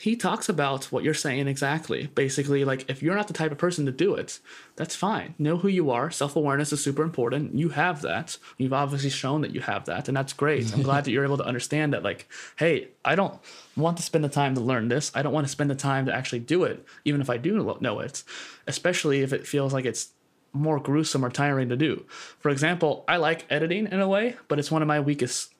he 0.00 0.16
talks 0.16 0.48
about 0.48 0.86
what 0.86 1.04
you're 1.04 1.12
saying 1.12 1.46
exactly. 1.46 2.06
Basically, 2.14 2.64
like 2.64 2.88
if 2.88 3.02
you're 3.02 3.14
not 3.14 3.26
the 3.26 3.34
type 3.34 3.52
of 3.52 3.58
person 3.58 3.84
to 3.84 3.92
do 3.92 4.14
it, 4.14 4.40
that's 4.74 4.96
fine. 4.96 5.34
Know 5.38 5.58
who 5.58 5.68
you 5.68 5.90
are. 5.90 6.10
Self 6.10 6.36
awareness 6.36 6.72
is 6.72 6.82
super 6.82 7.02
important. 7.02 7.54
You 7.54 7.68
have 7.68 8.00
that. 8.00 8.38
You've 8.56 8.72
obviously 8.72 9.10
shown 9.10 9.42
that 9.42 9.54
you 9.54 9.60
have 9.60 9.84
that, 9.84 10.08
and 10.08 10.16
that's 10.16 10.32
great. 10.32 10.72
I'm 10.72 10.82
glad 10.82 11.04
that 11.04 11.10
you're 11.10 11.24
able 11.24 11.36
to 11.36 11.44
understand 11.44 11.92
that. 11.92 12.02
Like, 12.02 12.26
hey, 12.56 12.88
I 13.04 13.14
don't 13.14 13.38
want 13.76 13.98
to 13.98 14.02
spend 14.02 14.24
the 14.24 14.30
time 14.30 14.54
to 14.54 14.60
learn 14.62 14.88
this. 14.88 15.12
I 15.14 15.20
don't 15.20 15.34
want 15.34 15.46
to 15.46 15.52
spend 15.52 15.68
the 15.68 15.74
time 15.74 16.06
to 16.06 16.14
actually 16.14 16.40
do 16.40 16.64
it, 16.64 16.82
even 17.04 17.20
if 17.20 17.28
I 17.28 17.36
do 17.36 17.76
know 17.80 18.00
it. 18.00 18.22
Especially 18.66 19.20
if 19.20 19.34
it 19.34 19.46
feels 19.46 19.74
like 19.74 19.84
it's 19.84 20.12
more 20.54 20.80
gruesome 20.80 21.24
or 21.24 21.30
tiring 21.30 21.68
to 21.68 21.76
do. 21.76 22.06
For 22.38 22.50
example, 22.50 23.04
I 23.06 23.18
like 23.18 23.44
editing 23.50 23.86
in 23.86 24.00
a 24.00 24.08
way, 24.08 24.36
but 24.48 24.58
it's 24.58 24.70
one 24.70 24.80
of 24.80 24.88
my 24.88 25.00
weakest 25.00 25.52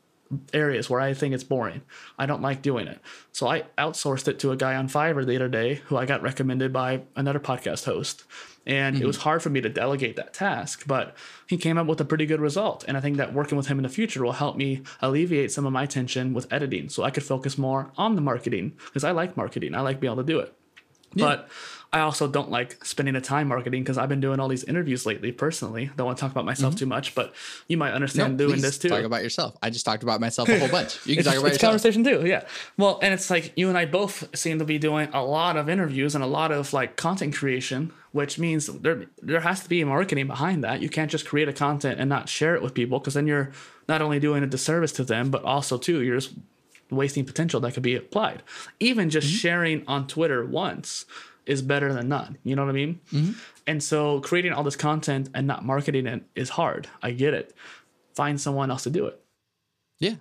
areas 0.53 0.89
where 0.89 1.01
I 1.01 1.15
think 1.15 1.35
it's 1.35 1.45
boring. 1.45 1.83
I 2.19 2.27
don't 2.27 2.43
like 2.43 2.63
doing 2.63 2.87
it. 2.87 3.01
So 3.33 3.49
I 3.49 3.65
outsourced 3.79 4.29
it 4.29 4.39
to 4.41 4.53
a 4.53 4.57
guy 4.57 4.77
on 4.77 4.89
Fiverr 4.89 5.27
the 5.27 5.37
other 5.37 5.49
day 5.49 5.77
who 5.87 5.97
I 5.97 6.07
got 6.07 6.23
recommended 6.23 6.73
by 6.73 7.03
another 7.17 7.41
podcast 7.41 7.85
host. 7.85 8.25
And 8.67 8.97
mm-hmm. 8.97 9.05
it 9.05 9.07
was 9.07 9.19
hard 9.19 9.43
for 9.43 9.51
me 9.51 9.61
to 9.63 9.69
delegate 9.69 10.17
that 10.17 10.35
task, 10.35 10.85
but 10.87 11.17
he 11.47 11.57
came 11.57 11.79
up 11.79 11.87
with 11.87 12.01
a 12.01 12.05
pretty 12.05 12.27
good 12.27 12.41
result. 12.41 12.85
And 12.87 12.97
I 12.97 13.01
think 13.01 13.17
that 13.17 13.33
working 13.33 13.57
with 13.57 13.67
him 13.67 13.79
in 13.79 13.83
the 13.83 13.89
future 13.89 14.23
will 14.23 14.33
help 14.33 14.57
me 14.57 14.83
alleviate 15.01 15.51
some 15.51 15.67
of 15.67 15.73
my 15.73 15.87
tension 15.87 16.35
with 16.35 16.53
editing 16.53 16.89
so 16.89 17.03
I 17.03 17.11
could 17.11 17.25
focus 17.25 17.59
more 17.59 17.91
on 17.97 18.15
the 18.15 18.21
marketing 18.21 18.75
because 18.87 19.03
I 19.03 19.13
like 19.13 19.37
marketing. 19.37 19.75
I 19.75 19.81
like 19.81 19.99
being 19.99 20.13
able 20.13 20.23
to 20.23 20.33
do 20.33 20.39
it. 20.39 20.55
Yeah. 21.15 21.27
But 21.27 21.49
I 21.93 22.01
also 22.01 22.29
don't 22.29 22.51
like 22.51 22.85
spending 22.85 23.15
the 23.15 23.21
time 23.21 23.49
marketing 23.49 23.83
because 23.83 23.99
I've 23.99 24.09
been 24.09 24.21
doing 24.21 24.39
all 24.39 24.47
these 24.47 24.63
interviews 24.63 25.07
lately 25.07 25.33
personally. 25.33 25.91
Don't 25.97 26.07
want 26.07 26.19
to 26.19 26.21
talk 26.21 26.31
about 26.31 26.45
myself 26.45 26.75
mm-hmm. 26.75 26.79
too 26.79 26.87
much, 26.87 27.17
but 27.17 27.35
you 27.67 27.77
might 27.77 27.93
understand 27.93 28.37
no, 28.37 28.47
doing 28.47 28.61
this 28.61 28.79
too. 28.79 28.89
Talk 28.89 29.03
about 29.03 29.25
yourself. 29.25 29.57
I 29.61 29.71
just 29.71 29.85
talked 29.85 30.05
about 30.05 30.21
myself 30.21 30.49
a 30.49 30.59
whole 30.61 30.69
bunch. 30.71 31.05
You 31.05 31.17
can 31.17 31.25
talk 31.25 31.35
about 31.35 31.47
it's 31.47 31.55
yourself. 31.55 31.71
conversation 31.73 32.05
too. 32.05 32.25
Yeah. 32.25 32.45
Well, 32.77 33.01
and 33.03 33.13
it's 33.13 33.29
like 33.29 33.53
you 33.57 33.69
and 33.69 33.77
I 33.77 33.87
both 33.87 34.37
seem 34.37 34.61
to 34.61 34.65
be 34.65 34.79
doing 34.79 35.09
a 35.13 35.25
lot 35.25 35.57
of 35.57 35.69
interviews 35.69 36.15
and 36.15 36.23
a 36.23 36.29
lot 36.29 36.53
of 36.53 36.73
like 36.73 36.95
content 36.95 37.35
creation, 37.35 37.93
which 38.13 38.39
means 38.39 38.67
there 38.67 39.07
there 39.21 39.41
has 39.41 39.61
to 39.65 39.69
be 39.69 39.83
marketing 39.83 40.29
behind 40.29 40.63
that. 40.63 40.81
You 40.81 40.89
can't 40.89 41.11
just 41.11 41.27
create 41.27 41.49
a 41.49 41.53
content 41.53 41.99
and 41.99 42.09
not 42.09 42.29
share 42.29 42.55
it 42.55 42.63
with 42.63 42.73
people 42.73 43.01
because 43.01 43.15
then 43.15 43.27
you're 43.27 43.51
not 43.89 44.01
only 44.01 44.21
doing 44.21 44.45
a 44.45 44.47
disservice 44.47 44.93
to 44.93 45.03
them, 45.03 45.33
but 45.33 45.43
also 45.43 45.77
too 45.77 46.03
you're 46.03 46.21
just 46.21 46.35
wasting 46.89 47.25
potential 47.25 47.61
that 47.61 47.75
could 47.75 47.83
be 47.83 47.97
applied. 47.97 48.43
Even 48.79 49.11
just 49.11 49.27
mm-hmm. 49.27 49.37
sharing 49.37 49.87
on 49.87 50.07
Twitter 50.07 50.45
once 50.45 51.05
is 51.51 51.63
better 51.63 51.93
than 51.93 52.09
none. 52.09 52.39
You 52.45 52.55
know 52.55 52.65
what 52.65 52.71
I 52.71 52.75
mean? 52.75 53.01
Mm-hmm. 53.13 53.33
And 53.67 53.83
so 53.83 54.21
creating 54.21 54.53
all 54.53 54.63
this 54.63 54.77
content 54.77 55.31
and 55.35 55.49
not 55.49 55.65
marketing 55.65 56.07
it 56.07 56.23
is 56.37 56.49
hard. 56.49 56.89
I 57.03 57.11
get 57.11 57.35
it. 57.35 57.53
Find 58.15 58.41
someone 58.41 58.71
else 58.71 58.85
to 58.85 58.91
do 58.91 59.07
it. 59.07 59.21
Yeah. 59.99 60.15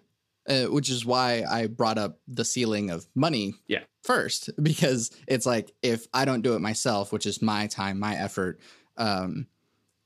Uh, 0.48 0.66
which 0.66 0.90
is 0.90 1.06
why 1.06 1.44
I 1.48 1.68
brought 1.68 2.00
up 2.00 2.20
the 2.28 2.44
ceiling 2.44 2.90
of 2.90 3.06
money 3.14 3.54
yeah. 3.68 3.82
first, 4.02 4.50
because 4.64 5.12
it's 5.28 5.46
like 5.46 5.72
if 5.84 6.08
I 6.14 6.26
don't 6.26 6.42
do 6.42 6.56
it 6.56 6.62
myself, 6.62 7.14
which 7.14 7.28
is 7.28 7.44
my 7.44 7.68
time, 7.68 8.00
my 8.00 8.16
effort, 8.16 8.60
um, 8.98 9.46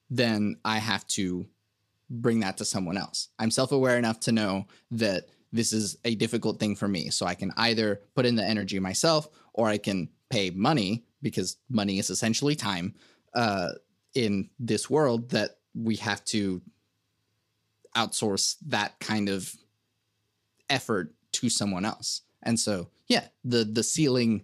then 0.09 0.57
I 0.65 0.79
have 0.79 1.07
to 1.07 1.47
bring 2.09 2.41
that 2.41 2.57
to 2.57 2.65
someone 2.65 2.97
else. 2.97 3.29
I'm 3.39 3.49
self 3.49 3.71
aware 3.71 3.97
enough 3.97 4.19
to 4.21 4.33
know 4.33 4.65
that 4.91 5.29
this 5.53 5.71
is 5.71 5.97
a 6.03 6.15
difficult 6.15 6.59
thing 6.59 6.75
for 6.75 6.89
me. 6.89 7.09
So 7.11 7.25
I 7.25 7.35
can 7.35 7.53
either 7.55 8.01
put 8.13 8.25
in 8.25 8.35
the 8.35 8.43
energy 8.43 8.79
myself 8.79 9.29
or 9.53 9.69
I 9.69 9.77
can 9.77 10.09
pay 10.29 10.49
money 10.49 11.05
because 11.23 11.57
money 11.69 11.97
is 11.97 12.11
essentially 12.11 12.55
time 12.55 12.93
uh, 13.33 13.69
in 14.13 14.49
this 14.59 14.89
world 14.89 15.31
that 15.31 15.57
we 15.73 15.95
have 15.95 16.23
to 16.25 16.61
outsource 17.95 18.57
that 18.67 18.99
kind 18.99 19.29
of 19.29 19.55
effort 20.69 21.13
to 21.31 21.49
someone 21.49 21.85
else. 21.85 22.21
And 22.43 22.59
so, 22.59 22.89
yeah, 23.07 23.27
the 23.43 23.63
the 23.63 23.83
ceiling 23.83 24.43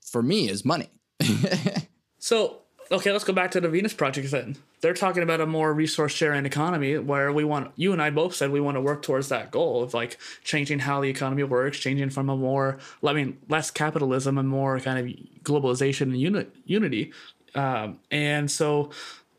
for 0.00 0.22
me 0.22 0.48
is 0.48 0.64
money. 0.64 0.88
so 2.18 2.60
okay, 2.90 3.12
let's 3.12 3.24
go 3.24 3.32
back 3.32 3.50
to 3.52 3.60
the 3.60 3.68
Venus 3.68 3.92
Project 3.92 4.30
then. 4.30 4.56
They're 4.80 4.94
talking 4.94 5.22
about 5.22 5.40
a 5.40 5.46
more 5.46 5.72
resource 5.74 6.12
sharing 6.12 6.46
economy 6.46 6.98
where 6.98 7.32
we 7.32 7.44
want, 7.44 7.72
you 7.76 7.92
and 7.92 8.00
I 8.00 8.10
both 8.10 8.34
said 8.34 8.50
we 8.50 8.60
want 8.60 8.76
to 8.76 8.80
work 8.80 9.02
towards 9.02 9.28
that 9.28 9.50
goal 9.50 9.82
of 9.82 9.94
like 9.94 10.18
changing 10.44 10.80
how 10.80 11.00
the 11.00 11.08
economy 11.08 11.42
works, 11.42 11.78
changing 11.78 12.10
from 12.10 12.28
a 12.28 12.36
more, 12.36 12.78
I 13.04 13.12
mean, 13.12 13.38
less 13.48 13.70
capitalism 13.70 14.38
and 14.38 14.48
more 14.48 14.78
kind 14.80 14.98
of 14.98 15.42
globalization 15.42 16.02
and 16.02 16.20
uni- 16.20 16.46
unity. 16.64 17.12
Um, 17.54 17.98
and 18.10 18.50
so 18.50 18.90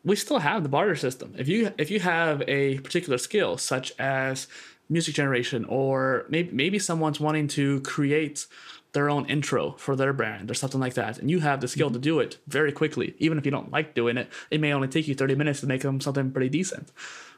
we 0.03 0.15
still 0.15 0.39
have 0.39 0.63
the 0.63 0.69
barter 0.69 0.95
system. 0.95 1.33
If 1.37 1.47
you 1.47 1.73
if 1.77 1.91
you 1.91 1.99
have 1.99 2.41
a 2.47 2.79
particular 2.79 3.17
skill 3.17 3.57
such 3.57 3.91
as 3.99 4.47
music 4.89 5.13
generation 5.13 5.65
or 5.65 6.25
maybe 6.29 6.51
maybe 6.51 6.79
someone's 6.79 7.19
wanting 7.19 7.47
to 7.49 7.81
create 7.81 8.47
their 8.93 9.09
own 9.09 9.25
intro 9.27 9.73
for 9.73 9.95
their 9.95 10.13
brand 10.13 10.49
or 10.49 10.53
something 10.53 10.79
like 10.79 10.95
that. 10.95 11.19
And 11.19 11.29
you 11.29 11.39
have 11.41 11.61
the 11.61 11.67
skill 11.67 11.87
mm-hmm. 11.87 11.95
to 11.95 11.99
do 11.99 12.19
it 12.19 12.37
very 12.47 12.71
quickly. 12.71 13.15
Even 13.19 13.37
if 13.37 13.45
you 13.45 13.51
don't 13.51 13.71
like 13.71 13.93
doing 13.93 14.17
it 14.17 14.29
it 14.49 14.59
may 14.59 14.73
only 14.73 14.87
take 14.87 15.07
you 15.07 15.15
30 15.15 15.35
minutes 15.35 15.59
to 15.61 15.67
make 15.67 15.81
them 15.81 16.01
something 16.01 16.31
pretty 16.31 16.49
decent. 16.49 16.91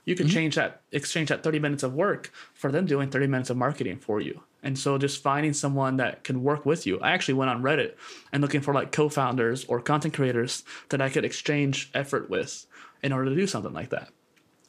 You 0.06 0.16
can 0.16 0.28
mm-hmm. 0.28 0.34
change 0.34 0.56
that 0.56 0.82
exchange 0.92 1.30
that 1.30 1.44
30 1.44 1.60
minutes 1.60 1.84
of 1.84 1.94
work 1.94 2.32
for 2.54 2.72
them 2.72 2.86
doing 2.86 3.10
30 3.10 3.28
minutes 3.28 3.50
of 3.50 3.58
marketing 3.58 3.98
for 3.98 4.20
you. 4.20 4.42
And 4.64 4.78
so 4.78 4.98
just 4.98 5.22
finding 5.22 5.54
someone 5.54 5.98
that 5.98 6.24
can 6.24 6.44
work 6.44 6.66
with 6.66 6.88
you. 6.88 7.00
I 7.00 7.12
actually 7.12 7.36
went 7.36 7.50
on 7.50 7.62
reddit 7.62 7.96
and 8.32 8.42
looking 8.42 8.62
for 8.62 8.74
like 8.74 8.92
co-founders 8.92 9.66
or 9.66 9.82
content 9.82 10.14
creators 10.14 10.64
that 10.90 11.02
i 11.02 11.10
could 11.10 11.26
exchange 11.26 11.92
effort 11.94 12.30
with 12.30 12.66
in 13.04 13.12
order 13.12 13.30
to 13.30 13.36
do 13.36 13.48
something 13.48 13.74
like 13.74 13.90
that. 13.90 14.10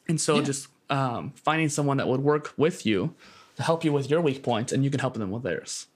And 0.07 0.19
so 0.19 0.35
yeah. 0.35 0.43
just 0.43 0.67
um, 0.89 1.33
finding 1.35 1.69
someone 1.69 1.97
that 1.97 2.07
would 2.07 2.21
work 2.21 2.53
with 2.57 2.85
you 2.85 3.15
to 3.55 3.63
help 3.63 3.83
you 3.83 3.93
with 3.93 4.09
your 4.09 4.21
weak 4.21 4.43
points 4.43 4.71
and 4.71 4.83
you 4.83 4.89
can 4.89 4.99
help 4.99 5.13
them 5.13 5.31
with 5.31 5.43
theirs 5.43 5.87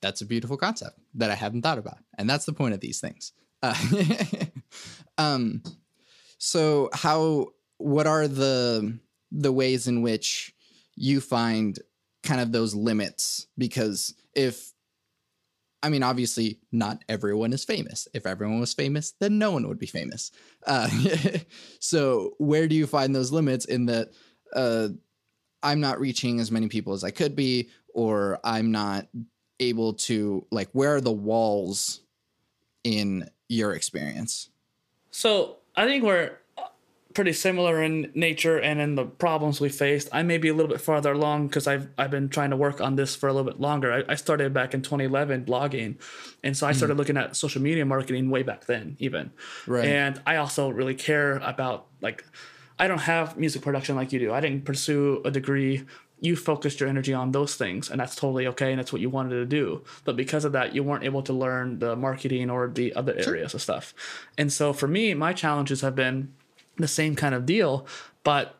that's 0.00 0.20
a 0.20 0.26
beautiful 0.26 0.56
concept 0.56 0.98
that 1.14 1.30
I 1.30 1.34
hadn't 1.34 1.62
thought 1.62 1.78
about. 1.78 1.98
And 2.18 2.28
that's 2.28 2.44
the 2.44 2.52
point 2.52 2.74
of 2.74 2.80
these 2.80 3.00
things. 3.00 3.32
Uh, 3.62 3.74
um, 5.18 5.62
so 6.38 6.90
how, 6.92 7.48
what 7.78 8.06
are 8.06 8.28
the, 8.28 8.98
the 9.30 9.52
ways 9.52 9.88
in 9.88 10.02
which 10.02 10.54
you 10.94 11.20
find 11.20 11.78
kind 12.22 12.40
of 12.40 12.52
those 12.52 12.74
limits? 12.74 13.46
Because 13.56 14.14
if, 14.34 14.72
I 15.82 15.88
mean, 15.88 16.02
obviously, 16.02 16.58
not 16.72 17.04
everyone 17.08 17.52
is 17.52 17.64
famous. 17.64 18.08
If 18.12 18.26
everyone 18.26 18.60
was 18.60 18.74
famous, 18.74 19.12
then 19.20 19.38
no 19.38 19.52
one 19.52 19.68
would 19.68 19.78
be 19.78 19.86
famous. 19.86 20.32
Uh, 20.66 20.88
so, 21.80 22.34
where 22.38 22.66
do 22.66 22.74
you 22.74 22.86
find 22.86 23.14
those 23.14 23.30
limits 23.30 23.66
in 23.66 23.86
that 23.86 24.08
uh, 24.54 24.88
I'm 25.62 25.80
not 25.80 26.00
reaching 26.00 26.40
as 26.40 26.50
many 26.50 26.68
people 26.68 26.92
as 26.92 27.04
I 27.04 27.10
could 27.10 27.36
be, 27.36 27.68
or 27.94 28.38
I'm 28.42 28.72
not 28.72 29.06
able 29.60 29.94
to 29.94 30.44
like 30.50 30.68
where 30.72 30.96
are 30.96 31.00
the 31.00 31.12
walls 31.12 32.00
in 32.84 33.28
your 33.48 33.72
experience? 33.72 34.50
So 35.10 35.56
I 35.74 35.86
think 35.86 36.04
we're 36.04 36.32
pretty 37.16 37.32
similar 37.32 37.82
in 37.82 38.12
nature 38.14 38.58
and 38.58 38.78
in 38.78 38.94
the 38.94 39.06
problems 39.06 39.58
we 39.58 39.70
faced. 39.70 40.06
I 40.12 40.22
may 40.22 40.36
be 40.36 40.48
a 40.48 40.54
little 40.54 40.70
bit 40.70 40.82
farther 40.82 41.12
along 41.12 41.48
because 41.48 41.66
I've 41.66 41.88
I've 41.96 42.10
been 42.10 42.28
trying 42.28 42.50
to 42.50 42.56
work 42.56 42.80
on 42.80 42.96
this 42.96 43.16
for 43.16 43.28
a 43.28 43.32
little 43.32 43.50
bit 43.50 43.58
longer. 43.58 43.90
I, 43.90 44.12
I 44.12 44.14
started 44.16 44.52
back 44.52 44.74
in 44.74 44.82
2011 44.82 45.46
blogging, 45.46 45.96
and 46.44 46.54
so 46.54 46.66
I 46.66 46.72
started 46.72 46.94
mm. 46.94 46.98
looking 46.98 47.16
at 47.16 47.34
social 47.34 47.62
media 47.62 47.86
marketing 47.86 48.28
way 48.28 48.42
back 48.42 48.66
then, 48.66 48.96
even. 49.00 49.32
Right. 49.66 49.86
And 49.86 50.20
I 50.26 50.36
also 50.36 50.68
really 50.68 50.94
care 50.94 51.38
about 51.38 51.86
like. 52.00 52.24
I 52.78 52.88
don't 52.88 52.98
have 52.98 53.38
music 53.38 53.62
production 53.62 53.96
like 53.96 54.12
you 54.12 54.18
do. 54.18 54.34
I 54.34 54.40
didn't 54.40 54.66
pursue 54.66 55.22
a 55.24 55.30
degree 55.30 55.86
you 56.20 56.34
focused 56.34 56.80
your 56.80 56.88
energy 56.88 57.12
on 57.12 57.32
those 57.32 57.56
things 57.56 57.90
and 57.90 58.00
that's 58.00 58.16
totally 58.16 58.46
okay 58.46 58.70
and 58.70 58.78
that's 58.78 58.92
what 58.92 59.02
you 59.02 59.10
wanted 59.10 59.30
to 59.30 59.44
do 59.44 59.82
but 60.04 60.16
because 60.16 60.44
of 60.44 60.52
that 60.52 60.74
you 60.74 60.82
weren't 60.82 61.04
able 61.04 61.22
to 61.22 61.32
learn 61.32 61.78
the 61.78 61.94
marketing 61.94 62.48
or 62.48 62.68
the 62.68 62.94
other 62.94 63.12
areas 63.12 63.50
sure. 63.50 63.58
of 63.58 63.62
stuff 63.62 63.94
and 64.38 64.52
so 64.52 64.72
for 64.72 64.88
me 64.88 65.12
my 65.14 65.32
challenges 65.32 65.82
have 65.82 65.94
been 65.94 66.32
the 66.78 66.88
same 66.88 67.14
kind 67.14 67.34
of 67.34 67.44
deal 67.44 67.86
but 68.24 68.58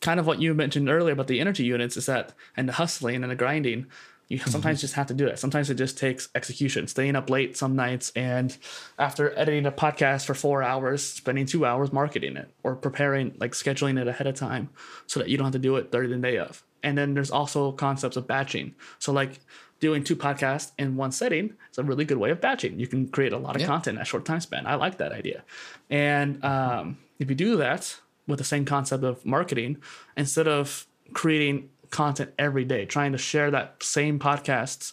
kind 0.00 0.20
of 0.20 0.26
what 0.26 0.40
you 0.40 0.54
mentioned 0.54 0.88
earlier 0.88 1.12
about 1.12 1.26
the 1.26 1.40
energy 1.40 1.64
units 1.64 1.96
is 1.96 2.06
that 2.06 2.32
and 2.56 2.68
the 2.68 2.74
hustling 2.74 3.22
and 3.22 3.30
the 3.30 3.36
grinding 3.36 3.86
You 4.28 4.38
mm-hmm. 4.38 4.50
sometimes 4.50 4.80
just 4.80 4.94
have 4.94 5.06
to 5.08 5.14
do 5.14 5.26
it. 5.26 5.38
Sometimes 5.38 5.68
it 5.68 5.74
just 5.74 5.98
takes 5.98 6.28
execution, 6.34 6.86
staying 6.86 7.14
up 7.14 7.28
late 7.28 7.56
some 7.56 7.76
nights, 7.76 8.10
and 8.16 8.56
after 8.98 9.36
editing 9.38 9.66
a 9.66 9.72
podcast 9.72 10.24
for 10.24 10.34
four 10.34 10.62
hours, 10.62 11.04
spending 11.04 11.46
two 11.46 11.66
hours 11.66 11.92
marketing 11.92 12.36
it 12.36 12.48
or 12.62 12.74
preparing, 12.74 13.34
like 13.38 13.52
scheduling 13.52 14.00
it 14.00 14.08
ahead 14.08 14.26
of 14.26 14.34
time 14.34 14.70
so 15.06 15.20
that 15.20 15.28
you 15.28 15.36
don't 15.36 15.46
have 15.46 15.52
to 15.52 15.58
do 15.58 15.76
it 15.76 15.92
30 15.92 16.08
the 16.08 16.16
day 16.16 16.38
of. 16.38 16.62
And 16.84 16.96
then 16.96 17.14
there's 17.14 17.30
also 17.32 17.72
concepts 17.72 18.16
of 18.16 18.26
batching. 18.28 18.74
So, 19.00 19.12
like 19.12 19.40
doing 19.80 20.04
two 20.04 20.14
podcasts 20.16 20.70
in 20.78 20.96
one 20.96 21.10
setting 21.12 21.54
is 21.72 21.78
a 21.78 21.82
really 21.82 22.04
good 22.04 22.18
way 22.18 22.30
of 22.30 22.40
batching. 22.40 22.78
You 22.78 22.86
can 22.86 23.08
create 23.08 23.32
a 23.32 23.38
lot 23.38 23.56
of 23.56 23.62
Yeah. 23.62 23.66
content 23.68 23.96
in 23.96 24.02
a 24.02 24.04
short 24.04 24.24
time 24.24 24.40
span. 24.40 24.66
I 24.66 24.76
like 24.76 24.98
that 24.98 25.10
idea. 25.12 25.42
And 25.90 26.42
um, 26.44 26.98
if 27.18 27.28
you 27.28 27.34
do 27.34 27.56
that 27.56 27.98
with 28.26 28.38
the 28.38 28.44
same 28.44 28.64
concept 28.64 29.02
of 29.04 29.24
marketing, 29.26 29.78
instead 30.16 30.46
of 30.48 30.86
creating 31.12 31.68
content 31.90 32.30
every 32.38 32.64
day, 32.64 32.84
trying 32.86 33.12
to 33.12 33.18
share 33.18 33.50
that 33.50 33.82
same 33.82 34.18
podcasts 34.18 34.92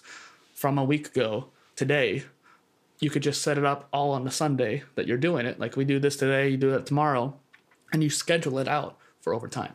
from 0.54 0.78
a 0.78 0.84
week 0.84 1.08
ago 1.08 1.48
today, 1.76 2.24
you 3.00 3.10
could 3.10 3.24
just 3.24 3.42
set 3.42 3.58
it 3.58 3.66
up 3.66 3.88
all 3.92 4.12
on 4.12 4.24
the 4.26 4.32
Sunday 4.32 4.84
that 4.96 5.08
you're 5.08 5.18
doing 5.18 5.46
it. 5.46 5.60
Like 5.60 5.76
we 5.76 5.86
do 5.86 6.00
this 6.00 6.16
today, 6.18 6.50
you 6.50 6.58
do 6.58 6.74
it 6.76 6.86
tomorrow, 6.86 7.38
and 7.94 8.04
you 8.04 8.10
schedule 8.10 8.60
it 8.60 8.68
out 8.68 8.98
for 9.22 9.34
over 9.34 9.48
time. 9.48 9.74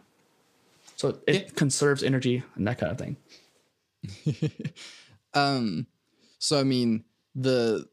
So 0.97 1.21
it 1.27 1.35
Yeah. 1.35 1.49
conserves 1.55 2.03
energy 2.03 2.43
and 2.57 2.67
that 2.67 2.79
kind 2.79 2.93
of 2.93 2.99
thing. 2.99 3.17
Um, 5.35 5.87
so 6.39 6.59
I 6.59 6.63
mean, 6.63 7.05
the 7.35 7.87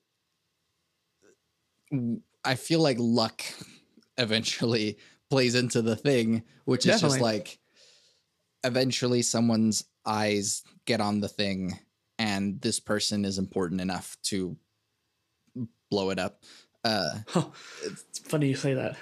I 2.45 2.55
feel 2.55 2.79
like 2.79 2.97
luck 2.99 3.41
eventually 4.17 4.97
plays 5.29 5.55
into 5.55 5.81
the 5.81 5.95
thing, 5.97 6.43
which 6.65 6.85
is 6.85 7.01
just 7.01 7.19
like 7.19 7.59
eventually 8.63 9.21
someone's 9.21 9.83
eyes 10.05 10.63
get 10.85 11.01
on 11.01 11.19
the 11.19 11.27
thing, 11.27 11.77
and 12.17 12.61
this 12.61 12.79
person 12.79 13.25
is 13.25 13.37
important 13.37 13.81
enough 13.81 14.15
to 14.23 14.55
blow 15.91 16.09
it 16.11 16.19
up. 16.19 16.43
Uh, 16.85 17.19
It's 17.83 18.19
funny 18.19 18.47
you 18.47 18.55
say 18.55 18.73
that. 18.75 18.95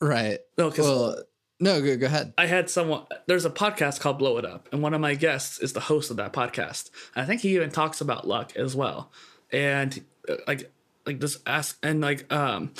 right. 0.00 0.40
No, 0.58 0.68
because 0.70 0.84
Well, 0.84 1.22
no, 1.60 1.80
go, 1.80 1.96
go 1.96 2.06
ahead. 2.06 2.34
I 2.36 2.46
had 2.46 2.68
someone. 2.68 3.06
There's 3.26 3.44
a 3.44 3.50
podcast 3.50 4.00
called 4.00 4.18
Blow 4.18 4.38
It 4.38 4.44
Up, 4.44 4.68
and 4.72 4.82
one 4.82 4.94
of 4.94 5.00
my 5.00 5.14
guests 5.14 5.58
is 5.58 5.72
the 5.72 5.80
host 5.80 6.10
of 6.10 6.16
that 6.18 6.32
podcast. 6.32 6.90
And 7.14 7.22
I 7.22 7.26
think 7.26 7.40
he 7.40 7.54
even 7.54 7.70
talks 7.70 8.00
about 8.00 8.26
luck 8.26 8.56
as 8.56 8.76
well. 8.76 9.10
And 9.52 10.04
uh, 10.28 10.36
like, 10.46 10.70
like 11.06 11.20
just 11.20 11.40
ask 11.46 11.78
and 11.82 12.00
like, 12.00 12.30
um, 12.32 12.72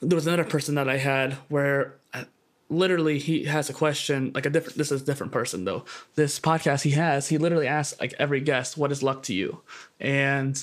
there 0.00 0.16
was 0.16 0.26
another 0.26 0.44
person 0.44 0.76
that 0.76 0.88
I 0.88 0.98
had 0.98 1.34
where 1.48 1.96
uh, 2.12 2.24
literally 2.68 3.18
he 3.18 3.44
has 3.44 3.68
a 3.70 3.72
question 3.72 4.32
like 4.34 4.46
a 4.46 4.50
different. 4.50 4.78
This 4.78 4.92
is 4.92 5.02
a 5.02 5.04
different 5.04 5.32
person 5.32 5.64
though. 5.64 5.84
This 6.14 6.38
podcast 6.38 6.82
he 6.82 6.90
has, 6.90 7.28
he 7.28 7.38
literally 7.38 7.66
asks 7.66 7.98
like 8.00 8.14
every 8.18 8.40
guest, 8.40 8.76
"What 8.76 8.92
is 8.92 9.02
luck 9.02 9.22
to 9.24 9.34
you?" 9.34 9.62
And 9.98 10.62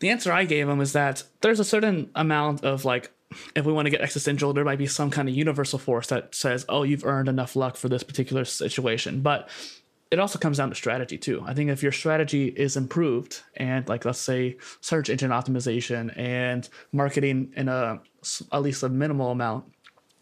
the 0.00 0.10
answer 0.10 0.32
I 0.32 0.44
gave 0.44 0.68
him 0.68 0.80
is 0.80 0.92
that 0.92 1.22
there's 1.40 1.60
a 1.60 1.64
certain 1.64 2.10
amount 2.14 2.64
of 2.64 2.84
like, 2.84 3.10
if 3.54 3.64
we 3.64 3.72
want 3.72 3.86
to 3.86 3.90
get 3.90 4.00
existential, 4.00 4.52
there 4.52 4.64
might 4.64 4.78
be 4.78 4.86
some 4.86 5.10
kind 5.10 5.28
of 5.28 5.34
universal 5.34 5.78
force 5.78 6.06
that 6.08 6.34
says, 6.34 6.64
oh, 6.68 6.82
you've 6.82 7.04
earned 7.04 7.28
enough 7.28 7.56
luck 7.56 7.76
for 7.76 7.88
this 7.88 8.02
particular 8.02 8.44
situation. 8.44 9.20
But 9.20 9.48
it 10.10 10.20
also 10.20 10.38
comes 10.38 10.58
down 10.58 10.68
to 10.68 10.74
strategy 10.74 11.18
too. 11.18 11.42
I 11.44 11.54
think 11.54 11.70
if 11.70 11.82
your 11.82 11.92
strategy 11.92 12.46
is 12.46 12.76
improved 12.76 13.42
and 13.56 13.88
like 13.88 14.04
let's 14.04 14.20
say 14.20 14.56
search 14.80 15.10
engine 15.10 15.30
optimization 15.30 16.16
and 16.16 16.68
marketing 16.92 17.52
in 17.56 17.68
a 17.68 18.00
at 18.52 18.62
least 18.62 18.82
a 18.82 18.88
minimal 18.88 19.32
amount, 19.32 19.64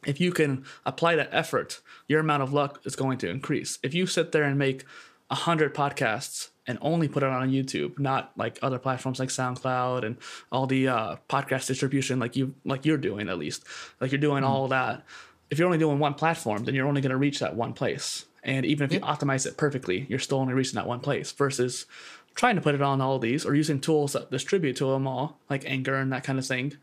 if 0.07 0.21
you 0.21 0.33
can 0.33 0.65
apply 0.87 1.17
that 1.17 1.29
effort, 1.33 1.81
your 2.09 2.21
amount 2.21 2.43
of 2.43 2.53
luck 2.53 2.81
is 2.85 2.97
going 2.97 3.19
to 3.19 3.29
increase. 3.29 3.79
If 3.83 3.95
you 3.95 4.07
sit 4.07 4.33
there 4.33 4.45
and 4.45 4.59
make 4.59 4.85
hundred 5.31 5.75
podcasts 5.75 6.51
and 6.67 6.79
only 6.81 7.09
put 7.09 7.23
it 7.23 7.29
on 7.29 7.51
YouTube, 7.51 7.99
not 7.99 8.33
like 8.37 8.59
other 8.63 8.79
platforms 8.79 9.19
like 9.19 9.29
SoundCloud 9.29 10.05
and 10.05 10.17
all 10.51 10.67
the 10.67 10.89
uh, 10.89 11.17
podcast 11.29 11.67
distribution 11.67 12.19
like 12.19 12.37
you 12.37 12.55
like 12.65 12.85
you're 12.85 12.99
doing 12.99 13.29
at 13.29 13.39
least, 13.39 13.65
like 14.01 14.13
you're 14.13 14.21
doing 14.21 14.45
all 14.45 14.69
that. 14.69 15.05
If 15.51 15.59
you're 15.59 15.67
only 15.67 15.79
doing 15.79 15.99
one 15.99 16.15
platform, 16.15 16.65
then 16.65 16.75
you're 16.75 16.87
only 16.89 17.01
going 17.01 17.11
to 17.11 17.17
reach 17.17 17.39
that 17.41 17.55
one 17.55 17.75
place. 17.75 18.25
And 18.43 18.67
even 18.67 18.85
if 18.85 18.93
you 18.93 19.01
optimize 19.01 19.47
it 19.47 19.57
perfectly, 19.57 20.07
you're 20.09 20.19
still 20.19 20.39
only 20.39 20.55
reaching 20.55 20.75
that 20.75 20.87
one 20.87 21.01
place 21.01 21.33
versus 21.33 21.87
trying 22.35 22.57
to 22.57 22.61
put 22.61 22.75
it 22.75 22.83
on 22.83 23.01
all 23.01 23.19
these 23.19 23.47
or 23.47 23.55
using 23.55 23.81
tools 23.81 24.13
that 24.13 24.31
distribute 24.31 24.77
to 24.77 24.87
them 24.87 25.07
all, 25.07 25.39
like 25.49 25.65
Anchor 25.67 25.95
and 25.95 26.13
that 26.13 26.25
kind 26.25 26.39
of 26.39 26.47
thing 26.47 26.77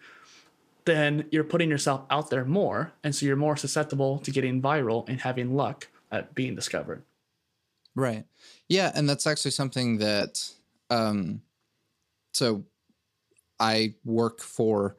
then 0.86 1.26
you're 1.32 1.44
putting 1.44 1.70
yourself 1.70 2.04
out 2.10 2.30
there 2.30 2.46
more. 2.46 2.94
And 3.04 3.14
so 3.16 3.26
you're 3.26 3.36
more 3.36 3.58
susceptible 3.58 4.20
to 4.20 4.32
getting 4.32 4.62
viral 4.62 5.08
and 5.08 5.22
having 5.22 5.56
luck 5.56 5.88
at 6.12 6.34
being 6.36 6.56
discovered. 6.56 7.04
Right. 7.96 8.26
Yeah, 8.72 8.90
and 8.96 9.08
that's 9.08 9.28
actually 9.28 9.52
something 9.52 9.98
that 9.98 10.50
um 10.90 11.42
so 12.34 12.64
I 13.60 13.96
work 14.06 14.40
for 14.40 14.96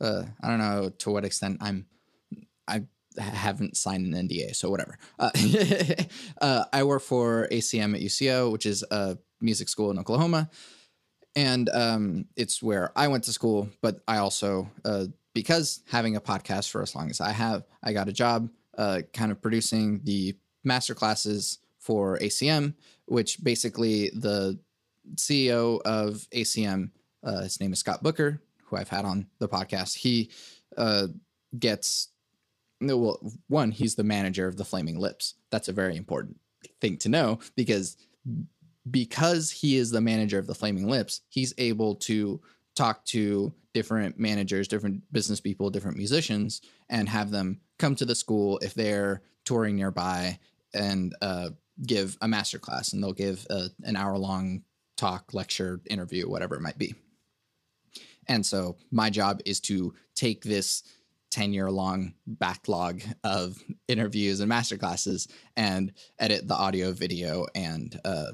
uh 0.00 0.22
I 0.40 0.48
don't 0.48 0.60
know 0.60 0.90
to 0.98 1.10
what 1.10 1.24
extent 1.24 1.58
I'm 1.60 1.86
I 2.68 2.84
haven't 3.18 3.76
signed 3.76 4.14
an 4.14 4.28
NDA, 4.28 4.54
so 4.54 4.70
whatever. 4.70 4.96
Uh, 5.18 5.30
uh 6.40 6.64
I 6.72 6.84
work 6.84 7.02
for 7.02 7.48
ACM 7.50 7.96
at 7.96 8.00
UCO, 8.00 8.52
which 8.52 8.64
is 8.64 8.84
a 8.92 9.18
music 9.40 9.68
school 9.68 9.90
in 9.90 9.98
Oklahoma. 9.98 10.48
And 11.34 11.68
um 11.70 12.26
it's 12.36 12.62
where 12.62 12.92
I 12.94 13.08
went 13.08 13.24
to 13.24 13.32
school, 13.32 13.68
but 13.82 14.02
I 14.06 14.18
also 14.18 14.70
uh 14.84 15.06
because 15.34 15.80
having 15.90 16.14
a 16.14 16.20
podcast 16.20 16.70
for 16.70 16.80
as 16.80 16.94
long 16.94 17.10
as 17.10 17.20
I 17.20 17.32
have, 17.32 17.64
I 17.82 17.92
got 17.92 18.08
a 18.08 18.12
job 18.12 18.50
uh 18.78 19.00
kind 19.12 19.32
of 19.32 19.42
producing 19.42 20.02
the 20.04 20.36
master 20.62 20.94
classes 20.94 21.58
for 21.80 22.18
ACM, 22.18 22.74
which 23.06 23.42
basically 23.42 24.10
the 24.14 24.58
CEO 25.14 25.80
of 25.82 26.26
ACM, 26.34 26.90
uh, 27.24 27.42
his 27.42 27.60
name 27.60 27.72
is 27.72 27.78
Scott 27.78 28.02
Booker, 28.02 28.40
who 28.64 28.76
I've 28.76 28.88
had 28.88 29.04
on 29.04 29.26
the 29.38 29.48
podcast. 29.48 29.96
He 29.96 30.30
uh, 30.76 31.08
gets 31.58 32.08
well, 32.80 33.18
one, 33.48 33.70
he's 33.70 33.94
the 33.94 34.04
manager 34.04 34.46
of 34.46 34.56
the 34.56 34.64
Flaming 34.64 34.98
Lips. 34.98 35.34
That's 35.50 35.68
a 35.68 35.72
very 35.72 35.96
important 35.96 36.38
thing 36.80 36.98
to 36.98 37.08
know 37.08 37.38
because 37.56 37.96
because 38.90 39.50
he 39.50 39.76
is 39.76 39.90
the 39.90 40.00
manager 40.00 40.38
of 40.38 40.46
the 40.46 40.54
Flaming 40.54 40.88
Lips, 40.88 41.22
he's 41.28 41.54
able 41.58 41.94
to 41.96 42.40
talk 42.76 43.04
to 43.06 43.52
different 43.74 44.18
managers, 44.18 44.68
different 44.68 45.02
business 45.12 45.40
people, 45.40 45.70
different 45.70 45.96
musicians, 45.96 46.60
and 46.88 47.08
have 47.08 47.30
them 47.30 47.60
come 47.78 47.96
to 47.96 48.04
the 48.04 48.14
school 48.14 48.58
if 48.62 48.74
they're 48.74 49.22
touring 49.44 49.76
nearby 49.76 50.38
and 50.74 51.14
uh, 51.20 51.50
give 51.84 52.16
a 52.20 52.28
master 52.28 52.58
class 52.58 52.92
and 52.92 53.02
they'll 53.02 53.12
give 53.12 53.46
a, 53.50 53.68
an 53.84 53.96
hour 53.96 54.16
long 54.16 54.62
talk, 54.96 55.34
lecture, 55.34 55.80
interview, 55.90 56.28
whatever 56.28 56.54
it 56.54 56.62
might 56.62 56.78
be. 56.78 56.94
And 58.28 58.44
so 58.44 58.76
my 58.90 59.10
job 59.10 59.40
is 59.44 59.60
to 59.62 59.94
take 60.14 60.42
this 60.42 60.82
10 61.30 61.52
year 61.52 61.70
long 61.70 62.14
backlog 62.26 63.02
of 63.22 63.62
interviews 63.88 64.40
and 64.40 64.48
master 64.48 64.78
classes 64.78 65.28
and 65.56 65.92
edit 66.18 66.48
the 66.48 66.54
audio, 66.54 66.92
video, 66.92 67.46
and 67.54 68.00
uh, 68.04 68.32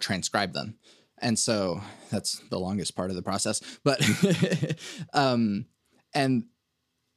transcribe 0.00 0.52
them. 0.52 0.76
And 1.20 1.38
so 1.38 1.80
that's 2.10 2.38
the 2.50 2.58
longest 2.58 2.96
part 2.96 3.10
of 3.10 3.16
the 3.16 3.22
process. 3.22 3.60
But, 3.84 4.00
um, 5.12 5.66
and 6.14 6.44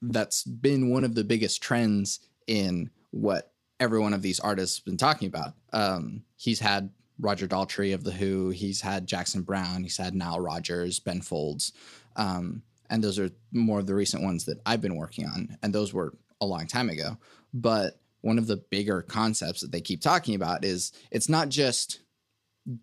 that's 0.01 0.43
been 0.43 0.89
one 0.89 1.03
of 1.03 1.15
the 1.15 1.23
biggest 1.23 1.61
trends 1.61 2.19
in 2.47 2.89
what 3.11 3.50
every 3.81 3.99
one 3.99 4.13
of 4.13 4.21
these 4.21 4.39
artists 4.39 4.79
been 4.79 4.95
talking 4.95 5.27
about. 5.27 5.53
Um, 5.73 6.21
he's 6.37 6.59
had 6.59 6.91
Roger 7.19 7.47
Daltrey 7.47 7.93
of 7.93 8.03
The 8.03 8.11
Who, 8.11 8.49
he's 8.49 8.79
had 8.79 9.07
Jackson 9.07 9.41
Browne, 9.41 9.83
he's 9.83 9.97
had 9.97 10.15
Nile 10.15 10.39
Rodgers, 10.39 10.99
Ben 10.99 11.19
Folds. 11.19 11.73
Um, 12.15 12.61
and 12.91 13.03
those 13.03 13.17
are 13.17 13.31
more 13.51 13.79
of 13.79 13.87
the 13.87 13.95
recent 13.95 14.23
ones 14.23 14.45
that 14.45 14.61
I've 14.65 14.81
been 14.81 14.95
working 14.95 15.25
on. 15.25 15.57
And 15.63 15.73
those 15.73 15.93
were 15.93 16.13
a 16.39 16.45
long 16.45 16.67
time 16.67 16.89
ago. 16.89 17.17
But 17.53 17.99
one 18.21 18.37
of 18.37 18.47
the 18.47 18.57
bigger 18.57 19.01
concepts 19.01 19.61
that 19.61 19.71
they 19.71 19.81
keep 19.81 20.01
talking 20.01 20.35
about 20.35 20.63
is 20.63 20.91
it's 21.09 21.29
not 21.29 21.49
just 21.49 22.01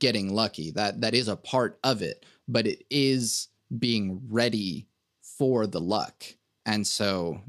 getting 0.01 0.35
lucky. 0.35 0.73
That 0.73 1.01
that 1.03 1.15
is 1.15 1.29
a 1.29 1.37
part 1.37 1.79
of 1.85 2.03
it, 2.03 2.27
but 2.49 2.67
it 2.67 2.85
is 2.91 3.49
being 3.79 4.21
ready 4.29 4.89
for 5.21 5.67
the 5.67 5.81
luck. 5.81 6.25
And 6.67 6.85
so 6.85 7.41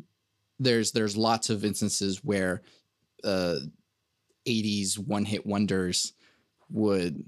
there's 0.60 0.92
there's 0.92 1.18
lots 1.18 1.50
of 1.50 1.66
instances 1.66 2.24
where 2.24 2.62
uh 3.24 3.58
80s 4.48 4.98
one 4.98 5.26
hit 5.26 5.46
wonders 5.46 6.14
would 6.70 7.24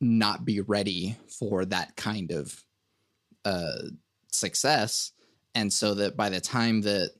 not 0.00 0.44
be 0.44 0.60
ready 0.60 1.16
for 1.28 1.64
that 1.64 1.96
kind 1.96 2.30
of 2.32 2.64
uh 3.44 3.88
success. 4.30 5.12
And 5.54 5.72
so 5.72 5.94
that 5.94 6.16
by 6.16 6.28
the 6.28 6.40
time 6.40 6.82
that 6.82 7.12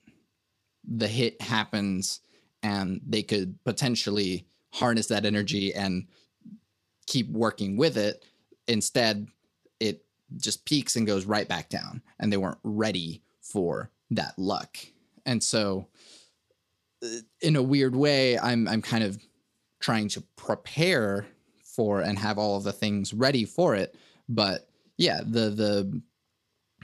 the 0.85 1.09
hit 1.09 1.41
happens 1.41 2.21
and 2.63 3.01
they 3.07 3.23
could 3.23 3.59
potentially 3.65 4.47
harness 4.73 5.07
that 5.07 5.25
energy 5.25 5.75
and 5.75 6.07
keep 7.07 7.31
working 7.31 7.77
with 7.77 7.97
it 7.97 8.25
instead 8.69 9.29
it 9.81 10.05
just 10.37 10.65
peaks 10.65 10.97
and 10.97 11.07
goes 11.07 11.25
right 11.25 11.49
back 11.49 11.69
down 11.69 12.03
and 12.19 12.33
they 12.33 12.37
weren't 12.37 12.59
ready 12.63 13.23
for 13.41 13.91
that 14.11 14.39
luck. 14.39 14.77
And 15.25 15.43
so 15.43 15.89
in 17.42 17.57
a 17.57 17.62
weird 17.62 17.94
way 17.94 18.38
i'm 18.38 18.66
i'm 18.68 18.82
kind 18.82 19.05
of 19.05 19.18
trying 19.80 20.09
to 20.09 20.22
prepare 20.36 21.26
for 21.76 22.01
and 22.01 22.18
have 22.18 22.38
all 22.38 22.57
of 22.57 22.64
the 22.64 22.72
things 22.72 23.12
ready 23.12 23.44
for 23.44 23.74
it. 23.74 23.94
But 24.28 24.68
yeah, 24.97 25.20
the 25.24 25.51
the 25.51 26.03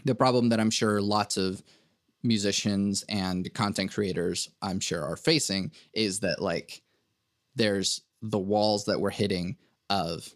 the 0.05 0.15
problem 0.15 0.51
that 0.51 0.61
I'm 0.61 0.71
sure 0.71 1.01
lots 1.01 1.37
of 1.37 1.63
musicians 2.23 3.05
and 3.09 3.53
content 3.55 3.93
creators 3.93 4.51
I'm 4.61 4.79
sure 4.79 5.03
are 5.03 5.17
facing 5.17 5.73
is 5.93 6.21
that 6.21 6.41
like 6.41 6.83
there's 7.57 8.03
the 8.21 8.39
walls 8.39 8.85
that 8.85 9.01
we're 9.01 9.11
hitting 9.11 9.57
of 9.91 10.29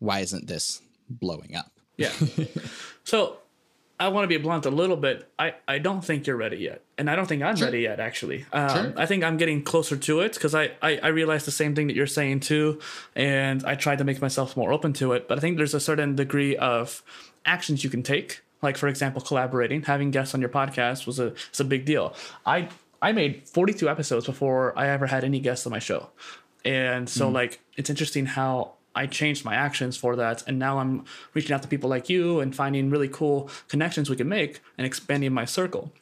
why 0.00 0.20
isn't 0.20 0.46
this 0.46 0.82
blowing 1.08 1.56
up? 1.56 1.72
Yeah. 1.96 2.12
so 3.04 3.38
I 4.04 4.08
want 4.08 4.24
to 4.24 4.28
be 4.28 4.36
blunt 4.36 4.66
a 4.66 4.70
little 4.70 4.96
bit. 4.96 5.28
I, 5.38 5.54
I 5.66 5.78
don't 5.78 6.04
think 6.04 6.26
you're 6.26 6.36
ready 6.36 6.58
yet. 6.58 6.82
And 6.98 7.08
I 7.10 7.16
don't 7.16 7.26
think 7.26 7.42
I'm 7.42 7.56
Sure. 7.56 7.66
ready 7.68 7.80
yet, 7.80 8.00
actually. 8.00 8.44
Um, 8.52 8.68
Sure. 8.68 8.92
I 8.96 9.06
think 9.06 9.24
I'm 9.24 9.36
getting 9.36 9.62
closer 9.62 9.96
to 9.96 10.20
it 10.20 10.34
because 10.34 10.54
I, 10.54 10.72
I, 10.82 10.98
I 11.02 11.08
realized 11.08 11.46
the 11.46 11.50
same 11.62 11.74
thing 11.74 11.86
that 11.88 11.96
you're 11.96 12.06
saying 12.06 12.40
too. 12.40 12.80
And 13.16 13.64
I 13.64 13.74
tried 13.74 13.98
to 13.98 14.04
make 14.04 14.20
myself 14.20 14.56
more 14.56 14.72
open 14.72 14.92
to 14.94 15.12
it. 15.14 15.26
But 15.28 15.38
I 15.38 15.40
think 15.40 15.56
there's 15.56 15.74
a 15.74 15.80
certain 15.80 16.14
degree 16.16 16.56
of 16.56 17.02
actions 17.46 17.82
you 17.82 17.90
can 17.90 18.02
take. 18.02 18.42
Like, 18.62 18.76
for 18.76 18.88
example, 18.88 19.20
collaborating, 19.22 19.82
having 19.82 20.10
guests 20.10 20.34
on 20.34 20.40
your 20.40 20.50
podcast 20.50 21.06
was 21.06 21.18
a, 21.18 21.28
it's 21.48 21.60
a 21.60 21.64
big 21.64 21.84
deal. 21.84 22.14
I, 22.46 22.68
I 23.02 23.12
made 23.12 23.48
42 23.48 23.88
episodes 23.88 24.26
before 24.26 24.78
I 24.78 24.88
ever 24.88 25.06
had 25.06 25.24
any 25.24 25.40
guests 25.40 25.66
on 25.66 25.70
my 25.72 25.78
show. 25.80 26.10
And 26.64 27.08
so, 27.08 27.28
like, 27.28 27.60
it's 27.76 27.90
interesting 27.90 28.24
how 28.24 28.73
I 28.94 29.06
changed 29.06 29.44
my 29.44 29.54
actions 29.54 29.96
for 29.96 30.16
that. 30.16 30.42
And 30.46 30.58
now 30.58 30.78
I'm 30.78 31.04
reaching 31.34 31.52
out 31.52 31.62
to 31.62 31.68
people 31.68 31.90
like 31.90 32.08
you 32.08 32.40
and 32.40 32.54
finding 32.54 32.90
really 32.90 33.08
cool 33.08 33.50
connections 33.68 34.08
we 34.08 34.16
can 34.16 34.28
make 34.28 34.60
and 34.78 34.86
expanding 34.86 35.32
my 35.32 35.44
circle. 35.44 35.92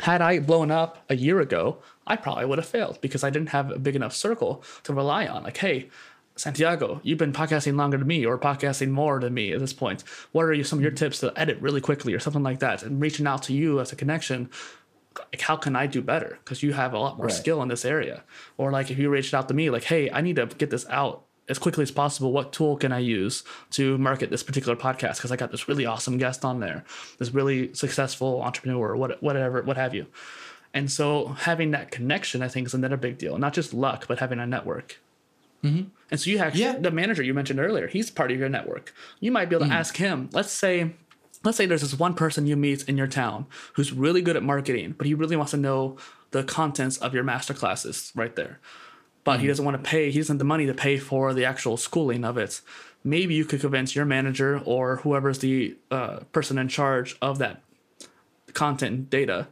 Had 0.00 0.22
I 0.22 0.38
blown 0.38 0.70
up 0.70 1.04
a 1.08 1.16
year 1.16 1.40
ago, 1.40 1.78
I 2.06 2.16
probably 2.16 2.46
would 2.46 2.58
have 2.58 2.68
failed 2.68 3.00
because 3.00 3.24
I 3.24 3.30
didn't 3.30 3.50
have 3.50 3.70
a 3.70 3.78
big 3.78 3.96
enough 3.96 4.14
circle 4.14 4.62
to 4.84 4.94
rely 4.94 5.26
on. 5.26 5.42
Like, 5.42 5.56
hey, 5.56 5.88
Santiago, 6.36 7.00
you've 7.02 7.18
been 7.18 7.32
podcasting 7.32 7.76
longer 7.76 7.98
than 7.98 8.06
me 8.06 8.24
or 8.24 8.38
podcasting 8.38 8.90
more 8.90 9.18
than 9.18 9.34
me 9.34 9.52
at 9.52 9.58
this 9.58 9.72
point. 9.72 10.04
What 10.30 10.44
are 10.44 10.52
you, 10.52 10.62
some 10.62 10.78
of 10.78 10.82
your 10.84 10.92
tips 10.92 11.18
to 11.20 11.32
edit 11.36 11.60
really 11.60 11.80
quickly 11.80 12.14
or 12.14 12.20
something 12.20 12.44
like 12.44 12.60
that? 12.60 12.84
And 12.84 13.02
reaching 13.02 13.26
out 13.26 13.42
to 13.44 13.52
you 13.52 13.80
as 13.80 13.92
a 13.92 13.96
connection 13.96 14.50
like 15.32 15.40
how 15.40 15.56
can 15.56 15.74
I 15.76 15.86
do 15.86 16.00
better? 16.00 16.38
Because 16.44 16.62
you 16.62 16.72
have 16.74 16.92
a 16.92 16.98
lot 16.98 17.16
more 17.16 17.26
Right. 17.26 17.34
skill 17.34 17.60
in 17.62 17.68
this 17.68 17.84
area. 17.84 18.24
Or 18.56 18.70
like 18.70 18.90
if 18.90 18.98
you 18.98 19.10
reached 19.10 19.34
out 19.34 19.48
to 19.48 19.54
me, 19.54 19.70
like, 19.70 19.84
hey, 19.84 20.10
I 20.10 20.20
need 20.20 20.36
to 20.36 20.46
get 20.46 20.70
this 20.70 20.86
out 20.88 21.24
as 21.48 21.58
quickly 21.58 21.82
as 21.82 21.90
possible. 21.90 22.32
What 22.32 22.52
tool 22.52 22.76
can 22.76 22.92
I 22.92 22.98
use 22.98 23.44
to 23.70 23.98
market 23.98 24.30
this 24.30 24.42
particular 24.42 24.76
podcast? 24.76 25.16
Because 25.16 25.32
I 25.32 25.36
got 25.36 25.50
this 25.50 25.68
really 25.68 25.86
awesome 25.86 26.18
guest 26.18 26.44
on 26.44 26.60
there, 26.60 26.84
this 27.18 27.32
really 27.32 27.72
successful 27.74 28.42
entrepreneur, 28.42 28.96
what 28.96 29.22
whatever, 29.22 29.62
what 29.62 29.76
have 29.76 29.94
you. 29.94 30.06
And 30.74 30.90
so 30.90 31.28
having 31.28 31.70
that 31.70 31.90
connection, 31.90 32.42
I 32.42 32.48
think, 32.48 32.66
is 32.66 32.74
another 32.74 32.96
big 32.96 33.18
deal. 33.18 33.38
Not 33.38 33.54
just 33.54 33.72
luck, 33.72 34.06
but 34.06 34.18
having 34.18 34.38
a 34.38 34.46
network. 34.46 35.00
Mm-hmm. 35.64 35.88
And 36.10 36.20
so 36.20 36.30
you 36.30 36.38
actually, 36.38 36.62
Yeah. 36.62 36.78
the 36.78 36.90
manager 36.90 37.22
you 37.22 37.34
mentioned 37.34 37.58
earlier, 37.58 37.88
he's 37.88 38.10
part 38.10 38.30
of 38.30 38.38
your 38.38 38.48
network. 38.48 38.94
You 39.20 39.32
might 39.32 39.48
be 39.48 39.56
able 39.56 39.66
to 39.66 39.72
mm. 39.72 39.76
ask 39.76 39.96
him. 39.96 40.28
Let's 40.32 40.52
say, 40.52 40.92
let's 41.42 41.56
say 41.56 41.66
there's 41.66 41.80
this 41.80 41.98
one 41.98 42.14
person 42.14 42.46
you 42.46 42.56
meet 42.56 42.88
in 42.88 42.96
your 42.96 43.06
town 43.06 43.46
who's 43.74 43.92
really 43.92 44.22
good 44.22 44.36
at 44.36 44.42
marketing, 44.42 44.94
but 44.96 45.06
he 45.06 45.14
really 45.14 45.36
wants 45.36 45.50
to 45.52 45.56
know 45.56 45.96
the 46.30 46.44
contents 46.44 46.98
of 46.98 47.14
your 47.14 47.24
master 47.24 47.54
classes 47.54 48.12
right 48.14 48.36
there. 48.36 48.60
But 49.24 49.40
he 49.40 49.46
doesn't 49.46 49.64
want 49.64 49.76
to 49.76 49.82
pay. 49.82 50.10
He 50.10 50.18
doesn't 50.18 50.34
have 50.34 50.38
the 50.38 50.44
money 50.44 50.66
to 50.66 50.74
pay 50.74 50.96
for 50.96 51.34
the 51.34 51.44
actual 51.44 51.76
schooling 51.76 52.24
of 52.24 52.38
it. 52.38 52.60
Maybe 53.04 53.34
you 53.34 53.44
could 53.44 53.60
convince 53.60 53.94
your 53.94 54.04
manager 54.04 54.60
or 54.64 54.96
whoever's 54.96 55.40
the 55.40 55.76
uh, 55.90 56.20
person 56.32 56.58
in 56.58 56.68
charge 56.68 57.16
of 57.20 57.38
that 57.38 57.62
content 58.54 58.94
and 58.94 59.10
data 59.10 59.46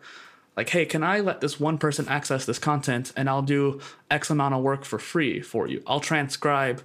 like 0.56 0.70
hey 0.70 0.84
can 0.84 1.02
i 1.04 1.20
let 1.20 1.40
this 1.40 1.60
one 1.60 1.78
person 1.78 2.08
access 2.08 2.44
this 2.44 2.58
content 2.58 3.12
and 3.16 3.28
i'll 3.28 3.42
do 3.42 3.80
x 4.10 4.30
amount 4.30 4.54
of 4.54 4.62
work 4.62 4.84
for 4.84 4.98
free 4.98 5.40
for 5.40 5.68
you 5.68 5.82
i'll 5.86 6.00
transcribe 6.00 6.82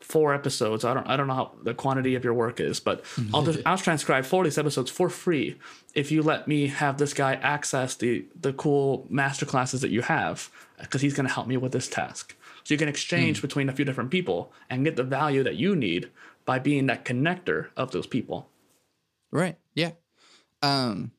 four 0.00 0.34
episodes 0.34 0.84
i 0.84 0.92
don't 0.92 1.06
i 1.06 1.16
don't 1.16 1.26
know 1.26 1.34
how 1.34 1.52
the 1.62 1.72
quantity 1.72 2.14
of 2.14 2.24
your 2.24 2.34
work 2.34 2.60
is 2.60 2.80
but 2.80 3.04
i'll 3.32 3.42
just 3.42 3.60
i'll 3.64 3.78
transcribe 3.78 4.24
four 4.24 4.42
of 4.42 4.44
these 4.44 4.58
episodes 4.58 4.90
for 4.90 5.08
free 5.08 5.56
if 5.94 6.10
you 6.10 6.22
let 6.22 6.48
me 6.48 6.66
have 6.66 6.98
this 6.98 7.14
guy 7.14 7.34
access 7.34 7.94
the 7.96 8.24
the 8.40 8.52
cool 8.52 9.06
master 9.08 9.46
classes 9.46 9.80
that 9.80 9.90
you 9.90 10.02
have 10.02 10.50
because 10.78 11.00
he's 11.00 11.14
going 11.14 11.26
to 11.26 11.32
help 11.32 11.46
me 11.46 11.56
with 11.56 11.72
this 11.72 11.88
task 11.88 12.36
so 12.64 12.72
you 12.74 12.78
can 12.78 12.88
exchange 12.88 13.42
between 13.42 13.68
a 13.68 13.72
few 13.72 13.84
different 13.84 14.10
people 14.10 14.52
and 14.70 14.84
get 14.84 14.96
the 14.96 15.04
value 15.04 15.42
that 15.42 15.56
you 15.56 15.76
need 15.76 16.10
by 16.44 16.58
being 16.58 16.86
that 16.86 17.04
connector 17.04 17.68
of 17.76 17.90
those 17.90 18.06
people 18.06 18.48
Right. 19.34 19.58
Yeah. 19.74 19.90
Um, 20.62 21.10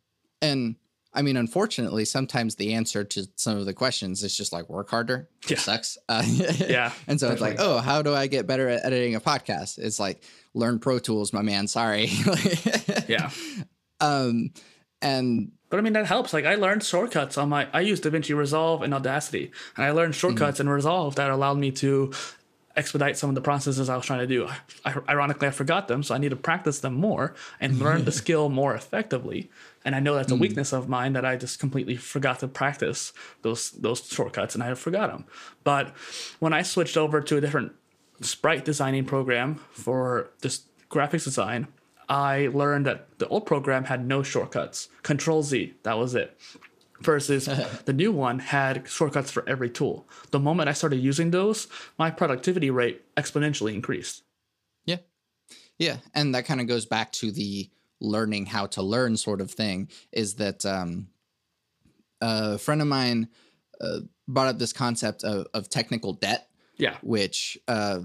and 0.41 0.77
I 1.13 1.21
mean, 1.21 1.35
unfortunately, 1.35 2.05
sometimes 2.05 2.55
the 2.55 2.73
answer 2.73 3.03
to 3.03 3.27
some 3.35 3.57
of 3.57 3.65
the 3.65 3.73
questions 3.73 4.23
is 4.23 4.35
just 4.35 4.53
like 4.53 4.69
work 4.69 4.89
harder. 4.89 5.27
Yeah. 5.47 5.57
sucks. 5.57 5.97
Uh, 6.07 6.23
Yeah, 6.69 6.93
And 7.07 7.19
so 7.19 7.29
it's 7.31 7.41
like, 7.41 7.57
oh, 7.59 7.79
how 7.79 8.01
do 8.01 8.15
I 8.15 8.27
get 8.27 8.47
better 8.47 8.69
at 8.69 8.85
editing 8.85 9.15
a 9.15 9.19
podcast? 9.19 9.77
It's 9.79 9.99
like 9.99 10.23
learn 10.53 10.79
Pro 10.79 10.97
Tools, 10.97 11.33
my 11.33 11.41
man. 11.41 11.67
Sorry. 11.67 12.05
yeah 13.07 13.29
Um, 13.99 14.51
and 15.01 15.51
But 15.69 15.79
I 15.79 15.81
mean 15.81 15.93
that 15.93 16.05
helps. 16.05 16.33
Like 16.33 16.45
I 16.45 16.55
learned 16.55 16.83
shortcuts 16.83 17.37
on 17.37 17.49
my 17.49 17.67
I 17.73 17.81
use 17.81 18.01
DaVinci 18.01 18.35
Resolve 18.35 18.81
and 18.81 18.93
Audacity, 18.93 19.51
and 19.75 19.85
I 19.85 19.91
learned 19.91 20.15
shortcuts 20.15 20.59
in 20.59 20.69
Resolve 20.69 21.15
that 21.15 21.29
allowed 21.29 21.57
me 21.57 21.71
to 21.71 22.11
expedite 22.75 23.17
some 23.17 23.29
of 23.29 23.35
the 23.35 23.41
processes 23.41 23.89
I 23.89 23.95
was 23.95 24.05
trying 24.05 24.19
to 24.19 24.27
do. 24.27 24.49
I, 24.83 24.95
ironically, 25.07 25.47
I 25.47 25.51
forgot 25.51 25.87
them, 25.87 26.03
so 26.03 26.13
I 26.13 26.17
need 26.17 26.29
to 26.29 26.35
practice 26.35 26.79
them 26.79 26.93
more 26.95 27.33
and 27.59 27.79
learn 27.79 28.03
the 28.03 28.11
skill 28.21 28.49
more 28.49 28.75
effectively. 28.75 29.49
And 29.85 29.95
I 29.95 29.99
know 29.99 30.15
that's 30.15 30.31
a 30.31 30.35
weakness 30.35 30.73
of 30.73 30.89
mine 30.89 31.13
that 31.13 31.23
I 31.25 31.37
just 31.37 31.59
completely 31.59 31.95
forgot 31.95 32.39
to 32.39 32.47
practice 32.47 33.13
those 33.43 33.71
those 33.71 34.05
shortcuts, 34.07 34.55
and 34.55 34.63
I 34.63 34.73
forgot 34.73 35.11
them. 35.11 35.25
But 35.63 35.93
when 36.39 36.53
I 36.53 36.63
switched 36.63 36.97
over 36.97 37.21
to 37.21 37.37
a 37.37 37.41
different 37.41 37.73
sprite 38.21 38.65
designing 38.65 39.05
program 39.05 39.55
for 39.71 40.31
this 40.41 40.63
graphics 40.89 41.25
design, 41.25 41.67
I 42.09 42.47
learned 42.53 42.85
that 42.85 43.19
the 43.19 43.27
old 43.27 43.45
program 43.45 43.85
had 43.85 44.05
no 44.05 44.23
shortcuts. 44.23 44.89
Control 45.03 45.43
Z, 45.43 45.73
that 45.83 45.97
was 45.97 46.15
it. 46.15 46.37
Versus 47.01 47.45
the 47.85 47.93
new 47.93 48.11
one 48.11 48.39
had 48.39 48.87
shortcuts 48.87 49.31
for 49.31 49.47
every 49.47 49.69
tool. 49.69 50.07
The 50.31 50.39
moment 50.39 50.69
I 50.69 50.73
started 50.73 50.97
using 50.97 51.31
those, 51.31 51.67
my 51.97 52.11
productivity 52.11 52.69
rate 52.69 53.01
exponentially 53.15 53.73
increased. 53.73 54.23
yeah, 54.85 54.97
yeah. 55.77 55.97
And 56.13 56.33
that 56.35 56.45
kind 56.45 56.61
of 56.61 56.67
goes 56.67 56.85
back 56.85 57.11
to 57.13 57.31
the 57.31 57.69
learning 57.99 58.45
how 58.45 58.67
to 58.67 58.81
learn 58.81 59.17
sort 59.17 59.41
of 59.41 59.51
thing 59.51 59.89
is 60.11 60.35
that 60.35 60.65
um, 60.65 61.07
a 62.21 62.57
friend 62.57 62.81
of 62.81 62.87
mine 62.87 63.29
uh, 63.81 63.99
brought 64.27 64.47
up 64.47 64.59
this 64.59 64.73
concept 64.73 65.23
of, 65.23 65.47
of 65.53 65.69
technical 65.69 66.13
debt. 66.13 66.49
Yeah. 66.77 66.97
which 67.01 67.57
uh, 67.69 68.01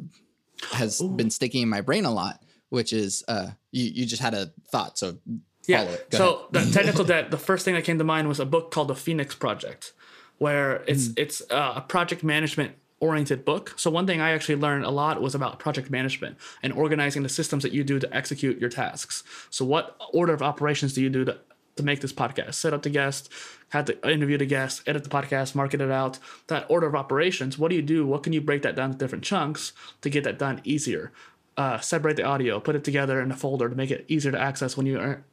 has 0.70 1.03
been 1.03 1.30
sticking 1.30 1.62
in 1.62 1.68
my 1.68 1.80
brain 1.80 2.05
a 2.05 2.12
lot. 2.12 2.40
Which 2.71 2.93
is 2.93 3.23
uh, 3.29 3.49
you 3.71 3.85
you 3.85 4.07
just 4.07 4.23
had 4.23 4.35
a 4.35 4.53
thought, 4.73 4.97
so 4.99 5.18
Yeah. 5.66 5.85
follow 5.85 5.93
it. 5.93 6.11
Go 6.11 6.18
So 6.18 6.47
the 6.53 6.71
technical 6.73 7.05
debt, 7.05 7.31
the 7.31 7.39
first 7.39 7.64
thing 7.64 7.75
that 7.75 7.85
came 7.85 7.99
to 7.99 8.05
mind 8.05 8.27
was 8.29 8.41
a 8.41 8.47
book 8.47 8.71
called 8.71 8.89
The 8.89 8.95
Phoenix 8.95 9.35
Project, 9.35 9.93
where 10.39 10.83
it's 10.87 11.07
Hmm. 11.09 11.12
it's 11.16 11.43
uh, 11.51 11.75
a 11.77 11.81
project 11.83 12.23
management 12.25 12.73
oriented 13.01 13.45
book. 13.47 13.73
So 13.77 13.91
one 13.91 14.07
thing 14.07 14.21
I 14.21 14.31
actually 14.33 14.57
learned 14.57 14.85
a 14.85 14.91
lot 14.91 15.23
was 15.23 15.35
about 15.35 15.59
project 15.59 15.91
management 15.91 16.37
and 16.62 16.71
organizing 16.73 17.23
the 17.23 17.29
systems 17.31 17.62
that 17.62 17.73
you 17.73 17.83
do 17.83 17.99
to 17.99 18.14
execute 18.14 18.59
your 18.61 18.68
tasks. 18.71 19.25
So 19.49 19.64
what 19.64 19.97
order 20.12 20.35
of 20.35 20.43
operations 20.43 20.93
do 20.95 21.01
you 21.03 21.11
do 21.11 21.25
to 21.25 21.39
to 21.77 21.83
make 21.85 22.01
this 22.01 22.12
podcast? 22.12 22.55
Set 22.55 22.75
up 22.75 22.83
the 22.83 22.91
guest, 22.91 23.31
have 23.71 23.87
to 23.87 23.95
interview 24.11 24.37
the 24.37 24.45
guest, 24.45 24.83
edit 24.87 25.03
the 25.05 25.09
podcast, 25.09 25.55
market 25.55 25.81
it 25.81 25.91
out. 25.91 26.18
That 26.49 26.66
order 26.68 26.87
of 26.89 26.95
operations, 26.95 27.57
what 27.59 27.71
do 27.71 27.77
you 27.77 27.83
do? 27.83 28.07
What 28.07 28.23
can 28.23 28.33
you 28.35 28.41
break 28.43 28.62
that 28.62 28.77
down 28.77 28.91
to 28.93 28.99
different 28.99 29.25
chunks 29.25 29.73
to 30.03 30.11
get 30.11 30.25
that 30.25 30.39
done 30.39 30.61
easier? 30.64 31.11
Uh, 31.57 31.78
separate 31.78 32.16
the 32.16 32.22
audio, 32.22 32.61
put 32.61 32.76
it 32.76 32.84
together 32.84 33.20
in 33.20 33.30
a 33.30 33.36
folder 33.36 33.68
to 33.68 33.74
make 33.74 33.90
it 33.90 34.05
easier 34.09 34.32
to 34.32 34.40
access 34.40 34.76
when 34.76 34.86
you 34.86 34.98
are 34.98 35.24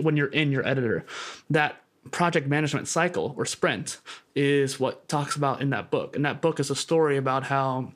when 0.00 0.16
you're, 0.16 0.28
in 0.28 0.52
your 0.52 0.66
editor. 0.66 1.04
That 1.50 1.80
project 2.10 2.48
management 2.48 2.88
cycle 2.88 3.34
or 3.36 3.46
sprint 3.46 4.00
is 4.34 4.80
what 4.80 5.08
talks 5.08 5.36
about 5.36 5.62
in 5.62 5.70
that 5.70 5.90
book. 5.90 6.16
And 6.16 6.24
that 6.24 6.40
book 6.40 6.58
is 6.58 6.70
a 6.70 6.74
story 6.74 7.16
about 7.16 7.44
how 7.44 7.92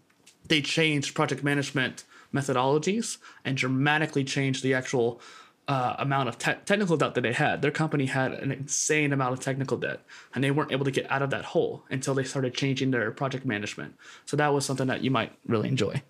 they 0.48 0.62
changed 0.62 1.14
project 1.14 1.42
management 1.42 2.04
methodologies 2.32 3.18
and 3.44 3.56
dramatically 3.56 4.22
changed 4.22 4.62
the 4.62 4.74
actual 4.74 5.20
uh, 5.68 5.96
amount 5.98 6.28
of 6.28 6.38
te- 6.38 6.54
technical 6.64 6.96
debt 6.96 7.14
that 7.14 7.22
they 7.22 7.32
had. 7.32 7.62
Their 7.62 7.70
company 7.70 8.06
had 8.06 8.32
an 8.32 8.52
insane 8.52 9.12
amount 9.12 9.32
of 9.32 9.40
technical 9.40 9.76
debt, 9.76 10.00
and 10.34 10.44
they 10.44 10.50
weren't 10.50 10.72
able 10.72 10.84
to 10.84 10.90
get 10.90 11.10
out 11.10 11.22
of 11.22 11.30
that 11.30 11.44
hole 11.44 11.84
until 11.90 12.14
they 12.14 12.24
started 12.24 12.54
changing 12.54 12.92
their 12.92 13.10
project 13.10 13.44
management. 13.44 13.96
So 14.24 14.36
that 14.36 14.54
was 14.54 14.64
something 14.64 14.86
that 14.86 15.02
you 15.02 15.10
might 15.10 15.32
really 15.46 15.68
enjoy. 15.68 16.02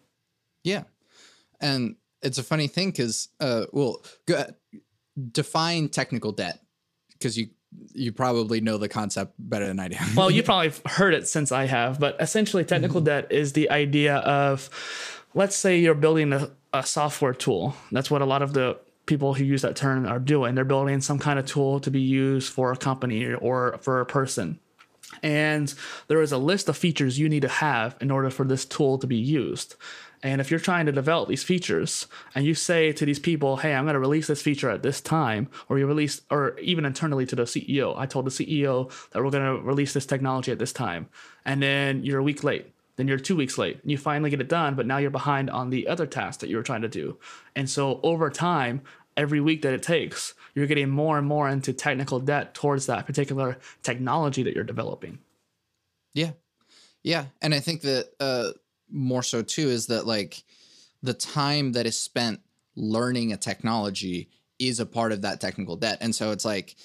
Yeah. 0.63 0.85
And 1.61 1.97
it's 2.23 2.39
a 2.39 2.43
funny 2.43 2.67
thing 2.67 2.91
because, 2.91 3.29
uh, 3.41 3.67
well, 3.73 4.03
go, 4.27 4.45
define 5.33 5.89
technical 5.89 6.33
debt 6.33 6.61
because 7.13 7.39
you 7.39 7.49
you 7.93 8.13
probably 8.13 8.61
know 8.61 8.79
the 8.79 8.89
concept 8.89 9.35
better 9.39 9.67
than 9.67 9.81
I 9.81 9.89
do. 9.89 9.97
well, 10.17 10.31
you 10.31 10.43
probably 10.45 10.73
heard 10.87 11.15
it 11.15 11.29
since 11.29 11.53
I 11.53 11.67
have, 11.67 11.99
but 12.01 12.17
essentially, 12.21 12.65
technical 12.65 13.01
debt 13.01 13.31
is 13.31 13.53
the 13.53 13.71
idea 13.71 14.17
of, 14.17 14.71
let's 15.35 15.57
say 15.57 15.79
you're 15.79 15.95
building 15.95 16.33
a, 16.33 16.51
a 16.73 16.85
software 16.87 17.35
tool. 17.35 17.75
That's 17.93 18.11
what 18.11 18.23
a 18.23 18.27
lot 18.27 18.43
of 18.43 18.53
the 18.53 18.79
people 19.07 19.35
who 19.35 19.45
use 19.45 19.63
that 19.63 19.77
term 19.77 20.07
are 20.07 20.19
doing. 20.19 20.55
They're 20.55 20.65
building 20.65 21.01
some 21.01 21.19
kind 21.19 21.39
of 21.39 21.47
tool 21.47 21.81
to 21.81 21.91
be 21.91 22.01
used 22.01 22.53
for 22.53 22.73
a 22.73 22.77
company 22.77 23.35
or 23.35 23.79
for 23.81 24.01
a 24.01 24.07
person. 24.07 24.59
and 25.23 25.73
there 26.09 26.21
is 26.21 26.33
a 26.33 26.39
list 26.39 26.69
of 26.69 26.77
features 26.77 27.19
you 27.19 27.29
need 27.29 27.43
to 27.43 27.49
have 27.49 27.97
in 28.01 28.11
order 28.11 28.31
for 28.31 28.45
this 28.45 28.65
tool 28.65 28.99
to 28.99 29.07
be 29.07 29.17
used. 29.17 29.77
And 30.23 30.41
if 30.41 30.51
you're 30.51 30.61
trying 30.61 30.87
to 30.87 30.93
develop 30.93 31.29
these 31.29 31.45
features 31.45 32.07
and 32.35 32.45
you 32.45 32.55
say 32.55 32.93
to 32.93 33.05
these 33.05 33.19
people, 33.19 33.59
hey, 33.59 33.75
I'm 33.75 33.85
going 33.85 33.95
to 33.95 34.01
release 34.01 34.27
this 34.27 34.43
feature 34.43 34.71
at 34.71 34.83
this 34.83 35.01
time, 35.01 35.49
or 35.69 35.79
you 35.79 35.87
release, 35.87 36.23
or 36.31 36.59
even 36.59 36.85
internally 36.85 37.27
to 37.27 37.37
the 37.37 37.43
CEO, 37.43 37.95
I 37.97 38.07
told 38.07 38.27
the 38.27 38.31
CEO 38.31 38.91
that 39.11 39.23
we're 39.23 39.31
going 39.31 39.57
to 39.57 39.63
release 39.63 39.93
this 39.93 40.07
technology 40.07 40.53
at 40.53 40.59
this 40.59 40.73
time. 40.73 41.09
And 41.45 41.63
then 41.63 42.03
you're 42.03 42.21
a 42.21 42.25
week 42.25 42.43
late. 42.43 42.73
Then 42.97 43.09
you're 43.09 43.19
two 43.19 43.37
weeks 43.37 43.59
late 43.59 43.79
and 43.83 43.91
you 43.91 43.99
finally 43.99 44.31
get 44.31 44.41
it 44.41 44.49
done, 44.49 44.75
but 44.75 44.87
now 44.87 44.97
you're 44.97 45.11
behind 45.11 45.51
on 45.51 45.71
the 45.71 45.87
other 45.87 46.07
task 46.07 46.41
that 46.41 46.49
you 46.49 46.57
were 46.57 46.63
trying 46.63 46.83
to 46.83 46.89
do. 46.89 47.19
And 47.55 47.69
so 47.69 48.01
over 48.03 48.31
time, 48.31 48.81
every 49.17 49.41
week 49.41 49.63
that 49.63 49.75
it 49.75 49.83
takes, 49.83 50.35
you're 50.55 50.67
getting 50.67 50.89
more 50.89 51.19
and 51.19 51.27
more 51.27 51.49
into 51.49 51.73
technical 51.73 52.21
debt 52.21 52.55
towards 52.55 52.87
that 52.87 53.07
particular 53.07 53.59
technology 53.83 54.43
that 54.43 54.55
you're 54.55 54.65
developing. 54.65 55.19
Yeah. 56.15 56.33
Yeah. 57.03 57.27
And 57.41 57.55
I 57.55 57.61
think 57.61 57.83
that 57.83 58.09
uh, 58.19 58.53
more 58.91 59.23
so 59.23 59.43
too 59.43 59.69
is 59.69 59.87
that 59.87 60.07
like 60.07 60.43
the 61.03 61.15
time 61.15 61.73
that 61.73 61.87
is 61.87 62.01
spent 62.01 62.41
learning 62.75 63.33
a 63.33 63.37
technology 63.37 64.31
is 64.59 64.81
a 64.81 64.87
part 64.87 65.13
of 65.13 65.23
that 65.23 65.41
technical 65.41 65.77
debt. 65.77 65.99
And 66.01 66.15
so 66.15 66.31
it's 66.31 66.45
like 66.45 66.77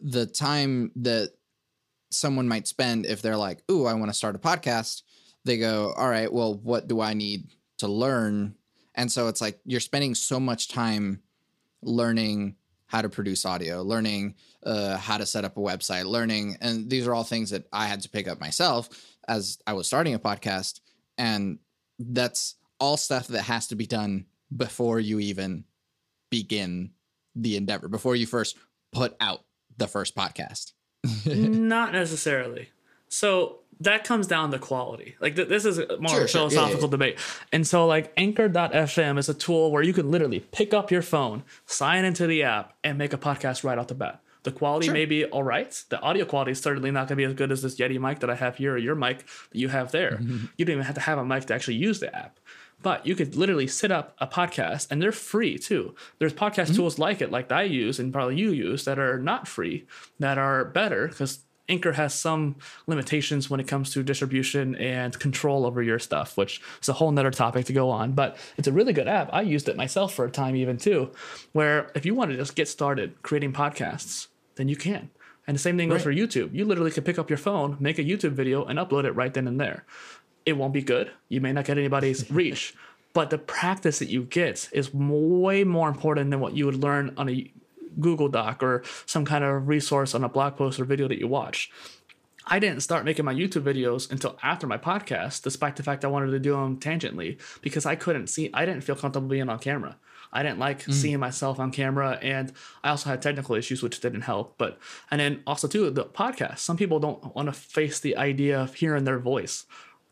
the 0.00 0.26
time 0.26 0.90
that 0.96 1.30
someone 2.10 2.48
might 2.48 2.68
spend 2.68 3.06
if 3.06 3.22
they're 3.22 3.36
like, 3.36 3.62
"Ooh, 3.70 3.86
I 3.86 3.94
want 3.94 4.10
to 4.10 4.16
start 4.16 4.36
a 4.36 4.38
podcast." 4.38 5.02
They 5.44 5.58
go, 5.58 5.92
"All 5.96 6.08
right, 6.08 6.32
well, 6.32 6.54
what 6.54 6.88
do 6.88 7.00
I 7.00 7.14
need 7.14 7.48
to 7.78 7.88
learn?" 7.88 8.56
And 8.94 9.10
so 9.10 9.28
it's 9.28 9.40
like 9.40 9.60
you're 9.64 9.80
spending 9.80 10.14
so 10.14 10.38
much 10.38 10.68
time 10.68 11.22
learning 11.80 12.56
how 12.86 13.00
to 13.00 13.08
produce 13.08 13.46
audio, 13.46 13.82
learning 13.82 14.34
uh, 14.64 14.98
how 14.98 15.16
to 15.16 15.24
set 15.24 15.44
up 15.44 15.56
a 15.56 15.60
website, 15.60 16.04
learning, 16.04 16.58
and 16.60 16.90
these 16.90 17.06
are 17.06 17.14
all 17.14 17.24
things 17.24 17.50
that 17.50 17.66
I 17.72 17.86
had 17.86 18.02
to 18.02 18.08
pick 18.08 18.28
up 18.28 18.38
myself 18.38 18.88
as 19.26 19.58
I 19.66 19.72
was 19.72 19.86
starting 19.86 20.14
a 20.14 20.18
podcast 20.18 20.80
and 21.18 21.58
that's 21.98 22.56
all 22.80 22.96
stuff 22.96 23.28
that 23.28 23.42
has 23.42 23.68
to 23.68 23.76
be 23.76 23.86
done 23.86 24.26
before 24.54 25.00
you 25.00 25.20
even 25.20 25.64
begin 26.30 26.90
the 27.34 27.56
endeavor 27.56 27.88
before 27.88 28.16
you 28.16 28.26
first 28.26 28.56
put 28.92 29.14
out 29.20 29.44
the 29.76 29.86
first 29.86 30.14
podcast. 30.14 30.72
Not 31.26 31.92
necessarily. 31.92 32.70
So 33.08 33.60
that 33.80 34.04
comes 34.04 34.26
down 34.26 34.50
to 34.52 34.58
quality. 34.58 35.16
Like 35.20 35.36
th- 35.36 35.48
this 35.48 35.64
is 35.64 35.78
more 35.98 36.10
sure, 36.10 36.28
philosophical 36.28 36.80
sure. 36.80 36.88
yeah. 36.88 36.90
debate. 36.90 37.18
And 37.52 37.66
so 37.66 37.86
like 37.86 38.12
anchor.fm 38.16 39.18
is 39.18 39.28
a 39.28 39.34
tool 39.34 39.70
where 39.70 39.82
you 39.82 39.92
can 39.92 40.10
literally 40.10 40.40
pick 40.40 40.72
up 40.72 40.90
your 40.90 41.02
phone 41.02 41.44
sign 41.66 42.04
into 42.04 42.26
the 42.26 42.42
app 42.42 42.74
and 42.82 42.96
make 42.96 43.12
a 43.12 43.18
podcast 43.18 43.64
right 43.64 43.78
off 43.78 43.88
the 43.88 43.94
bat 43.94 44.21
the 44.42 44.52
quality 44.52 44.86
sure. 44.86 44.94
may 44.94 45.04
be 45.04 45.24
all 45.24 45.42
right. 45.42 45.84
The 45.88 46.00
audio 46.00 46.24
quality 46.24 46.52
is 46.52 46.60
certainly 46.60 46.90
not 46.90 47.08
going 47.08 47.16
to 47.16 47.16
be 47.16 47.24
as 47.24 47.34
good 47.34 47.52
as 47.52 47.62
this 47.62 47.76
Yeti 47.76 48.00
mic 48.00 48.20
that 48.20 48.30
I 48.30 48.34
have 48.34 48.56
here 48.56 48.74
or 48.74 48.78
your 48.78 48.94
mic 48.94 49.18
that 49.18 49.58
you 49.58 49.68
have 49.68 49.92
there. 49.92 50.12
Mm-hmm. 50.12 50.46
You 50.56 50.64
don't 50.64 50.74
even 50.74 50.84
have 50.84 50.94
to 50.96 51.00
have 51.00 51.18
a 51.18 51.24
mic 51.24 51.46
to 51.46 51.54
actually 51.54 51.76
use 51.76 52.00
the 52.00 52.14
app. 52.14 52.38
But 52.82 53.06
you 53.06 53.14
could 53.14 53.36
literally 53.36 53.68
set 53.68 53.92
up 53.92 54.16
a 54.18 54.26
podcast 54.26 54.88
and 54.90 55.00
they're 55.00 55.12
free 55.12 55.56
too. 55.56 55.94
There's 56.18 56.32
podcast 56.32 56.64
mm-hmm. 56.64 56.74
tools 56.76 56.98
like 56.98 57.20
it, 57.20 57.30
like 57.30 57.52
I 57.52 57.62
use 57.62 58.00
and 58.00 58.12
probably 58.12 58.36
you 58.36 58.50
use, 58.50 58.84
that 58.84 58.98
are 58.98 59.18
not 59.18 59.46
free, 59.46 59.86
that 60.18 60.36
are 60.36 60.64
better 60.64 61.06
because 61.06 61.44
Anchor 61.68 61.92
has 61.92 62.12
some 62.12 62.56
limitations 62.86 63.48
when 63.48 63.60
it 63.60 63.68
comes 63.68 63.92
to 63.92 64.02
distribution 64.02 64.74
and 64.74 65.18
control 65.18 65.64
over 65.64 65.82
your 65.82 65.98
stuff, 65.98 66.36
which 66.36 66.60
is 66.82 66.88
a 66.88 66.92
whole 66.92 67.12
nother 67.12 67.30
topic 67.30 67.66
to 67.66 67.72
go 67.72 67.88
on. 67.88 68.12
But 68.12 68.36
it's 68.58 68.68
a 68.68 68.72
really 68.72 68.92
good 68.92 69.08
app. 69.08 69.30
I 69.32 69.42
used 69.42 69.68
it 69.68 69.76
myself 69.76 70.12
for 70.12 70.24
a 70.24 70.30
time, 70.30 70.56
even 70.56 70.76
too, 70.76 71.12
where 71.52 71.90
if 71.94 72.04
you 72.04 72.14
want 72.14 72.32
to 72.32 72.36
just 72.36 72.56
get 72.56 72.68
started 72.68 73.22
creating 73.22 73.52
podcasts, 73.52 74.26
then 74.56 74.68
you 74.68 74.76
can. 74.76 75.10
And 75.46 75.54
the 75.54 75.60
same 75.60 75.76
thing 75.76 75.88
goes 75.88 76.06
right. 76.06 76.14
for 76.16 76.26
YouTube. 76.26 76.54
You 76.54 76.64
literally 76.64 76.90
can 76.90 77.04
pick 77.04 77.18
up 77.18 77.28
your 77.28 77.38
phone, 77.38 77.76
make 77.80 77.98
a 77.98 78.04
YouTube 78.04 78.32
video, 78.32 78.64
and 78.64 78.78
upload 78.78 79.04
it 79.04 79.12
right 79.12 79.34
then 79.34 79.48
and 79.48 79.60
there. 79.60 79.84
It 80.46 80.54
won't 80.54 80.72
be 80.72 80.82
good. 80.82 81.10
You 81.28 81.40
may 81.40 81.52
not 81.52 81.64
get 81.64 81.78
anybody's 81.78 82.30
reach, 82.30 82.74
but 83.12 83.30
the 83.30 83.38
practice 83.38 83.98
that 83.98 84.08
you 84.08 84.22
get 84.22 84.68
is 84.72 84.94
way 84.94 85.64
more 85.64 85.88
important 85.88 86.30
than 86.30 86.40
what 86.40 86.54
you 86.54 86.66
would 86.66 86.82
learn 86.82 87.14
on 87.16 87.28
a 87.28 87.50
Google 88.00 88.28
Doc 88.28 88.62
or 88.62 88.82
some 89.06 89.24
kind 89.24 89.44
of 89.44 89.68
resource 89.68 90.14
on 90.14 90.24
a 90.24 90.28
blog 90.28 90.56
post 90.56 90.80
or 90.80 90.84
video 90.84 91.08
that 91.08 91.18
you 91.18 91.28
watch. 91.28 91.70
I 92.46 92.58
didn't 92.58 92.80
start 92.80 93.04
making 93.04 93.24
my 93.24 93.34
YouTube 93.34 93.62
videos 93.62 94.10
until 94.10 94.36
after 94.42 94.66
my 94.66 94.78
podcast, 94.78 95.42
despite 95.42 95.76
the 95.76 95.82
fact 95.82 96.04
I 96.04 96.08
wanted 96.08 96.32
to 96.32 96.40
do 96.40 96.52
them 96.52 96.78
tangentially 96.78 97.38
because 97.60 97.86
I 97.86 97.94
couldn't 97.94 98.28
see, 98.28 98.50
I 98.52 98.66
didn't 98.66 98.82
feel 98.82 98.96
comfortable 98.96 99.28
being 99.28 99.48
on 99.48 99.58
camera. 99.58 99.96
I 100.32 100.42
didn't 100.42 100.58
like 100.58 100.84
mm. 100.84 100.92
seeing 100.92 101.20
myself 101.20 101.60
on 101.60 101.70
camera, 101.70 102.18
and 102.22 102.52
I 102.82 102.90
also 102.90 103.10
had 103.10 103.20
technical 103.20 103.54
issues 103.54 103.82
which 103.82 104.00
didn't 104.00 104.22
help. 104.22 104.54
But 104.58 104.78
and 105.10 105.20
then 105.20 105.42
also 105.46 105.68
too 105.68 105.90
the 105.90 106.04
podcast. 106.04 106.58
Some 106.58 106.76
people 106.76 107.00
don't 107.00 107.34
want 107.34 107.46
to 107.46 107.52
face 107.52 108.00
the 108.00 108.16
idea 108.16 108.60
of 108.60 108.74
hearing 108.74 109.04
their 109.04 109.18
voice 109.18 109.66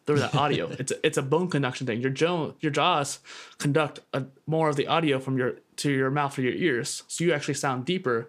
through 0.06 0.18
the 0.18 0.36
audio. 0.36 0.68
it's 0.78 0.92
a, 0.92 1.06
it's 1.06 1.18
a 1.18 1.22
bone 1.22 1.48
conduction 1.48 1.86
thing. 1.86 2.00
Your 2.00 2.10
jaw 2.10 2.52
your 2.60 2.72
jaws 2.72 3.20
conduct 3.58 4.00
a, 4.12 4.24
more 4.46 4.68
of 4.68 4.76
the 4.76 4.86
audio 4.86 5.18
from 5.18 5.38
your 5.38 5.54
to 5.76 5.90
your 5.90 6.10
mouth 6.10 6.38
or 6.38 6.42
your 6.42 6.54
ears, 6.54 7.02
so 7.08 7.24
you 7.24 7.32
actually 7.32 7.54
sound 7.54 7.86
deeper 7.86 8.28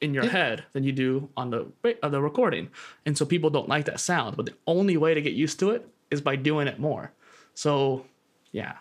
in 0.00 0.14
your 0.14 0.24
yeah. 0.24 0.30
head 0.30 0.64
than 0.72 0.84
you 0.84 0.92
do 0.92 1.30
on 1.36 1.50
the 1.50 1.66
uh, 2.02 2.08
the 2.08 2.20
recording. 2.20 2.68
And 3.06 3.16
so 3.18 3.24
people 3.24 3.50
don't 3.50 3.68
like 3.68 3.86
that 3.86 3.98
sound. 4.00 4.36
But 4.36 4.46
the 4.46 4.54
only 4.66 4.96
way 4.96 5.14
to 5.14 5.22
get 5.22 5.32
used 5.32 5.58
to 5.60 5.70
it 5.70 5.88
is 6.10 6.20
by 6.20 6.36
doing 6.36 6.68
it 6.68 6.78
more. 6.78 7.12
So 7.54 8.06
yeah, 8.52 8.76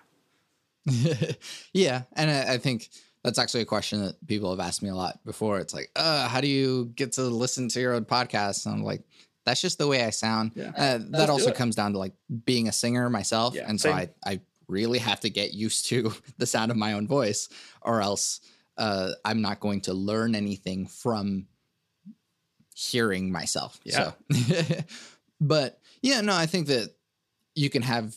yeah, 1.73 2.03
and 2.15 2.29
I, 2.29 2.53
I, 2.53 2.57
think 2.57 2.89
that's 3.23 3.39
actually 3.39 3.61
a 3.61 3.65
question 3.65 4.03
that 4.03 4.27
people 4.27 4.49
have 4.49 4.59
asked 4.59 4.83
me 4.83 4.89
a 4.89 4.95
lot 4.95 5.23
before. 5.25 5.59
It's 5.59 5.73
like, 5.73 5.89
uh, 5.95 6.27
how 6.27 6.41
do 6.41 6.47
you 6.47 6.91
get 6.95 7.13
to 7.13 7.23
listen 7.23 7.69
to 7.69 7.79
your 7.79 7.93
own 7.93 8.05
podcast? 8.05 8.65
And 8.65 8.75
I'm 8.75 8.83
like, 8.83 9.03
that's 9.45 9.61
just 9.61 9.77
the 9.77 9.87
way 9.87 10.03
I 10.03 10.09
sound. 10.09 10.51
Yeah. 10.55 10.71
Uh, 10.75 10.99
that 11.11 11.29
also 11.29 11.51
comes 11.51 11.75
down 11.75 11.93
to 11.93 11.99
like 11.99 12.13
being 12.45 12.67
a 12.67 12.71
singer 12.71 13.09
myself, 13.09 13.55
yeah, 13.55 13.65
and 13.67 13.79
so 13.79 13.91
I 13.91 14.09
I 14.25 14.41
really 14.67 14.99
have 14.99 15.19
to 15.21 15.29
get 15.29 15.53
used 15.53 15.85
to 15.87 16.13
the 16.37 16.45
sound 16.45 16.71
of 16.71 16.77
my 16.77 16.93
own 16.93 17.07
voice, 17.07 17.49
or 17.81 18.01
else 18.01 18.41
uh, 18.77 19.11
I'm 19.23 19.41
not 19.41 19.59
going 19.59 19.81
to 19.81 19.93
learn 19.93 20.35
anything 20.35 20.87
from 20.87 21.47
hearing 22.75 23.31
myself. 23.31 23.79
Yeah. 23.83 24.11
So, 24.31 24.55
but 25.41 25.79
yeah, 26.01 26.21
no, 26.21 26.35
I 26.35 26.45
think 26.45 26.67
that 26.67 26.89
you 27.55 27.69
can 27.69 27.81
have 27.83 28.15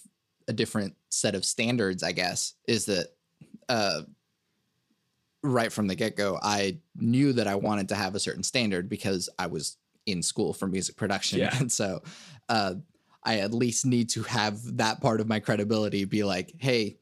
a 0.48 0.52
different 0.52 0.94
set 1.08 1.34
of 1.34 1.44
standards, 1.44 2.02
I 2.02 2.12
guess, 2.12 2.54
is 2.66 2.86
that 2.86 3.08
uh, 3.68 4.02
right 5.42 5.72
from 5.72 5.86
the 5.86 5.94
get 5.94 6.16
go, 6.16 6.38
I 6.42 6.78
knew 6.96 7.32
that 7.34 7.46
I 7.46 7.54
wanted 7.54 7.88
to 7.90 7.94
have 7.94 8.14
a 8.14 8.20
certain 8.20 8.42
standard 8.42 8.88
because 8.88 9.28
I 9.38 9.46
was 9.46 9.76
in 10.06 10.22
school 10.22 10.52
for 10.52 10.66
music 10.66 10.96
production. 10.96 11.40
Yeah. 11.40 11.56
And 11.58 11.70
so 11.70 12.02
uh, 12.48 12.74
I 13.24 13.40
at 13.40 13.52
least 13.52 13.86
need 13.86 14.08
to 14.10 14.22
have 14.22 14.76
that 14.76 15.00
part 15.00 15.20
of 15.20 15.28
my 15.28 15.40
credibility 15.40 16.04
be 16.04 16.22
like, 16.24 16.54
hey, 16.58 16.96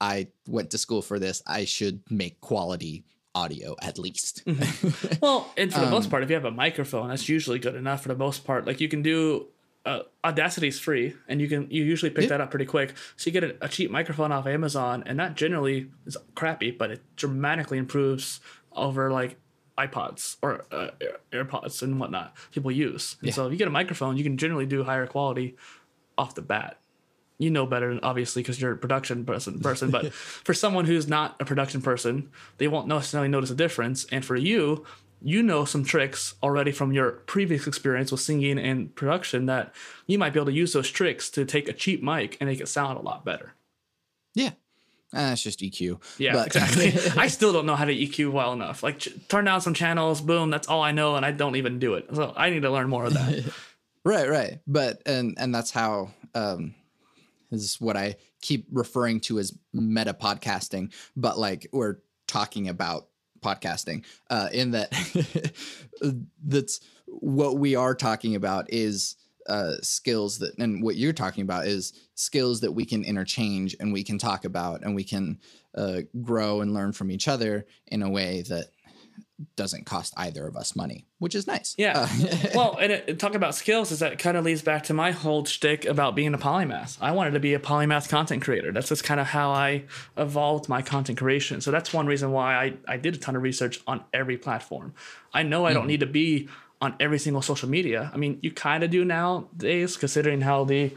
I 0.00 0.28
went 0.46 0.70
to 0.70 0.78
school 0.78 1.02
for 1.02 1.18
this. 1.18 1.42
I 1.46 1.64
should 1.64 2.02
make 2.10 2.40
quality 2.40 3.04
audio 3.34 3.76
at 3.82 3.98
least. 3.98 4.44
Mm-hmm. 4.44 5.18
well, 5.22 5.52
and 5.56 5.72
for 5.72 5.80
the 5.80 5.86
um, 5.86 5.92
most 5.92 6.10
part, 6.10 6.22
if 6.22 6.30
you 6.30 6.34
have 6.34 6.44
a 6.44 6.50
microphone, 6.50 7.08
that's 7.08 7.28
usually 7.28 7.58
good 7.58 7.74
enough 7.74 8.02
for 8.02 8.08
the 8.08 8.16
most 8.16 8.44
part. 8.44 8.66
Like 8.66 8.80
you 8.80 8.88
can 8.88 9.02
do 9.02 9.46
uh, 9.84 10.02
Audacity 10.24 10.68
is 10.68 10.78
free, 10.78 11.14
and 11.28 11.40
you 11.40 11.48
can 11.48 11.70
you 11.70 11.84
usually 11.84 12.10
pick 12.10 12.28
that 12.28 12.40
up 12.40 12.50
pretty 12.50 12.66
quick. 12.66 12.94
So 13.16 13.28
you 13.28 13.32
get 13.32 13.44
a, 13.44 13.64
a, 13.64 13.68
cheap 13.68 13.90
microphone 13.90 14.32
off 14.32 14.46
Amazon, 14.46 15.02
and 15.06 15.18
that 15.18 15.34
generally 15.34 15.90
is 16.06 16.16
crappy, 16.34 16.70
but 16.70 16.90
it 16.90 17.02
dramatically 17.16 17.78
improves 17.78 18.40
over 18.72 19.10
like 19.10 19.38
iPods 19.78 20.36
or 20.42 20.64
uh, 20.72 20.90
AirPods 21.32 21.82
and 21.82 21.98
whatnot 22.00 22.34
people 22.52 22.70
use. 22.70 23.16
And 23.20 23.28
yeah. 23.28 23.34
so 23.34 23.46
if 23.46 23.52
you 23.52 23.58
get 23.58 23.68
a 23.68 23.70
microphone, 23.72 24.16
you 24.16 24.24
can 24.24 24.36
generally 24.36 24.66
do 24.66 24.84
higher 24.84 25.06
quality 25.06 25.56
off 26.18 26.34
the 26.34 26.42
bat. 26.42 26.78
You 27.38 27.50
know 27.50 27.64
better, 27.64 28.00
obviously, 28.02 28.42
because 28.42 28.60
you're 28.60 28.72
a 28.72 28.76
production 28.76 29.24
person. 29.24 29.60
Person, 29.60 29.90
but 29.92 30.12
for 30.12 30.52
someone 30.52 30.86
who's 30.86 31.06
not 31.06 31.36
a 31.40 31.44
production 31.44 31.80
person, 31.80 32.30
they 32.58 32.66
won't 32.66 32.88
necessarily 32.88 33.28
notice 33.28 33.50
a 33.50 33.54
difference. 33.54 34.04
And 34.10 34.24
for 34.24 34.34
you, 34.34 34.84
you 35.20 35.42
know 35.42 35.64
some 35.64 35.84
tricks 35.84 36.34
already 36.42 36.72
from 36.72 36.92
your 36.92 37.10
previous 37.12 37.66
experience 37.66 38.12
with 38.12 38.20
singing 38.20 38.58
and 38.58 38.94
production 38.94 39.46
that 39.46 39.74
you 40.06 40.18
might 40.18 40.32
be 40.32 40.38
able 40.38 40.46
to 40.46 40.52
use 40.52 40.72
those 40.72 40.90
tricks 40.90 41.30
to 41.30 41.44
take 41.44 41.68
a 41.68 41.72
cheap 41.72 42.02
mic 42.02 42.36
and 42.40 42.48
make 42.48 42.60
it 42.60 42.68
sound 42.68 42.98
a 42.98 43.02
lot 43.02 43.24
better. 43.24 43.54
Yeah. 44.34 44.50
Uh, 45.14 45.30
it's 45.32 45.42
just 45.42 45.60
EQ. 45.60 46.02
Yeah, 46.18 46.34
but. 46.34 46.48
exactly. 46.48 46.92
I 47.20 47.28
still 47.28 47.52
don't 47.52 47.64
know 47.64 47.76
how 47.76 47.86
to 47.86 47.94
EQ 47.94 48.30
well 48.30 48.52
enough. 48.52 48.82
Like, 48.82 48.98
ch- 48.98 49.08
turn 49.28 49.46
down 49.46 49.62
some 49.62 49.72
channels, 49.72 50.20
boom, 50.20 50.50
that's 50.50 50.68
all 50.68 50.82
I 50.82 50.92
know, 50.92 51.16
and 51.16 51.24
I 51.24 51.32
don't 51.32 51.56
even 51.56 51.78
do 51.78 51.94
it. 51.94 52.06
So 52.14 52.34
I 52.36 52.50
need 52.50 52.62
to 52.62 52.70
learn 52.70 52.90
more 52.90 53.06
of 53.06 53.14
that. 53.14 53.52
right, 54.04 54.28
right. 54.28 54.60
But 54.66 55.02
and 55.06 55.34
and 55.38 55.54
that's 55.54 55.70
how 55.70 56.10
um, 56.34 56.74
is 57.50 57.80
what 57.80 57.96
I 57.96 58.16
keep 58.42 58.66
referring 58.70 59.20
to 59.20 59.38
as 59.38 59.56
meta 59.72 60.12
podcasting. 60.12 60.92
But 61.16 61.38
like 61.38 61.68
we're 61.72 61.96
talking 62.26 62.68
about 62.68 63.08
podcasting 63.40 64.04
uh, 64.30 64.48
in 64.52 64.72
that 64.72 64.90
that's 66.44 66.80
what 67.06 67.58
we 67.58 67.74
are 67.74 67.94
talking 67.94 68.34
about 68.34 68.66
is 68.72 69.16
uh, 69.48 69.76
skills 69.80 70.38
that 70.38 70.56
and 70.58 70.82
what 70.82 70.96
you're 70.96 71.12
talking 71.12 71.42
about 71.42 71.66
is 71.66 71.94
skills 72.14 72.60
that 72.60 72.72
we 72.72 72.84
can 72.84 73.02
interchange 73.02 73.74
and 73.80 73.92
we 73.92 74.04
can 74.04 74.18
talk 74.18 74.44
about 74.44 74.82
and 74.82 74.94
we 74.94 75.04
can 75.04 75.38
uh, 75.74 76.00
grow 76.20 76.60
and 76.60 76.74
learn 76.74 76.92
from 76.92 77.10
each 77.10 77.28
other 77.28 77.66
in 77.86 78.02
a 78.02 78.10
way 78.10 78.42
that 78.42 78.66
doesn't 79.56 79.86
cost 79.86 80.14
either 80.16 80.46
of 80.46 80.56
us 80.56 80.74
money, 80.74 81.06
which 81.18 81.34
is 81.34 81.46
nice. 81.46 81.74
Yeah. 81.78 82.08
Uh, 82.08 82.48
well, 82.54 82.78
and 82.80 82.92
it, 82.92 83.18
talk 83.18 83.34
about 83.34 83.54
skills 83.54 83.92
is 83.92 84.00
that 84.00 84.18
kind 84.18 84.36
of 84.36 84.44
leads 84.44 84.62
back 84.62 84.84
to 84.84 84.94
my 84.94 85.12
whole 85.12 85.44
shtick 85.44 85.84
about 85.84 86.14
being 86.14 86.34
a 86.34 86.38
polymath. 86.38 86.96
I 87.00 87.12
wanted 87.12 87.32
to 87.32 87.40
be 87.40 87.54
a 87.54 87.58
polymath 87.58 88.08
content 88.08 88.42
creator. 88.42 88.72
That's 88.72 88.88
just 88.88 89.04
kind 89.04 89.20
of 89.20 89.28
how 89.28 89.50
I 89.50 89.84
evolved 90.16 90.68
my 90.68 90.82
content 90.82 91.18
creation. 91.18 91.60
So 91.60 91.70
that's 91.70 91.92
one 91.92 92.06
reason 92.06 92.32
why 92.32 92.54
I, 92.54 92.74
I 92.86 92.96
did 92.96 93.14
a 93.14 93.18
ton 93.18 93.36
of 93.36 93.42
research 93.42 93.80
on 93.86 94.04
every 94.12 94.36
platform. 94.38 94.94
I 95.32 95.42
know 95.42 95.66
I 95.66 95.72
don't 95.72 95.84
mm 95.84 95.88
need 95.88 96.00
to 96.00 96.06
be 96.06 96.48
on 96.80 96.94
every 97.00 97.18
single 97.18 97.42
social 97.42 97.68
media. 97.68 98.10
I 98.12 98.18
mean, 98.18 98.38
you 98.42 98.50
kind 98.50 98.84
of 98.84 98.90
do 98.90 99.04
nowadays, 99.04 99.96
considering 99.96 100.42
how 100.42 100.64
the 100.64 100.92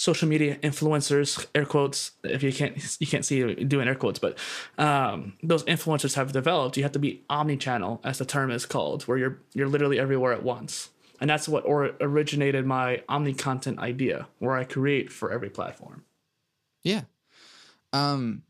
social 0.00 0.26
media 0.26 0.56
influencers, 0.62 1.46
air 1.54 1.66
quotes, 1.66 2.12
if 2.24 2.42
you 2.42 2.52
can't 2.54 2.74
you 3.00 3.06
can't 3.06 3.24
see 3.24 3.54
doing 3.54 3.86
air 3.86 3.94
quotes, 3.94 4.18
but 4.18 4.38
um, 4.78 5.34
those 5.42 5.62
influencers 5.64 6.14
have 6.14 6.32
developed. 6.32 6.78
You 6.78 6.82
have 6.84 6.92
to 6.92 6.98
be 6.98 7.22
omni-channel, 7.28 8.00
as 8.02 8.16
the 8.16 8.24
term 8.24 8.50
is 8.50 8.64
called, 8.64 9.02
where 9.02 9.18
you're 9.18 9.38
you're 9.52 9.68
literally 9.68 9.98
everywhere 9.98 10.32
at 10.32 10.42
once. 10.42 10.88
And 11.20 11.28
that's 11.28 11.46
what 11.46 11.66
or 11.66 11.92
originated 12.00 12.64
my 12.64 13.02
omni 13.10 13.34
content 13.34 13.78
idea, 13.78 14.26
where 14.38 14.56
I 14.56 14.64
create 14.64 15.12
for 15.12 15.30
every 15.30 15.50
platform. 15.50 16.04
Yeah. 16.82 17.02
Um 17.92 18.42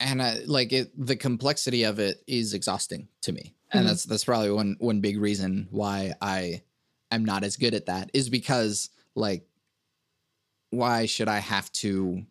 and 0.00 0.20
I, 0.20 0.40
like 0.46 0.74
it 0.74 0.92
the 0.94 1.16
complexity 1.16 1.84
of 1.84 1.98
it 1.98 2.22
is 2.26 2.52
exhausting 2.52 3.08
to 3.22 3.32
me. 3.32 3.54
And 3.72 3.80
mm-hmm. 3.80 3.88
that's 3.88 4.04
that's 4.04 4.24
probably 4.24 4.50
one 4.50 4.76
one 4.80 5.00
big 5.00 5.18
reason 5.18 5.68
why 5.70 6.12
I 6.20 6.62
am 7.10 7.24
not 7.24 7.42
as 7.42 7.56
good 7.56 7.72
at 7.72 7.86
that 7.86 8.10
is 8.12 8.28
because 8.28 8.90
like 9.14 9.46
why 10.76 11.06
should 11.06 11.28
I 11.28 11.38
have 11.38 11.70
to 11.72 12.24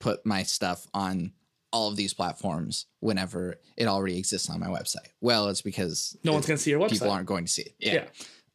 put 0.00 0.24
my 0.26 0.42
stuff 0.42 0.86
on 0.94 1.32
all 1.72 1.88
of 1.88 1.96
these 1.96 2.14
platforms 2.14 2.86
whenever 3.00 3.56
it 3.76 3.86
already 3.86 4.18
exists 4.18 4.50
on 4.50 4.60
my 4.60 4.68
website? 4.68 5.08
Well, 5.20 5.48
it's 5.48 5.62
because 5.62 6.16
no 6.24 6.32
one's 6.32 6.46
going 6.46 6.56
to 6.56 6.62
see 6.62 6.70
your 6.70 6.80
website. 6.80 6.90
People 6.92 7.10
aren't 7.10 7.26
going 7.26 7.44
to 7.44 7.52
see 7.52 7.62
it. 7.62 7.74
Yeah. 7.78 7.92
yeah. 7.94 8.04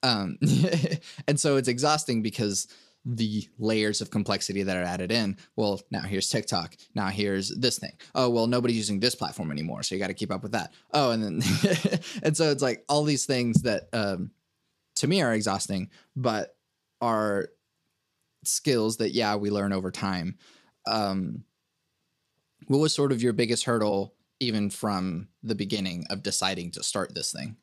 Um, 0.03 0.37
and 1.27 1.39
so 1.39 1.57
it's 1.57 1.67
exhausting 1.67 2.21
because 2.21 2.67
the 3.05 3.47
layers 3.57 4.01
of 4.01 4.11
complexity 4.11 4.63
that 4.63 4.77
are 4.77 4.83
added 4.83 5.11
in. 5.11 5.37
Well, 5.55 5.81
now 5.89 6.01
here's 6.01 6.29
TikTok. 6.29 6.75
Now 6.93 7.07
here's 7.07 7.49
this 7.49 7.79
thing. 7.79 7.93
Oh, 8.13 8.29
well, 8.29 8.47
nobody's 8.47 8.77
using 8.77 8.99
this 8.99 9.15
platform 9.15 9.51
anymore, 9.51 9.83
so 9.83 9.95
you 9.95 10.01
got 10.01 10.07
to 10.07 10.13
keep 10.13 10.31
up 10.31 10.43
with 10.43 10.51
that. 10.51 10.73
Oh, 10.93 11.11
and 11.11 11.23
then 11.23 11.41
and 12.23 12.37
so 12.37 12.51
it's 12.51 12.61
like 12.61 12.83
all 12.87 13.03
these 13.03 13.25
things 13.25 13.63
that 13.63 13.89
um, 13.93 14.31
to 14.97 15.07
me 15.07 15.21
are 15.21 15.33
exhausting, 15.33 15.89
but 16.15 16.55
are 17.01 17.49
skills 18.43 18.97
that 18.97 19.11
yeah 19.11 19.35
we 19.35 19.49
learn 19.49 19.73
over 19.73 19.91
time. 19.91 20.37
Um 20.85 21.43
what 22.67 22.79
was 22.79 22.93
sort 22.93 23.11
of 23.11 23.21
your 23.21 23.33
biggest 23.33 23.65
hurdle 23.65 24.13
even 24.39 24.69
from 24.69 25.27
the 25.43 25.55
beginning 25.55 26.05
of 26.09 26.23
deciding 26.23 26.71
to 26.71 26.83
start 26.83 27.13
this 27.13 27.31
thing? 27.31 27.55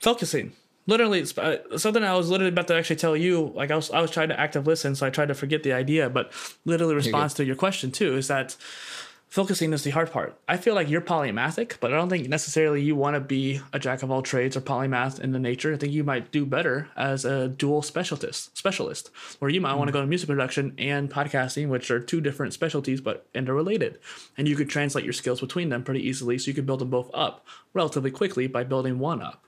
Focusing. 0.00 0.52
Literally 0.86 1.22
uh, 1.36 1.56
something 1.76 2.02
i 2.02 2.14
was 2.14 2.30
literally 2.30 2.50
about 2.50 2.66
to 2.68 2.74
actually 2.74 2.96
tell 2.96 3.14
you 3.14 3.52
like 3.54 3.70
i 3.70 3.76
was 3.76 3.90
i 3.90 4.00
was 4.00 4.10
trying 4.10 4.30
to 4.30 4.40
active 4.40 4.66
listen 4.66 4.94
so 4.94 5.06
i 5.06 5.10
tried 5.10 5.28
to 5.28 5.34
forget 5.34 5.62
the 5.62 5.74
idea 5.74 6.08
but 6.08 6.32
literally 6.64 6.94
response 6.94 7.34
to 7.34 7.44
your 7.44 7.56
question 7.56 7.90
too 7.90 8.16
is 8.16 8.28
that 8.28 8.56
focusing 9.28 9.72
is 9.72 9.84
the 9.84 9.90
hard 9.90 10.10
part. 10.10 10.38
I 10.48 10.56
feel 10.56 10.74
like 10.74 10.88
you're 10.88 11.00
polymathic, 11.00 11.76
but 11.80 11.92
I 11.92 11.96
don't 11.96 12.08
think 12.08 12.28
necessarily 12.28 12.82
you 12.82 12.96
want 12.96 13.14
to 13.14 13.20
be 13.20 13.60
a 13.72 13.78
jack 13.78 14.02
of 14.02 14.10
all 14.10 14.22
trades 14.22 14.56
or 14.56 14.60
polymath 14.60 15.20
in 15.20 15.32
the 15.32 15.38
nature. 15.38 15.72
I 15.72 15.76
think 15.76 15.92
you 15.92 16.02
might 16.02 16.32
do 16.32 16.46
better 16.46 16.88
as 16.96 17.24
a 17.24 17.48
dual 17.48 17.82
specialist, 17.82 18.56
specialist, 18.56 19.10
where 19.38 19.50
you 19.50 19.60
might 19.60 19.72
mm 19.72 19.78
want 19.78 19.88
to 19.88 19.92
go 19.92 20.00
to 20.00 20.06
music 20.06 20.28
production 20.28 20.74
and 20.76 21.08
podcasting, 21.08 21.68
which 21.68 21.88
are 21.90 22.00
two 22.00 22.20
different 22.20 22.52
specialties 22.52 23.00
but 23.00 23.26
interrelated. 23.32 24.00
And 24.36 24.48
you 24.48 24.56
could 24.56 24.68
translate 24.68 25.04
your 25.04 25.12
skills 25.12 25.40
between 25.40 25.68
them 25.68 25.84
pretty 25.84 26.06
easily, 26.06 26.36
so 26.38 26.48
you 26.48 26.54
could 26.54 26.66
build 26.66 26.80
them 26.80 26.90
both 26.90 27.10
up 27.14 27.46
relatively 27.74 28.10
quickly 28.10 28.48
by 28.48 28.64
building 28.64 28.98
one 28.98 29.22
up. 29.22 29.44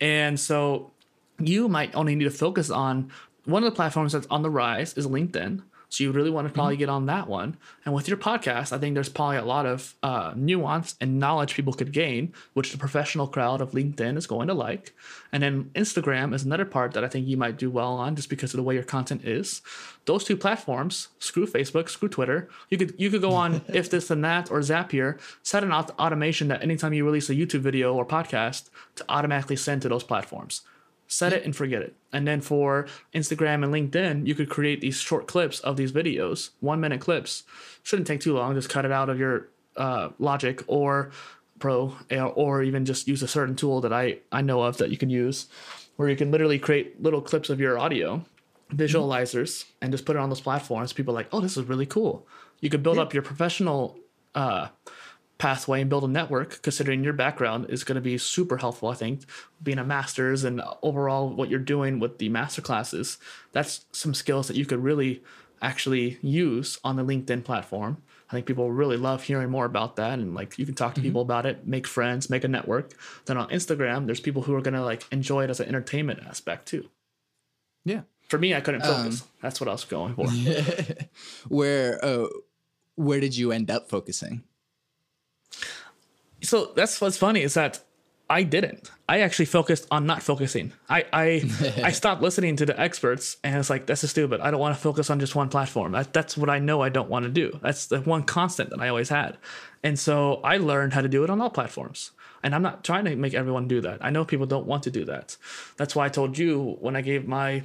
And 0.00 0.38
so 0.38 0.92
you 1.38 1.68
might 1.68 1.94
only 1.96 2.14
need 2.14 2.24
to 2.24 2.30
focus 2.30 2.70
on 2.70 3.10
one 3.46 3.64
of 3.64 3.70
the 3.70 3.76
platforms 3.76 4.12
that's 4.12 4.26
on 4.28 4.42
the 4.42 4.50
rise 4.50 4.94
is 4.94 5.06
LinkedIn 5.06 5.62
so 5.94 6.02
you 6.02 6.10
really 6.10 6.30
want 6.30 6.48
to 6.48 6.52
probably 6.52 6.74
mm-hmm. 6.74 6.80
get 6.80 6.88
on 6.88 7.06
that 7.06 7.28
one. 7.28 7.56
And 7.84 7.94
with 7.94 8.08
your 8.08 8.16
podcast, 8.16 8.72
I 8.72 8.78
think 8.78 8.94
there's 8.94 9.08
probably 9.08 9.36
a 9.36 9.44
lot 9.44 9.64
of 9.64 9.94
uh, 10.02 10.32
nuance 10.34 10.96
and 11.00 11.20
knowledge 11.20 11.54
people 11.54 11.72
could 11.72 11.92
gain, 11.92 12.32
which 12.52 12.72
the 12.72 12.78
professional 12.78 13.28
crowd 13.28 13.60
of 13.60 13.70
LinkedIn 13.70 14.16
is 14.16 14.26
going 14.26 14.48
to 14.48 14.54
like. 14.54 14.92
And 15.30 15.40
then 15.40 15.70
Instagram 15.76 16.34
is 16.34 16.42
another 16.42 16.64
part 16.64 16.94
that 16.94 17.04
I 17.04 17.08
think 17.08 17.28
you 17.28 17.36
might 17.36 17.58
do 17.58 17.70
well 17.70 17.94
on 17.94 18.16
just 18.16 18.28
because 18.28 18.52
of 18.52 18.56
the 18.56 18.64
way 18.64 18.74
your 18.74 18.82
content 18.82 19.24
is. 19.24 19.62
Those 20.06 20.24
two 20.24 20.36
platforms, 20.36 21.10
screw 21.20 21.46
Facebook, 21.46 21.88
screw 21.88 22.08
Twitter. 22.08 22.48
You 22.70 22.78
could 22.78 22.94
you 22.98 23.08
could 23.08 23.22
go 23.22 23.32
on 23.32 23.62
if 23.68 23.88
this 23.88 24.10
and 24.10 24.24
that 24.24 24.50
or 24.50 24.58
Zapier, 24.60 25.20
set 25.44 25.62
an 25.62 25.72
automation 25.72 26.48
that 26.48 26.60
anytime 26.60 26.92
you 26.92 27.04
release 27.04 27.30
a 27.30 27.36
YouTube 27.36 27.60
video 27.60 27.94
or 27.94 28.04
podcast 28.04 28.68
to 28.96 29.04
automatically 29.08 29.56
send 29.56 29.82
to 29.82 29.88
those 29.88 30.02
platforms 30.02 30.62
set 31.06 31.32
it 31.32 31.44
and 31.44 31.54
forget 31.54 31.82
it. 31.82 31.94
And 32.12 32.26
then 32.26 32.40
for 32.40 32.86
Instagram 33.14 33.64
and 33.64 33.72
LinkedIn, 33.72 34.26
you 34.26 34.34
could 34.34 34.48
create 34.48 34.80
these 34.80 34.98
short 34.98 35.26
clips 35.26 35.60
of 35.60 35.76
these 35.76 35.92
videos, 35.92 36.50
one 36.60 36.80
minute 36.80 37.00
clips. 37.00 37.44
Shouldn't 37.82 38.06
take 38.06 38.20
too 38.20 38.34
long. 38.34 38.54
Just 38.54 38.68
cut 38.70 38.84
it 38.84 38.92
out 38.92 39.10
of 39.10 39.18
your 39.18 39.48
uh, 39.76 40.10
Logic 40.18 40.62
or 40.66 41.10
Pro, 41.58 41.96
or 42.10 42.62
even 42.62 42.84
just 42.84 43.08
use 43.08 43.22
a 43.22 43.28
certain 43.28 43.56
tool 43.56 43.80
that 43.80 43.92
I, 43.92 44.18
I 44.32 44.42
know 44.42 44.62
of 44.62 44.76
that 44.78 44.90
you 44.90 44.96
can 44.96 45.08
use, 45.08 45.46
where 45.96 46.08
you 46.08 46.16
can 46.16 46.30
literally 46.30 46.58
create 46.58 47.00
little 47.02 47.20
clips 47.20 47.48
of 47.48 47.60
your 47.60 47.78
audio, 47.78 48.24
visualizers, 48.72 49.64
and 49.80 49.92
just 49.92 50.04
put 50.04 50.16
it 50.16 50.18
on 50.18 50.28
those 50.28 50.40
platforms. 50.40 50.92
People 50.92 51.14
are 51.14 51.18
like, 51.18 51.28
oh, 51.32 51.40
this 51.40 51.56
is 51.56 51.64
really 51.64 51.86
cool. 51.86 52.26
You 52.60 52.70
could 52.70 52.82
build 52.82 52.96
yeah. 52.96 53.02
up 53.02 53.14
your 53.14 53.22
professional 53.22 53.96
uh, 54.34 54.68
pathway 55.38 55.80
and 55.80 55.90
build 55.90 56.04
a 56.04 56.08
network 56.08 56.62
considering 56.62 57.02
your 57.02 57.12
background 57.12 57.66
is 57.68 57.84
going 57.84 57.96
to 57.96 58.00
be 58.00 58.16
super 58.18 58.58
helpful 58.58 58.88
i 58.88 58.94
think. 58.94 59.24
Being 59.62 59.78
a 59.78 59.84
master's 59.84 60.44
and 60.44 60.62
overall 60.82 61.28
what 61.30 61.48
you're 61.48 61.58
doing 61.58 61.98
with 61.98 62.18
the 62.18 62.28
master 62.28 62.62
classes 62.62 63.18
that's 63.52 63.86
some 63.92 64.14
skills 64.14 64.48
that 64.48 64.56
you 64.56 64.66
could 64.66 64.82
really 64.82 65.22
actually 65.62 66.18
use 66.20 66.78
on 66.84 66.96
the 66.96 67.04
linkedin 67.04 67.42
platform. 67.42 68.02
I 68.28 68.32
think 68.32 68.46
people 68.46 68.70
really 68.70 68.96
love 68.96 69.22
hearing 69.22 69.50
more 69.50 69.64
about 69.64 69.96
that 69.96 70.18
and 70.18 70.34
like 70.34 70.58
you 70.58 70.66
can 70.66 70.74
talk 70.74 70.94
to 70.94 71.00
mm-hmm. 71.00 71.08
people 71.08 71.22
about 71.22 71.46
it 71.46 71.66
make 71.66 71.86
friends 71.86 72.30
make 72.30 72.44
a 72.44 72.48
network. 72.48 72.92
Then 73.26 73.36
on 73.36 73.48
instagram 73.48 74.06
there's 74.06 74.20
people 74.20 74.42
who 74.42 74.54
are 74.54 74.62
going 74.62 74.74
to 74.74 74.84
like 74.84 75.04
enjoy 75.10 75.44
it 75.44 75.50
as 75.50 75.60
an 75.60 75.68
entertainment 75.68 76.20
aspect 76.26 76.66
too. 76.66 76.88
Yeah. 77.84 78.02
For 78.28 78.38
me 78.38 78.54
i 78.54 78.60
couldn't 78.60 78.82
focus. 78.82 79.22
Um, 79.22 79.28
that's 79.42 79.60
what 79.60 79.68
i 79.68 79.72
was 79.72 79.84
going 79.84 80.14
for. 80.14 80.28
where 81.48 82.04
uh, 82.04 82.28
where 82.96 83.20
did 83.20 83.36
you 83.36 83.50
end 83.50 83.70
up 83.70 83.88
focusing 83.88 84.44
so 86.42 86.72
that's 86.76 87.00
what's 87.00 87.16
funny 87.16 87.42
is 87.42 87.54
that 87.54 87.80
I 88.28 88.42
didn't. 88.42 88.90
I 89.06 89.20
actually 89.20 89.44
focused 89.44 89.86
on 89.90 90.06
not 90.06 90.22
focusing. 90.22 90.72
I 90.88 91.04
I, 91.12 91.82
I 91.84 91.90
stopped 91.92 92.22
listening 92.22 92.56
to 92.56 92.66
the 92.66 92.78
experts, 92.78 93.36
and 93.44 93.56
it's 93.56 93.68
like 93.68 93.86
this 93.86 94.02
is 94.02 94.10
stupid. 94.10 94.40
I 94.40 94.50
don't 94.50 94.60
want 94.60 94.74
to 94.74 94.80
focus 94.80 95.10
on 95.10 95.20
just 95.20 95.34
one 95.34 95.48
platform. 95.48 95.92
That, 95.92 96.12
that's 96.12 96.36
what 96.36 96.48
I 96.48 96.58
know 96.58 96.80
I 96.80 96.88
don't 96.88 97.10
want 97.10 97.24
to 97.24 97.30
do. 97.30 97.58
That's 97.62 97.86
the 97.86 98.00
one 98.00 98.22
constant 98.22 98.70
that 98.70 98.80
I 98.80 98.88
always 98.88 99.10
had, 99.10 99.36
and 99.82 99.98
so 99.98 100.40
I 100.42 100.56
learned 100.56 100.94
how 100.94 101.02
to 101.02 101.08
do 101.08 101.24
it 101.24 101.30
on 101.30 101.40
all 101.40 101.50
platforms. 101.50 102.12
And 102.42 102.54
I'm 102.54 102.60
not 102.60 102.84
trying 102.84 103.06
to 103.06 103.16
make 103.16 103.32
everyone 103.32 103.68
do 103.68 103.80
that. 103.80 104.04
I 104.04 104.10
know 104.10 104.22
people 104.26 104.44
don't 104.44 104.66
want 104.66 104.82
to 104.82 104.90
do 104.90 105.06
that. 105.06 105.38
That's 105.78 105.96
why 105.96 106.04
I 106.04 106.08
told 106.10 106.36
you 106.36 106.76
when 106.78 106.94
I 106.94 107.00
gave 107.00 107.26
my 107.26 107.62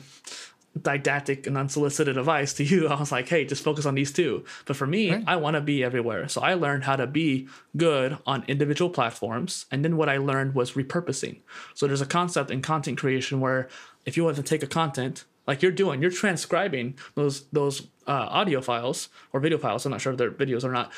didactic 0.81 1.47
and 1.47 1.57
unsolicited 1.57 2.17
advice 2.17 2.53
to 2.53 2.63
you. 2.63 2.87
I 2.89 2.99
was 2.99 3.11
like, 3.11 3.27
hey, 3.27 3.45
just 3.45 3.63
focus 3.63 3.85
on 3.85 3.95
these 3.95 4.11
two. 4.11 4.45
But 4.65 4.75
for 4.75 4.87
me, 4.87 5.11
right. 5.11 5.23
I 5.27 5.35
want 5.37 5.55
to 5.55 5.61
be 5.61 5.83
everywhere. 5.83 6.27
So 6.27 6.41
I 6.41 6.53
learned 6.53 6.83
how 6.83 6.95
to 6.95 7.07
be 7.07 7.47
good 7.77 8.17
on 8.25 8.43
individual 8.47 8.89
platforms. 8.89 9.65
And 9.71 9.83
then 9.83 9.97
what 9.97 10.09
I 10.09 10.17
learned 10.17 10.55
was 10.55 10.73
repurposing. 10.73 11.41
So 11.73 11.87
there's 11.87 12.01
a 12.01 12.05
concept 12.05 12.51
in 12.51 12.61
content 12.61 12.97
creation 12.97 13.39
where 13.39 13.69
if 14.05 14.17
you 14.17 14.23
want 14.23 14.37
to 14.37 14.43
take 14.43 14.63
a 14.63 14.67
content, 14.67 15.25
like 15.47 15.61
you're 15.61 15.71
doing, 15.71 16.01
you're 16.01 16.11
transcribing 16.11 16.95
those 17.15 17.47
those 17.47 17.87
uh, 18.07 18.27
audio 18.29 18.61
files 18.61 19.09
or 19.33 19.39
video 19.39 19.57
files. 19.57 19.85
I'm 19.85 19.91
not 19.91 20.01
sure 20.01 20.11
if 20.11 20.17
they're 20.17 20.31
videos 20.31 20.63
or 20.63 20.71
not 20.71 20.91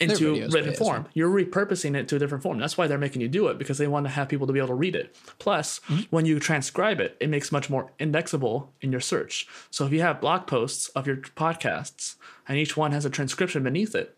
into 0.00 0.34
videos, 0.34 0.52
written 0.52 0.74
form. 0.74 1.06
You're 1.14 1.30
repurposing 1.30 1.96
it 1.96 2.08
to 2.08 2.16
a 2.16 2.18
different 2.18 2.42
form. 2.42 2.58
That's 2.58 2.78
why 2.78 2.86
they're 2.86 2.98
making 2.98 3.22
you 3.22 3.28
do 3.28 3.48
it 3.48 3.58
because 3.58 3.78
they 3.78 3.86
want 3.86 4.06
to 4.06 4.10
have 4.10 4.28
people 4.28 4.46
to 4.46 4.52
be 4.52 4.58
able 4.58 4.68
to 4.68 4.74
read 4.74 4.94
it. 4.94 5.16
Plus, 5.38 5.80
mm-hmm. 5.80 6.02
when 6.10 6.26
you 6.26 6.38
transcribe 6.38 7.00
it, 7.00 7.16
it 7.20 7.28
makes 7.28 7.50
much 7.50 7.68
more 7.68 7.90
indexable 7.98 8.72
in 8.80 8.92
your 8.92 9.00
search. 9.00 9.46
So 9.70 9.86
if 9.86 9.92
you 9.92 10.00
have 10.02 10.20
blog 10.20 10.46
posts 10.46 10.88
of 10.90 11.06
your 11.06 11.16
podcasts 11.16 12.16
and 12.46 12.58
each 12.58 12.76
one 12.76 12.92
has 12.92 13.04
a 13.04 13.10
transcription 13.10 13.62
beneath 13.62 13.94
it, 13.94 14.16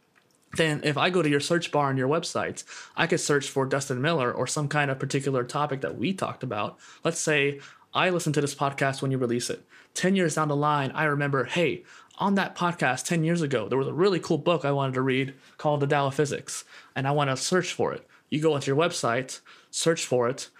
then 0.57 0.81
if 0.83 0.99
I 0.99 1.11
go 1.11 1.22
to 1.22 1.28
your 1.28 1.41
search 1.41 1.70
bar 1.70 1.89
on 1.89 1.97
your 1.97 2.09
website, 2.09 2.64
I 2.97 3.07
could 3.07 3.20
search 3.20 3.49
for 3.49 3.66
Dustin 3.66 4.03
Miller 4.03 4.33
or 4.33 4.47
some 4.47 4.68
kind 4.68 4.91
of 4.91 4.99
particular 4.99 5.45
topic 5.45 5.81
that 5.83 5.97
we 5.97 6.12
talked 6.12 6.43
about. 6.43 6.76
Let's 7.05 7.20
say 7.20 7.61
I 7.95 8.11
listened 8.11 8.35
to 8.35 8.41
this 8.41 8.55
podcast 8.55 9.01
when 9.01 9.11
you 9.11 9.18
release 9.18 9.49
it. 9.49 9.64
10 9.95 10.16
years 10.16 10.35
down 10.35 10.49
the 10.49 10.57
line, 10.57 10.91
I 10.93 11.05
remember, 11.05 11.45
hey, 11.45 11.85
on 12.21 12.35
that 12.35 12.55
podcast 12.55 13.07
10 13.07 13.25
years 13.25 13.41
ago, 13.41 13.68
there 13.68 13.79
was 13.79 13.89
a 13.89 13.95
really 13.95 14.21
cool 14.21 14.39
book 14.39 14.64
I 14.64 14.73
wanted 14.73 14.95
to 14.95 15.03
read 15.03 15.35
called 15.57 15.81
The 15.81 15.87
Tao 15.87 16.09
of 16.09 16.14
Physics, 16.14 16.64
and 16.95 17.09
I 17.09 17.12
want 17.12 17.31
to 17.31 17.37
search 17.37 17.73
for 17.73 17.93
it. 17.93 18.07
You 18.29 18.41
go 18.41 18.53
onto 18.53 18.71
your 18.71 18.81
website, 18.81 19.41
search 19.71 20.05
for 20.05 20.29
it. 20.29 20.51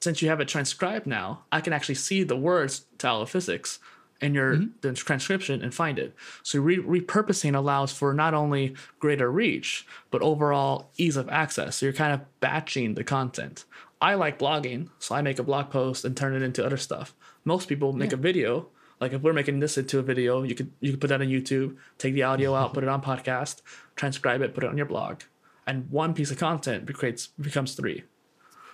Since 0.00 0.20
you 0.20 0.28
have 0.28 0.40
it 0.40 0.46
transcribed 0.46 1.06
now, 1.06 1.44
I 1.50 1.62
can 1.62 1.72
actually 1.72 1.94
see 1.96 2.22
the 2.22 2.36
words 2.36 2.84
Tao 2.98 3.22
of 3.22 3.30
Physics 3.30 3.80
in 4.20 4.34
your 4.34 4.56
mm-hmm. 4.56 4.66
the 4.82 4.92
transcription 4.92 5.62
and 5.62 5.74
find 5.74 5.98
it. 5.98 6.14
So 6.42 6.60
re- 6.60 6.78
repurposing 6.78 7.54
allows 7.54 7.92
for 7.92 8.12
not 8.12 8.34
only 8.34 8.74
greater 8.98 9.30
reach, 9.30 9.86
but 10.10 10.22
overall 10.22 10.90
ease 10.96 11.16
of 11.16 11.28
access. 11.30 11.76
So 11.76 11.86
you're 11.86 11.92
kind 11.92 12.12
of 12.12 12.20
batching 12.40 12.94
the 12.94 13.04
content. 13.04 13.64
I 14.00 14.14
like 14.14 14.38
blogging, 14.38 14.90
so 14.98 15.14
I 15.14 15.22
make 15.22 15.38
a 15.38 15.42
blog 15.42 15.70
post 15.70 16.04
and 16.04 16.14
turn 16.16 16.34
it 16.34 16.42
into 16.42 16.64
other 16.64 16.76
stuff. 16.76 17.14
Most 17.44 17.68
people 17.68 17.92
make 17.94 18.12
a 18.12 18.16
video. 18.16 18.68
Like 19.00 19.12
if 19.12 19.22
we're 19.22 19.32
making 19.34 19.60
this 19.60 19.76
into 19.76 19.98
a 19.98 20.02
video, 20.02 20.42
you 20.42 20.54
could 20.54 20.72
you 20.80 20.92
could 20.92 21.00
put 21.00 21.08
that 21.08 21.20
on 21.20 21.28
YouTube, 21.28 21.76
take 21.98 22.14
the 22.14 22.22
audio 22.22 22.54
out, 22.54 22.72
put 22.74 22.82
it 22.82 22.88
on 22.88 23.02
podcast, 23.02 23.60
transcribe 23.94 24.40
it, 24.42 24.54
put 24.54 24.64
it 24.64 24.70
on 24.70 24.76
your 24.76 24.86
blog, 24.86 25.20
and 25.66 25.90
one 25.90 26.14
piece 26.14 26.30
of 26.30 26.38
content 26.38 26.92
creates 26.94 27.26
becomes 27.38 27.74
three. 27.74 28.04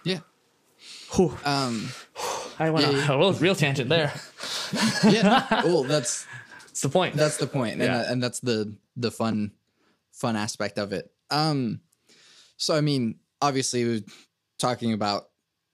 Yeah. 0.04 0.20
Whew. 1.14 1.36
Um, 1.44 1.88
I 2.58 2.70
went 2.70 2.86
on 2.86 2.94
a 2.94 3.18
real, 3.18 3.32
real 3.34 3.54
tangent 3.54 3.88
there. 3.88 4.12
yeah. 5.04 5.46
well, 5.64 5.82
that's 5.84 6.26
That's 6.66 6.80
the 6.82 6.88
point. 6.88 7.14
that's 7.16 7.36
the 7.38 7.46
point, 7.46 7.72
and, 7.74 7.82
Yeah. 7.82 7.98
uh, 7.98 8.04
and 8.12 8.22
that's 8.22 8.40
the 8.40 8.76
the 8.96 9.10
fun 9.10 9.52
fun 10.12 10.36
aspect 10.36 10.78
of 10.78 10.92
it. 10.92 11.10
Um, 11.30 11.80
so 12.56 12.74
I 12.76 12.80
mean, 12.80 13.16
obviously, 13.40 13.84
we're 13.84 14.02
talking 14.58 14.92
about 14.92 15.28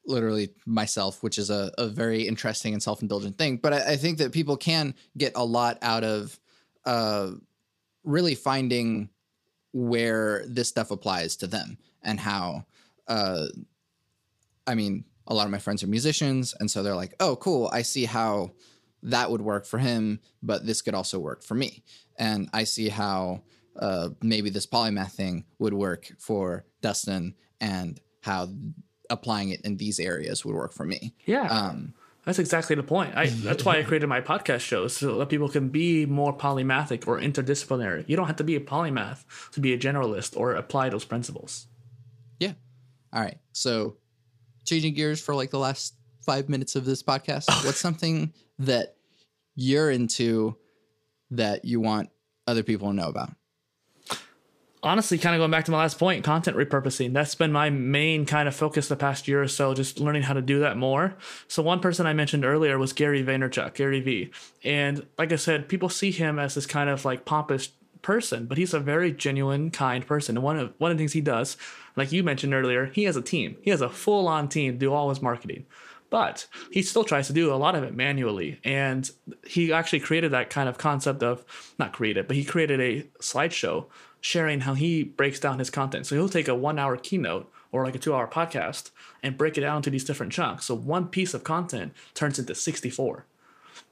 literally 0.09 0.51
myself, 0.67 1.23
which 1.23 1.39
is 1.39 1.51
a, 1.51 1.71
a 1.79 1.87
very 1.87 2.23
interesting 2.27 2.73
and 2.73 2.83
self 2.83 3.03
indulgent 3.03 3.39
thing. 3.39 3.59
But 3.59 3.73
I, 3.73 3.93
I 3.93 3.97
think 3.97 4.19
that 4.19 4.33
people 4.33 4.57
can 4.57 4.95
get 5.17 5.33
a 5.37 5.45
lot 5.45 5.79
out 5.83 6.05
of 6.05 6.39
uh, 6.85 7.33
really 8.05 8.35
finding 8.35 9.11
where 9.73 10.45
this 10.49 10.69
stuff 10.69 10.91
applies 10.91 11.37
to 11.37 11.47
them 11.47 11.79
and 12.03 12.19
how. 12.19 12.65
Uh, 13.07 13.47
I 14.67 14.75
mean, 14.75 15.05
a 15.27 15.35
lot 15.35 15.45
of 15.45 15.51
my 15.51 15.59
friends 15.59 15.83
are 15.83 15.87
musicians, 15.87 16.55
and 16.59 16.71
so 16.71 16.83
they're 16.83 16.95
like, 16.95 17.15
"Oh, 17.21 17.37
cool! 17.37 17.69
I 17.73 17.83
see 17.83 18.05
how." 18.05 18.53
that 19.03 19.31
would 19.31 19.41
work 19.41 19.65
for 19.65 19.79
him, 19.79 20.21
but 20.43 20.67
this 20.67 20.83
could 20.83 20.95
also 20.95 21.19
work 21.19 21.43
for 21.43 21.55
me. 21.55 21.83
And 22.19 22.49
I 22.53 22.65
see 22.65 22.89
how 22.89 23.43
uh, 23.79 24.11
maybe 24.23 24.51
this 24.51 24.67
polymath 24.67 25.13
thing 25.13 25.45
would 25.59 25.75
work 25.75 26.11
for 26.19 26.65
Dustin 26.81 27.35
and 27.61 28.01
how 28.23 28.49
applying 29.11 29.51
it 29.51 29.61
in 29.63 29.77
these 29.77 29.99
areas 30.01 30.45
would 30.45 30.55
work 30.55 30.73
for 30.73 30.85
me. 30.85 31.15
yeah. 31.27 31.47
Um, 31.49 31.95
That's 32.25 32.39
exactly 32.39 32.77
the 32.77 32.83
point. 32.83 33.17
I, 33.17 33.29
that's 33.29 33.65
why 33.65 33.79
I 33.79 33.83
created 33.85 34.07
my 34.07 34.21
podcast 34.21 34.61
shows 34.61 34.95
so 34.95 35.17
that 35.19 35.31
people 35.31 35.49
can 35.49 35.71
be 35.71 36.05
more 36.05 36.37
polymathic 36.37 37.09
or 37.09 37.19
interdisciplinary. 37.19 38.05
You 38.07 38.17
don't 38.17 38.27
have 38.27 38.37
to 38.37 38.45
be 38.45 38.55
a 38.55 38.61
polymath 38.61 39.25
to 39.53 39.61
be 39.61 39.73
a 39.73 39.79
generalist 39.79 40.37
or 40.37 40.55
apply 40.55 40.91
those 40.91 41.07
principles. 41.07 41.69
yeah. 42.39 42.53
All 43.15 43.23
right. 43.23 43.39
So 43.53 43.97
changing 44.67 44.93
gears 44.93 45.21
for 45.23 45.35
like 45.35 45.51
the 45.51 45.59
last 45.59 45.95
five 46.21 46.51
minutes 46.51 46.77
of 46.77 46.85
this 46.85 47.03
podcast, 47.03 47.47
what's 47.65 47.81
something 47.81 48.35
that 48.59 48.97
you're 49.55 49.91
into 49.91 50.55
that 51.31 51.65
you 51.65 51.81
want 51.81 52.11
other 52.47 52.63
people 52.63 52.89
to 52.89 52.95
know 52.95 53.09
about? 53.09 53.31
Honestly, 54.83 55.19
kind 55.19 55.35
of 55.35 55.41
going 55.41 55.51
back 55.51 55.65
to 55.65 55.73
my 55.73 55.79
last 55.79 55.99
point, 55.99 56.25
content 56.25 56.57
repurposing. 56.57 57.13
That's 57.13 57.35
been 57.35 57.51
my 57.51 57.69
main 57.69 58.25
kind 58.27 58.47
of 58.47 58.55
focus 58.55 58.87
the 58.87 58.95
past 58.95 59.27
year 59.27 59.43
or 59.43 59.49
so, 59.49 59.75
just 59.75 59.99
learning 59.99 60.23
how 60.23 60.35
to 60.35 60.43
do 60.43 60.61
that 60.61 60.77
more. 60.77 61.17
So 61.49 61.63
one 61.63 61.81
person 61.81 62.07
I 62.07 62.13
mentioned 62.13 62.45
earlier 62.45 62.79
was 62.79 62.93
Gary 62.93 63.25
Vaynerchuk, 63.25 63.75
Gary 63.75 64.01
V. 64.01 64.31
And 64.63 65.05
like 65.19 65.33
I 65.33 65.37
said, 65.37 65.69
people 65.69 65.89
see 65.89 66.13
him 66.13 66.39
as 66.39 66.55
this 66.55 66.67
kind 66.67 66.89
of 66.89 67.05
like 67.05 67.25
pompous 67.25 67.71
person, 68.03 68.47
but 68.47 68.57
he's 68.57 68.73
a 68.73 68.79
very 68.79 69.13
genuine, 69.13 69.71
kind 69.71 70.07
person. 70.07 70.37
And 70.37 70.45
one 70.45 70.59
of 70.59 70.73
one 70.79 70.93
of 70.93 70.97
the 70.97 71.03
things 71.03 71.13
he 71.13 71.21
does, 71.21 71.57
like 71.97 72.13
you 72.13 72.23
mentioned 72.23 72.55
earlier, 72.55 72.87
he 72.87 73.05
has 73.05 73.17
a 73.17 73.23
team. 73.23 73.57
He 73.63 73.71
has 73.71 73.81
a 73.81 73.89
full 73.89 74.29
on 74.29 74.49
team 74.49 74.75
to 74.75 74.79
do 74.79 74.93
all 74.93 75.09
his 75.09 75.21
marketing. 75.21 75.67
But 76.11 76.47
he 76.71 76.83
still 76.83 77.05
tries 77.05 77.27
to 77.27 77.35
do 77.35 77.53
a 77.53 77.57
lot 77.57 77.75
of 77.75 77.83
it 77.83 77.95
manually. 77.95 78.61
And 78.65 79.11
he 79.47 79.73
actually 79.73 80.01
created 80.01 80.31
that 80.31 80.51
kind 80.51 80.69
of 80.69 80.79
concept 80.79 81.23
of 81.23 81.45
not 81.79 81.93
created, 81.93 82.27
but 82.27 82.37
he 82.37 82.45
created 82.45 82.81
a 82.81 83.03
slideshow 83.21 83.87
sharing 84.21 84.61
how 84.61 84.75
he 84.75 85.03
breaks 85.03 85.41
down 85.41 85.59
his 85.59 85.71
content. 85.71 86.07
So 86.07 86.15
he'll 86.15 86.29
take 86.29 86.49
a 86.49 86.55
one 86.55 86.79
hour 86.79 86.97
keynote 86.97 87.51
or 87.73 87.85
like 87.85 87.95
a 87.95 87.99
two 87.99 88.15
hour 88.15 88.27
podcast 88.27 88.91
and 89.23 89.37
break 89.37 89.59
it 89.59 89.63
down 89.63 89.77
into 89.79 89.91
these 89.91 90.05
different 90.05 90.33
chunks. 90.33 90.65
So 90.65 90.75
one 90.75 91.09
piece 91.09 91.35
of 91.35 91.45
content 91.45 91.93
turns 92.15 92.39
into 92.39 92.55
64. 92.55 93.27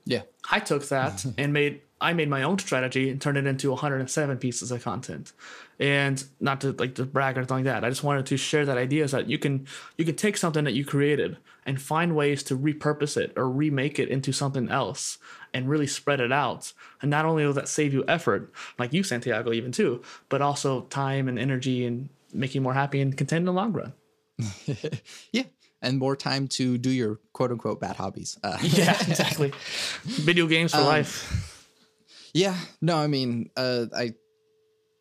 Yeah. 0.05 0.23
I 0.51 0.61
took 0.61 0.89
that 0.89 1.25
and 1.39 1.53
made 1.53 1.83
I 2.01 2.13
made 2.13 2.29
my 2.29 2.43
own 2.43 2.59
strategy 2.59 3.09
and 3.09 3.21
turned 3.21 3.39
it 3.39 3.47
into 3.47 3.71
107 3.71 4.37
pieces 4.39 4.71
of 4.71 4.83
content. 4.85 5.33
And 5.79 6.23
not 6.41 6.63
to 6.63 6.73
like 6.73 6.95
to 6.95 7.05
brag 7.05 7.37
or 7.37 7.41
anything 7.41 7.59
like 7.59 7.65
that. 7.65 7.85
I 7.85 7.91
just 7.91 8.03
wanted 8.03 8.27
to 8.27 8.37
share 8.39 8.65
that 8.65 8.79
idea 8.79 9.05
is 9.05 9.11
that 9.11 9.29
you 9.29 9.39
can 9.39 9.67
you 9.99 10.05
can 10.05 10.17
take 10.17 10.37
something 10.39 10.65
that 10.65 10.73
you 10.73 10.85
created 10.85 11.37
and 11.67 11.83
find 11.83 12.17
ways 12.17 12.43
to 12.45 12.57
repurpose 12.57 13.17
it 13.17 13.33
or 13.37 13.51
remake 13.51 13.99
it 13.99 14.09
into 14.09 14.33
something 14.33 14.71
else 14.71 15.19
and 15.53 15.69
really 15.69 15.87
spread 15.87 16.21
it 16.21 16.33
out. 16.33 16.73
And 17.03 17.11
not 17.11 17.27
only 17.27 17.45
will 17.45 17.53
that 17.55 17.69
save 17.69 17.93
you 17.93 18.05
effort, 18.09 18.53
like 18.79 18.93
you, 18.93 19.03
Santiago, 19.03 19.53
even 19.53 19.73
too, 19.73 20.03
but 20.29 20.41
also 20.41 20.83
time 20.83 21.29
and 21.29 21.39
energy 21.39 21.85
and 21.85 22.09
make 22.33 22.55
you 22.55 22.61
more 22.61 22.75
happy 22.75 23.01
and 23.01 23.17
content 23.17 23.41
in 23.41 23.47
the 23.47 23.53
long 23.53 23.73
run. 23.73 23.93
yeah. 25.33 25.45
And 25.83 25.99
more 25.99 26.17
time 26.17 26.49
to 26.49 26.79
do 26.79 26.91
your 26.91 27.21
quote 27.33 27.51
unquote 27.51 27.81
bad 27.81 27.97
hobbies. 27.97 28.39
Uh, 28.43 28.59
Yeah, 28.63 28.97
exactly. 29.09 29.53
Video 30.05 30.47
games 30.47 30.73
for 30.73 30.81
life. 30.81 31.69
Yeah, 32.33 32.57
no, 32.81 32.97
I 32.97 33.07
mean, 33.07 33.51
uh, 33.57 33.87
I 33.95 34.15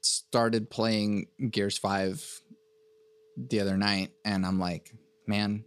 started 0.06 0.70
playing 0.70 1.28
Gears 1.49 1.78
Five 1.78 2.24
the 3.38 3.60
other 3.60 3.78
night, 3.78 4.12
and 4.24 4.45
I'm 4.45 4.60
like, 4.60 4.93
man, 5.28 5.66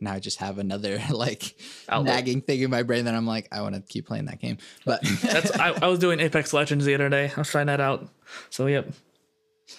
now 0.00 0.12
I 0.12 0.18
just 0.18 0.38
have 0.38 0.58
another 0.58 1.00
like 1.10 1.54
Outlet. 1.88 2.14
nagging 2.14 2.40
thing 2.42 2.60
in 2.60 2.70
my 2.70 2.82
brain 2.82 3.04
that 3.06 3.14
I'm 3.14 3.26
like, 3.26 3.48
I 3.52 3.62
want 3.62 3.74
to 3.74 3.80
keep 3.80 4.06
playing 4.06 4.26
that 4.26 4.40
game. 4.40 4.58
But 4.84 5.02
That's 5.22 5.50
I, 5.58 5.70
I 5.70 5.86
was 5.88 5.98
doing 5.98 6.20
Apex 6.20 6.52
Legends 6.52 6.84
the 6.84 6.94
other 6.94 7.08
day. 7.08 7.30
I 7.34 7.40
was 7.40 7.48
trying 7.48 7.66
that 7.66 7.80
out. 7.80 8.08
So 8.50 8.66
yep. 8.66 8.92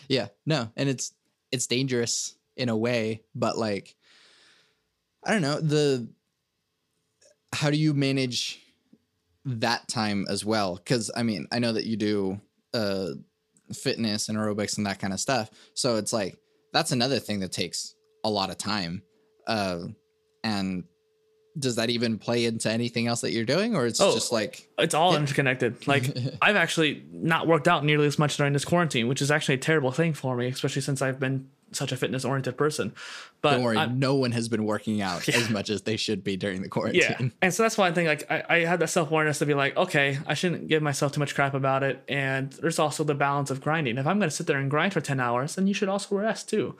yeah, 0.07 0.27
no, 0.45 0.69
and 0.75 0.89
it's 0.89 1.13
it's 1.51 1.67
dangerous 1.67 2.35
in 2.55 2.69
a 2.69 2.77
way, 2.77 3.23
but 3.35 3.57
like, 3.57 3.95
I 5.23 5.31
don't 5.31 5.41
know 5.41 5.59
the 5.59 6.09
how 7.53 7.69
do 7.69 7.77
you 7.77 7.93
manage 7.93 8.59
that 9.45 9.87
time 9.87 10.25
as 10.29 10.43
well? 10.43 10.75
Because 10.75 11.09
I 11.15 11.23
mean, 11.23 11.47
I 11.51 11.59
know 11.59 11.73
that 11.73 11.85
you 11.85 11.97
do 11.97 12.41
uh 12.73 13.09
fitness 13.73 14.29
and 14.29 14.37
aerobics 14.37 14.77
and 14.77 14.85
that 14.85 14.99
kind 14.99 15.13
of 15.13 15.19
stuff, 15.19 15.49
so 15.73 15.95
it's 15.97 16.13
like 16.13 16.37
that's 16.73 16.91
another 16.91 17.19
thing 17.19 17.39
that 17.41 17.51
takes 17.51 17.95
a 18.23 18.29
lot 18.29 18.49
of 18.49 18.57
time. 18.57 19.01
Uh, 19.47 19.85
and 20.43 20.83
does 21.57 21.77
that 21.77 21.89
even 21.89 22.19
play 22.19 22.45
into 22.45 22.69
anything 22.71 23.07
else 23.07 23.21
that 23.21 23.31
you're 23.31 23.45
doing, 23.45 23.75
or 23.75 23.87
it's 23.87 23.99
Oh. 23.99 24.13
just 24.13 24.31
like 24.31 24.69
It's 24.77 24.93
all 24.93 25.15
interconnected. 25.15 25.75
Like 25.87 26.15
I've 26.41 26.55
actually 26.55 27.03
not 27.11 27.47
worked 27.47 27.67
out 27.67 27.83
nearly 27.83 28.05
as 28.05 28.19
much 28.19 28.37
during 28.37 28.53
this 28.53 28.65
quarantine, 28.65 29.07
which 29.07 29.21
is 29.21 29.31
actually 29.31 29.55
a 29.55 29.59
terrible 29.59 29.91
thing 29.91 30.13
for 30.13 30.35
me, 30.35 30.47
especially 30.47 30.81
since 30.83 31.01
I've 31.01 31.19
been 31.19 31.49
such 31.71 31.91
a 31.91 31.97
fitness 31.97 32.23
oriented 32.25 32.57
person. 32.57 32.93
But 33.41 33.51
don't 33.51 33.63
worry, 33.63 33.77
I'm- 33.77 33.99
no 33.99 34.15
one 34.15 34.31
has 34.31 34.47
been 34.49 34.65
working 34.65 35.01
out 35.01 35.27
as 35.39 35.49
much 35.49 35.69
as 35.69 35.81
they 35.83 35.97
should 35.97 36.23
be 36.23 36.37
during 36.37 36.61
the 36.61 36.69
quarantine. 36.69 37.01
Yeah. 37.19 37.29
And 37.41 37.53
so 37.53 37.63
that's 37.63 37.77
why 37.77 37.87
I 37.87 37.91
think 37.91 38.07
like 38.07 38.31
I, 38.31 38.43
I 38.49 38.59
had 38.65 38.79
that 38.79 38.89
self 38.89 39.11
awareness 39.11 39.39
to 39.39 39.45
be 39.45 39.53
like, 39.53 39.75
okay, 39.77 40.19
I 40.25 40.33
shouldn't 40.33 40.67
give 40.67 40.81
myself 40.81 41.11
too 41.11 41.19
much 41.19 41.35
crap 41.35 41.53
about 41.53 41.83
it. 41.83 42.03
And 42.07 42.51
there's 42.53 42.79
also 42.79 43.03
the 43.03 43.15
balance 43.15 43.51
of 43.51 43.61
grinding. 43.61 43.97
If 43.97 44.07
I'm 44.07 44.19
gonna 44.19 44.31
sit 44.31 44.47
there 44.47 44.57
and 44.57 44.69
grind 44.69 44.93
for 44.93 45.01
ten 45.01 45.19
hours, 45.19 45.55
then 45.55 45.67
you 45.67 45.73
should 45.73 45.89
also 45.89 46.15
rest 46.15 46.49
too. 46.49 46.75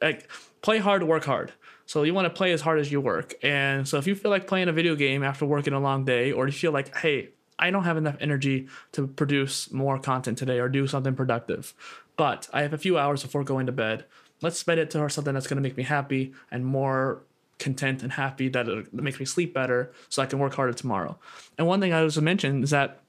Like 0.00 0.28
play 0.62 0.78
hard, 0.78 1.02
work 1.02 1.24
hard. 1.24 1.52
So 1.86 2.04
you 2.04 2.14
want 2.14 2.26
to 2.26 2.30
play 2.30 2.52
as 2.52 2.60
hard 2.60 2.78
as 2.78 2.92
you 2.92 3.00
work. 3.00 3.34
And 3.42 3.86
so 3.88 3.98
if 3.98 4.06
you 4.06 4.14
feel 4.14 4.30
like 4.30 4.46
playing 4.46 4.68
a 4.68 4.72
video 4.72 4.94
game 4.94 5.24
after 5.24 5.44
working 5.44 5.72
a 5.72 5.80
long 5.80 6.04
day, 6.04 6.30
or 6.30 6.46
you 6.46 6.52
feel 6.52 6.70
like, 6.70 6.96
hey, 6.96 7.30
I 7.60 7.70
don't 7.70 7.84
have 7.84 7.96
enough 7.96 8.16
energy 8.20 8.66
to 8.92 9.06
produce 9.06 9.70
more 9.70 9.98
content 9.98 10.38
today 10.38 10.58
or 10.58 10.68
do 10.68 10.86
something 10.86 11.14
productive, 11.14 11.74
but 12.16 12.48
I 12.52 12.62
have 12.62 12.72
a 12.72 12.78
few 12.78 12.98
hours 12.98 13.22
before 13.22 13.44
going 13.44 13.66
to 13.66 13.72
bed. 13.72 14.06
Let's 14.42 14.58
spend 14.58 14.80
it 14.80 14.90
to 14.92 15.08
something 15.10 15.34
that's 15.34 15.46
going 15.46 15.58
to 15.58 15.62
make 15.62 15.76
me 15.76 15.82
happy 15.82 16.32
and 16.50 16.64
more 16.64 17.22
content 17.58 18.02
and 18.02 18.12
happy 18.12 18.48
that 18.48 18.66
it 18.66 18.92
makes 18.92 19.20
me 19.20 19.26
sleep 19.26 19.52
better 19.54 19.92
so 20.08 20.22
I 20.22 20.26
can 20.26 20.38
work 20.38 20.54
harder 20.54 20.72
tomorrow. 20.72 21.18
And 21.58 21.66
one 21.66 21.80
thing 21.80 21.92
I 21.92 22.02
was 22.02 22.14
to 22.14 22.22
mention 22.22 22.62
is 22.64 22.70
that 22.70 23.02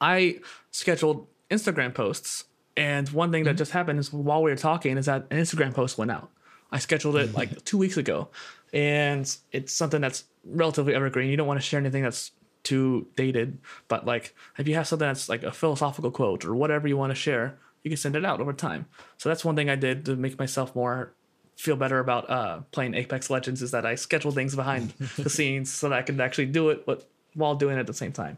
I 0.00 0.40
scheduled 0.70 1.26
Instagram 1.50 1.94
posts, 1.94 2.44
and 2.76 3.08
one 3.08 3.32
thing 3.32 3.44
that 3.44 3.50
mm-hmm. 3.50 3.58
just 3.58 3.72
happened 3.72 3.98
is 3.98 4.12
while 4.12 4.42
we 4.42 4.50
were 4.50 4.56
talking 4.56 4.96
is 4.98 5.06
that 5.06 5.26
an 5.30 5.38
Instagram 5.38 5.74
post 5.74 5.98
went 5.98 6.10
out. 6.10 6.30
I 6.70 6.78
scheduled 6.78 7.16
it 7.16 7.34
like 7.34 7.64
two 7.64 7.78
weeks 7.78 7.96
ago, 7.96 8.28
and 8.72 9.34
it's 9.50 9.72
something 9.72 10.00
that's 10.00 10.24
relatively 10.44 10.94
evergreen. 10.94 11.30
You 11.30 11.36
don't 11.36 11.46
want 11.46 11.58
to 11.58 11.66
share 11.66 11.80
anything 11.80 12.02
that's 12.02 12.30
too 12.68 13.06
dated, 13.16 13.58
but 13.88 14.04
like 14.04 14.34
if 14.58 14.68
you 14.68 14.74
have 14.74 14.86
something 14.86 15.08
that's 15.08 15.26
like 15.26 15.42
a 15.42 15.50
philosophical 15.50 16.10
quote 16.10 16.44
or 16.44 16.54
whatever 16.54 16.86
you 16.86 16.98
want 16.98 17.10
to 17.10 17.14
share, 17.14 17.58
you 17.82 17.90
can 17.90 17.96
send 17.96 18.14
it 18.14 18.26
out 18.26 18.42
over 18.42 18.52
time. 18.52 18.84
So 19.16 19.30
that's 19.30 19.42
one 19.42 19.56
thing 19.56 19.70
I 19.70 19.74
did 19.74 20.04
to 20.04 20.16
make 20.16 20.38
myself 20.38 20.76
more 20.76 21.14
feel 21.56 21.76
better 21.76 21.98
about 21.98 22.28
uh, 22.28 22.60
playing 22.70 22.92
Apex 22.94 23.30
Legends 23.30 23.62
is 23.62 23.70
that 23.70 23.86
I 23.86 23.94
schedule 23.94 24.32
things 24.32 24.54
behind 24.54 24.90
the 25.16 25.30
scenes 25.30 25.72
so 25.72 25.88
that 25.88 25.98
I 25.98 26.02
can 26.02 26.20
actually 26.20 26.46
do 26.46 26.68
it, 26.68 26.84
but 26.84 27.08
while 27.32 27.54
doing 27.54 27.78
it 27.78 27.80
at 27.80 27.86
the 27.86 27.94
same 27.94 28.12
time. 28.12 28.36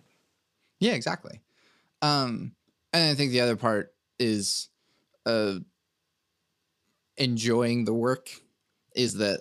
Yeah, 0.78 0.92
exactly. 0.92 1.40
Um, 2.00 2.52
and 2.92 3.10
I 3.10 3.14
think 3.14 3.32
the 3.32 3.40
other 3.40 3.56
part 3.56 3.92
is 4.20 4.68
uh, 5.26 5.54
enjoying 7.16 7.84
the 7.84 7.94
work. 7.94 8.30
Is 8.94 9.14
that 9.14 9.40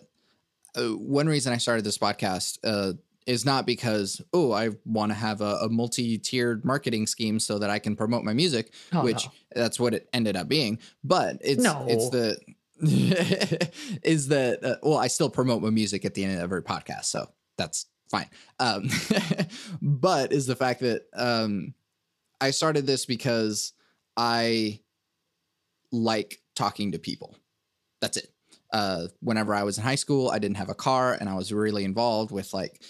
uh, 0.76 0.90
one 0.90 1.28
reason 1.28 1.54
I 1.54 1.58
started 1.58 1.86
this 1.86 1.98
podcast 1.98 2.58
uh, 2.64 2.94
is 3.30 3.46
not 3.46 3.66
because 3.66 4.22
oh 4.34 4.52
I 4.52 4.70
want 4.86 5.12
to 5.12 5.16
have 5.16 5.40
a, 5.42 5.56
a 5.64 5.70
multi-tiered 5.70 6.66
marketing 6.66 7.06
scheme 7.08 7.40
so 7.40 7.60
that 7.60 7.70
I 7.70 7.78
can 7.80 7.96
promote 7.96 8.24
my 8.24 8.34
music, 8.34 8.74
Oh, 8.92 9.04
which 9.04 9.26
no. 9.26 9.32
that's 9.64 9.80
what 9.80 9.94
it 9.94 10.10
ended 10.14 10.36
up 10.36 10.48
being. 10.48 10.80
But 11.04 11.38
it's 11.42 11.62
No. 11.64 11.86
it's 11.88 12.10
the 12.10 12.38
is 14.04 14.30
that 14.30 14.64
uh, 14.64 14.76
well 14.82 14.98
I 14.98 15.08
still 15.08 15.30
promote 15.30 15.62
my 15.62 15.70
music 15.70 16.06
at 16.06 16.14
the 16.14 16.24
end 16.24 16.36
of 16.38 16.40
every 16.44 16.64
podcast, 16.64 17.06
so 17.06 17.30
that's 17.58 17.86
fine. 18.10 18.30
Um, 18.60 18.90
but 19.82 20.32
is 20.32 20.48
the 20.48 20.56
fact 20.56 20.80
that 20.80 21.04
um, 21.14 21.74
I 22.42 22.52
started 22.52 22.88
this 22.88 23.06
because 23.06 23.74
I 24.18 24.80
like 25.92 26.42
talking 26.56 26.94
to 26.94 27.00
people. 27.00 27.36
That's 28.02 28.18
it. 28.18 28.30
Uh, 28.72 29.08
whenever 29.20 29.54
I 29.54 29.64
was 29.64 29.78
in 29.78 29.84
high 29.84 29.96
school, 29.96 30.30
I 30.30 30.40
didn't 30.40 30.58
have 30.58 30.70
a 30.70 30.76
car, 30.76 31.14
and 31.20 31.28
I 31.28 31.36
was 31.36 31.52
really 31.52 31.84
involved 31.84 32.32
with 32.32 32.54
like 32.54 32.82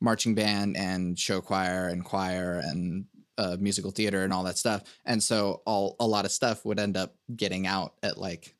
marching 0.00 0.34
band 0.34 0.76
and 0.76 1.18
show 1.18 1.40
choir 1.40 1.88
and 1.88 2.04
choir 2.04 2.60
and 2.64 3.04
uh, 3.38 3.56
musical 3.58 3.90
theater 3.90 4.24
and 4.24 4.32
all 4.32 4.44
that 4.44 4.58
stuff. 4.58 4.82
And 5.04 5.22
so 5.22 5.62
all 5.66 5.96
a 6.00 6.06
lot 6.06 6.24
of 6.24 6.32
stuff 6.32 6.64
would 6.64 6.78
end 6.78 6.96
up 6.96 7.14
getting 7.34 7.66
out 7.66 7.94
at 8.02 8.18
like 8.18 8.54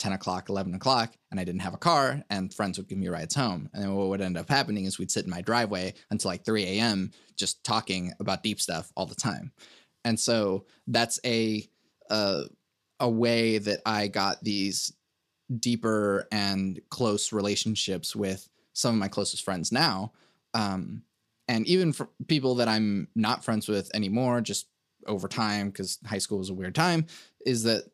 10 0.00 0.12
o'clock, 0.12 0.48
11 0.48 0.74
o'clock, 0.74 1.14
and 1.30 1.38
I 1.38 1.44
didn't 1.44 1.62
have 1.62 1.72
a 1.72 1.78
car, 1.78 2.22
and 2.28 2.52
friends 2.52 2.76
would 2.76 2.88
give 2.88 2.98
me 2.98 3.08
rides 3.08 3.34
home. 3.34 3.70
And 3.72 3.82
then 3.82 3.94
what 3.94 4.08
would 4.08 4.20
end 4.20 4.36
up 4.36 4.48
happening 4.48 4.84
is 4.84 4.98
we'd 4.98 5.10
sit 5.10 5.24
in 5.24 5.30
my 5.30 5.40
driveway 5.40 5.94
until 6.10 6.30
like 6.30 6.44
3 6.44 6.64
a.m. 6.64 7.10
just 7.36 7.62
talking 7.64 8.12
about 8.20 8.42
deep 8.42 8.60
stuff 8.60 8.92
all 8.96 9.06
the 9.06 9.14
time. 9.14 9.52
And 10.04 10.18
so 10.18 10.66
that's 10.86 11.18
a 11.24 11.66
uh, 12.10 12.42
a 13.00 13.08
way 13.08 13.58
that 13.58 13.80
I 13.86 14.08
got 14.08 14.42
these 14.42 14.92
deeper 15.58 16.26
and 16.30 16.80
close 16.90 17.32
relationships 17.32 18.14
with 18.14 18.48
some 18.72 18.94
of 18.94 19.00
my 19.00 19.08
closest 19.08 19.44
friends 19.44 19.72
now. 19.72 20.12
Um, 20.54 21.02
and 21.48 21.66
even 21.66 21.92
for 21.92 22.08
people 22.26 22.54
that 22.56 22.68
I'm 22.68 23.08
not 23.14 23.44
friends 23.44 23.68
with 23.68 23.90
anymore, 23.94 24.40
just 24.40 24.66
over 25.06 25.28
time, 25.28 25.68
because 25.68 25.98
high 26.06 26.18
school 26.18 26.38
was 26.38 26.50
a 26.50 26.54
weird 26.54 26.74
time, 26.74 27.06
is 27.44 27.64
that 27.64 27.84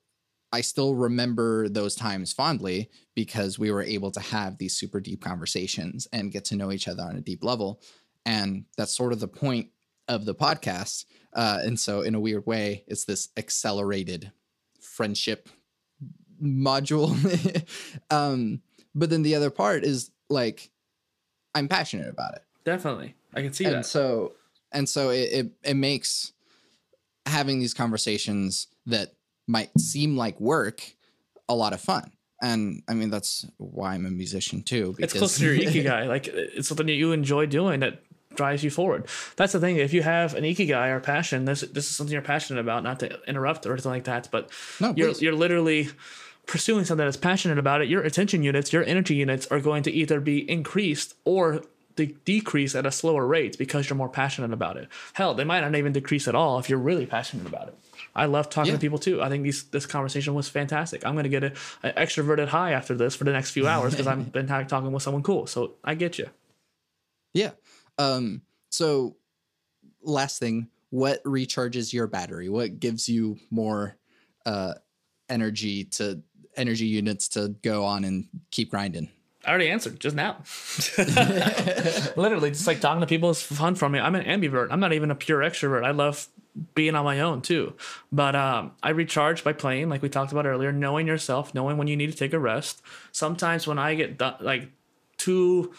I 0.53 0.61
still 0.61 0.95
remember 0.95 1.69
those 1.69 1.95
times 1.95 2.33
fondly 2.33 2.91
because 3.15 3.59
we 3.59 3.71
were 3.71 3.83
able 3.83 4.11
to 4.13 4.21
have 4.21 4.59
these 4.59 4.77
super 4.77 5.01
deep 5.01 5.23
conversations 5.23 6.07
and 6.13 6.33
get 6.33 6.45
to 6.47 6.57
know 6.57 6.73
each 6.73 6.89
other 6.89 7.03
on 7.03 7.17
a 7.17 7.21
deep 7.21 7.45
level. 7.45 7.81
And 8.27 8.65
that's 8.77 8.95
sort 8.95 9.13
of 9.13 9.21
the 9.21 9.29
point 9.29 9.69
of 10.09 10.25
the 10.25 10.35
podcast. 10.35 11.07
Uh, 11.33 11.59
and 11.63 11.79
so, 11.79 12.03
in 12.03 12.15
a 12.15 12.21
weird 12.21 12.47
way, 12.47 12.85
it's 12.87 13.05
this 13.05 13.29
accelerated 13.37 14.33
friendship 14.81 15.49
module. 16.43 17.15
um, 18.11 18.61
but 18.95 19.11
then 19.11 19.23
the 19.23 19.37
other 19.37 19.51
part 19.51 19.85
is 19.85 20.11
like, 20.29 20.71
I'm 21.55 21.69
passionate 21.69 22.09
about 22.09 22.35
it 22.35 22.43
Definitely. 22.65 23.15
I 23.35 23.43
can 23.43 23.53
see 23.53 23.65
and 23.65 23.77
that. 23.77 23.87
so 23.87 24.33
and 24.73 24.89
so 24.89 25.11
it, 25.11 25.29
it 25.33 25.53
it 25.63 25.75
makes 25.75 26.33
having 27.27 27.59
these 27.59 27.75
conversations 27.75 28.67
that 28.87 29.15
might 29.47 29.71
seem 29.79 30.17
like 30.17 30.41
work 30.41 30.95
a 31.49 31.55
lot 31.55 31.73
of 31.73 31.81
fun 31.81 32.11
and 32.43 32.83
i 32.89 32.95
mean 32.95 33.11
that's 33.11 33.47
why 33.59 33.95
i'm 33.95 34.07
a 34.07 34.11
musician 34.11 34.63
too 34.63 34.97
it's 34.99 35.13
close 35.13 35.37
to 35.39 35.45
your 35.45 35.55
ikigai. 35.71 36.07
Like 36.07 36.29
it's 36.29 36.69
something 36.69 36.87
that 36.87 36.95
you 36.95 37.13
enjoy 37.13 37.47
doing 37.47 37.81
that 37.81 38.03
drives 38.35 38.63
you 38.63 38.71
forward. 38.71 39.07
That's 39.37 39.53
the 39.53 39.61
thing. 39.61 39.77
If 39.77 39.93
you 39.93 40.03
have 40.03 40.35
an 40.35 40.45
ikigai 40.45 40.91
or 40.95 41.01
passion, 41.01 41.45
this 41.45 41.61
this 41.63 41.91
is 41.91 41.97
something 41.97 42.13
you're 42.13 42.23
passionate 42.23 42.61
about. 42.61 42.83
Not 42.83 43.01
to 43.01 43.21
interrupt 43.27 43.67
or 43.67 43.73
anything 43.73 43.93
like 43.93 44.05
that, 44.05 44.29
but 44.31 44.51
no 44.81 44.95
you're 44.97 45.09
please. 45.09 45.23
you're 45.23 45.35
literally 45.35 45.89
pursuing 46.47 46.85
something 46.85 47.05
that's 47.05 47.17
passionate 47.17 47.59
about 47.59 47.83
it. 47.83 47.89
Your 47.89 48.03
attention 48.03 48.43
units, 48.43 48.73
your 48.73 48.85
energy 48.85 49.15
units 49.15 49.47
are 49.49 49.61
going 49.61 49.83
to 49.85 49.93
either 49.93 50.21
be 50.21 50.49
increased 50.51 51.15
or 51.25 51.63
de- 52.07 52.17
decrease 52.25 52.75
at 52.75 52.87
a 52.87 52.91
slower 52.91 53.27
rate 53.27 53.57
because 53.59 53.89
you're 53.89 53.97
more 53.97 54.09
passionate 54.09 54.53
about 54.53 54.77
it. 54.77 54.89
Hell, 55.13 55.35
they 55.35 55.45
might 55.45 55.61
not 55.61 55.75
even 55.75 55.93
decrease 55.93 56.27
at 56.29 56.35
all 56.35 56.59
if 56.59 56.69
you're 56.69 56.79
really 56.79 57.07
passionate 57.07 57.47
about 57.47 57.69
it. 57.69 57.75
I 58.15 58.27
love 58.27 58.51
talking 58.51 58.71
Yeah. 58.73 58.77
to 58.77 58.81
people 58.81 58.99
too. 58.99 59.23
I 59.23 59.29
think 59.29 59.45
these, 59.45 59.65
this 59.65 59.87
conversation 59.87 60.35
was 60.35 60.49
fantastic. 60.49 61.07
I'm 61.07 61.15
going 61.15 61.25
to 61.25 61.29
get 61.29 61.45
a, 61.45 61.53
an 61.83 61.93
extroverted 61.97 62.49
high 62.49 62.73
after 62.73 62.95
this 62.95 63.15
for 63.15 63.25
the 63.25 63.33
next 63.33 63.51
few 63.53 63.67
hours 63.69 63.93
because 63.93 64.07
I've 64.07 64.33
been 64.39 64.47
talking 64.47 64.91
with 64.93 65.03
someone 65.03 65.23
cool. 65.23 65.47
So 65.47 65.75
I 65.85 65.95
get 65.95 66.19
you. 66.19 66.29
yeah 67.35 67.51
um 67.99 68.43
so 68.71 69.17
last 70.03 70.39
thing 70.41 70.69
what 70.91 71.23
recharges 71.25 71.93
your 71.93 72.07
battery 72.07 72.49
what 72.49 72.81
gives 72.81 73.09
you 73.09 73.39
more 73.51 73.97
uh 74.47 74.75
energy 75.29 75.85
to 75.85 76.21
energy 76.57 76.87
units 76.87 77.29
to 77.29 77.49
go 77.63 77.85
on 77.85 78.05
and 78.05 78.27
keep 78.51 78.71
grinding 78.71 79.09
I 79.45 79.51
already 79.51 79.71
answered 79.71 79.99
just 79.99 80.15
now. 80.15 80.37
Literally, 82.17 82.51
just 82.51 82.67
like 82.67 82.81
talking 82.81 83.01
to 83.01 83.07
people 83.07 83.31
is 83.31 83.41
fun 83.41 83.75
for 83.75 83.89
me. 83.89 83.99
I'm 83.99 84.15
an 84.15 84.25
ambivert. 84.25 84.69
I'm 84.71 84.81
not 84.81 84.93
even 84.93 85.11
a 85.11 85.15
pure 85.15 85.41
extrovert. 85.41 85.85
I 85.85 85.93
love 85.93 86.29
being 86.75 86.95
on 86.95 87.05
my 87.05 87.21
own 87.21 87.41
too. 87.41 87.75
But 88.13 88.37
um, 88.37 88.73
I 88.83 88.91
recharge 88.91 89.43
by 89.43 89.53
playing, 89.53 89.89
like 89.89 90.03
we 90.03 90.09
talked 90.09 90.33
about 90.33 90.47
earlier, 90.47 90.73
knowing 90.73 91.07
yourself, 91.07 91.55
knowing 91.55 91.79
when 91.79 91.89
you 91.89 91.97
need 91.97 92.11
to 92.11 92.17
take 92.17 92.33
a 92.33 92.39
rest. 92.39 92.83
Sometimes 93.13 93.67
when 93.67 93.79
I 93.79 93.95
get 93.95 94.21
like 94.43 94.69
too 95.17 95.73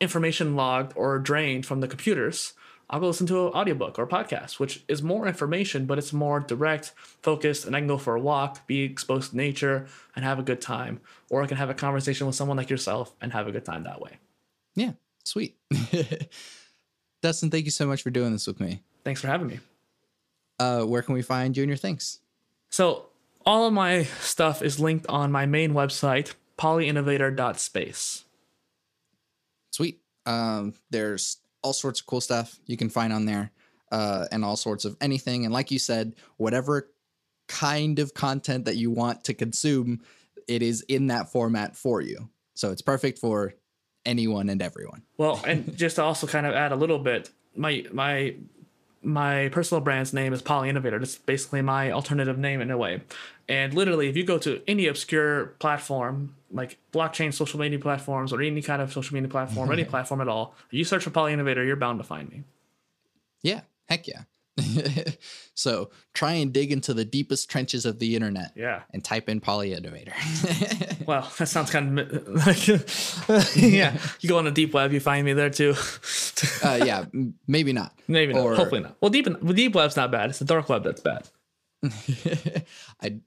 information 0.00 0.56
logged 0.56 0.92
or 0.96 1.18
drained 1.18 1.66
from 1.66 1.80
the 1.80 1.88
computers, 1.88 2.54
I'll 2.90 3.00
go 3.00 3.08
listen 3.08 3.26
to 3.26 3.48
an 3.48 3.52
audiobook 3.52 3.98
or 3.98 4.04
a 4.04 4.08
podcast, 4.08 4.58
which 4.58 4.82
is 4.88 5.02
more 5.02 5.26
information, 5.26 5.84
but 5.84 5.98
it's 5.98 6.12
more 6.12 6.40
direct, 6.40 6.92
focused, 7.22 7.66
and 7.66 7.76
I 7.76 7.80
can 7.80 7.86
go 7.88 7.98
for 7.98 8.14
a 8.16 8.20
walk, 8.20 8.66
be 8.66 8.80
exposed 8.82 9.30
to 9.32 9.36
nature, 9.36 9.86
and 10.16 10.24
have 10.24 10.38
a 10.38 10.42
good 10.42 10.60
time. 10.62 11.00
Or 11.28 11.42
I 11.42 11.46
can 11.46 11.58
have 11.58 11.68
a 11.68 11.74
conversation 11.74 12.26
with 12.26 12.34
someone 12.36 12.56
like 12.56 12.70
yourself 12.70 13.14
and 13.20 13.32
have 13.34 13.46
a 13.46 13.52
good 13.52 13.64
time 13.66 13.82
that 13.84 14.00
way. 14.00 14.12
yeah 14.74 14.92
sweet 15.24 15.56
dustin 17.22 17.50
thank 17.50 17.66
you 17.66 17.70
so 17.70 17.86
much 17.86 18.02
for 18.02 18.08
doing 18.10 18.32
this 18.32 18.46
with 18.46 18.60
me 18.60 18.82
Thanks 19.04 19.20
for 19.20 19.26
having 19.26 19.46
me. 19.48 19.60
uh 20.58 20.82
where 20.84 21.02
can 21.02 21.12
we 21.14 21.20
find 21.20 21.54
you 21.56 21.62
and 21.64 21.68
your 21.68 21.76
things 21.76 22.20
So, 22.70 23.06
all 23.44 23.66
of 23.66 23.72
my 23.74 24.04
stuff 24.20 24.62
is 24.62 24.80
linked 24.80 25.06
on 25.08 25.30
my 25.32 25.44
main 25.46 25.72
website, 25.72 26.34
polyinnovator.space. 26.58 28.24
Sweet. 29.72 30.00
Um, 30.26 30.74
there's 30.90 31.38
all 31.68 31.74
sorts 31.74 32.00
of 32.00 32.06
cool 32.06 32.22
stuff 32.22 32.58
you 32.66 32.78
can 32.78 32.88
find 32.88 33.12
on 33.12 33.26
there, 33.26 33.52
uh, 33.92 34.24
and 34.32 34.42
all 34.42 34.56
sorts 34.56 34.86
of 34.86 34.96
anything. 35.02 35.44
And 35.44 35.52
like 35.52 35.70
you 35.70 35.78
said, 35.78 36.14
whatever 36.38 36.90
kind 37.46 37.98
of 37.98 38.14
content 38.14 38.64
that 38.64 38.76
you 38.76 38.90
want 38.90 39.24
to 39.24 39.34
consume, 39.34 40.00
it 40.46 40.62
is 40.62 40.80
in 40.88 41.08
that 41.08 41.30
format 41.30 41.76
for 41.76 42.00
you. 42.00 42.30
So 42.54 42.72
it's 42.72 42.80
perfect 42.80 43.18
for 43.18 43.52
anyone 44.06 44.48
and 44.48 44.62
everyone. 44.62 45.02
Well, 45.18 45.42
and 45.46 45.76
just 45.76 45.96
to 45.96 46.02
also 46.02 46.26
kind 46.26 46.46
of 46.46 46.54
add 46.54 46.72
a 46.72 46.76
little 46.76 46.98
bit, 46.98 47.30
my 47.54 47.84
my 47.92 48.36
my 49.02 49.48
personal 49.50 49.80
brand's 49.80 50.12
name 50.12 50.32
is 50.32 50.42
Poly 50.42 50.68
Innovator. 50.68 50.98
That's 50.98 51.16
basically 51.16 51.62
my 51.62 51.90
alternative 51.90 52.38
name 52.38 52.60
in 52.60 52.70
a 52.70 52.76
way. 52.76 53.02
And 53.48 53.72
literally, 53.72 54.08
if 54.08 54.16
you 54.16 54.24
go 54.24 54.38
to 54.38 54.60
any 54.66 54.86
obscure 54.86 55.46
platform, 55.58 56.34
like 56.50 56.78
blockchain 56.92 57.32
social 57.32 57.60
media 57.60 57.78
platforms 57.78 58.32
or 58.32 58.42
any 58.42 58.62
kind 58.62 58.82
of 58.82 58.92
social 58.92 59.14
media 59.14 59.28
platform, 59.28 59.70
any 59.72 59.84
platform 59.92 60.20
at 60.20 60.28
all, 60.28 60.54
you 60.70 60.84
search 60.84 61.04
for 61.04 61.10
Poly 61.10 61.32
Innovator, 61.32 61.64
you're 61.64 61.76
bound 61.76 61.98
to 61.98 62.04
find 62.04 62.30
me. 62.30 62.44
Yeah, 63.42 63.62
heck 63.88 64.06
yeah. 64.06 64.22
so 65.54 65.90
try 66.14 66.32
and 66.32 66.52
dig 66.52 66.72
into 66.72 66.94
the 66.94 67.04
deepest 67.04 67.50
trenches 67.50 67.84
of 67.86 67.98
the 67.98 68.14
internet 68.14 68.52
Yeah. 68.56 68.82
and 68.92 69.04
type 69.04 69.28
in 69.28 69.40
poly. 69.40 69.68
Well, 71.06 71.30
that 71.38 71.46
sounds 71.48 71.70
kind 71.70 71.98
of 71.98 72.28
like, 72.28 72.66
yeah. 73.56 73.96
You 74.20 74.28
go 74.28 74.36
on 74.38 74.44
the 74.44 74.50
deep 74.50 74.74
web, 74.74 74.92
you 74.92 75.00
find 75.00 75.24
me 75.24 75.32
there 75.32 75.48
too. 75.48 75.74
uh, 76.62 76.80
yeah, 76.84 77.06
maybe 77.46 77.72
not. 77.72 77.98
Maybe 78.08 78.34
not. 78.34 78.42
Or- 78.42 78.54
Hopefully 78.56 78.82
not. 78.82 78.96
Well, 79.00 79.10
deep 79.10 79.26
deep 79.54 79.74
web's 79.74 79.96
not 79.96 80.10
bad. 80.10 80.28
It's 80.30 80.38
the 80.38 80.44
dark 80.44 80.68
web 80.68 80.84
that's 80.84 81.00
bad. 81.00 81.28
I 83.02 83.20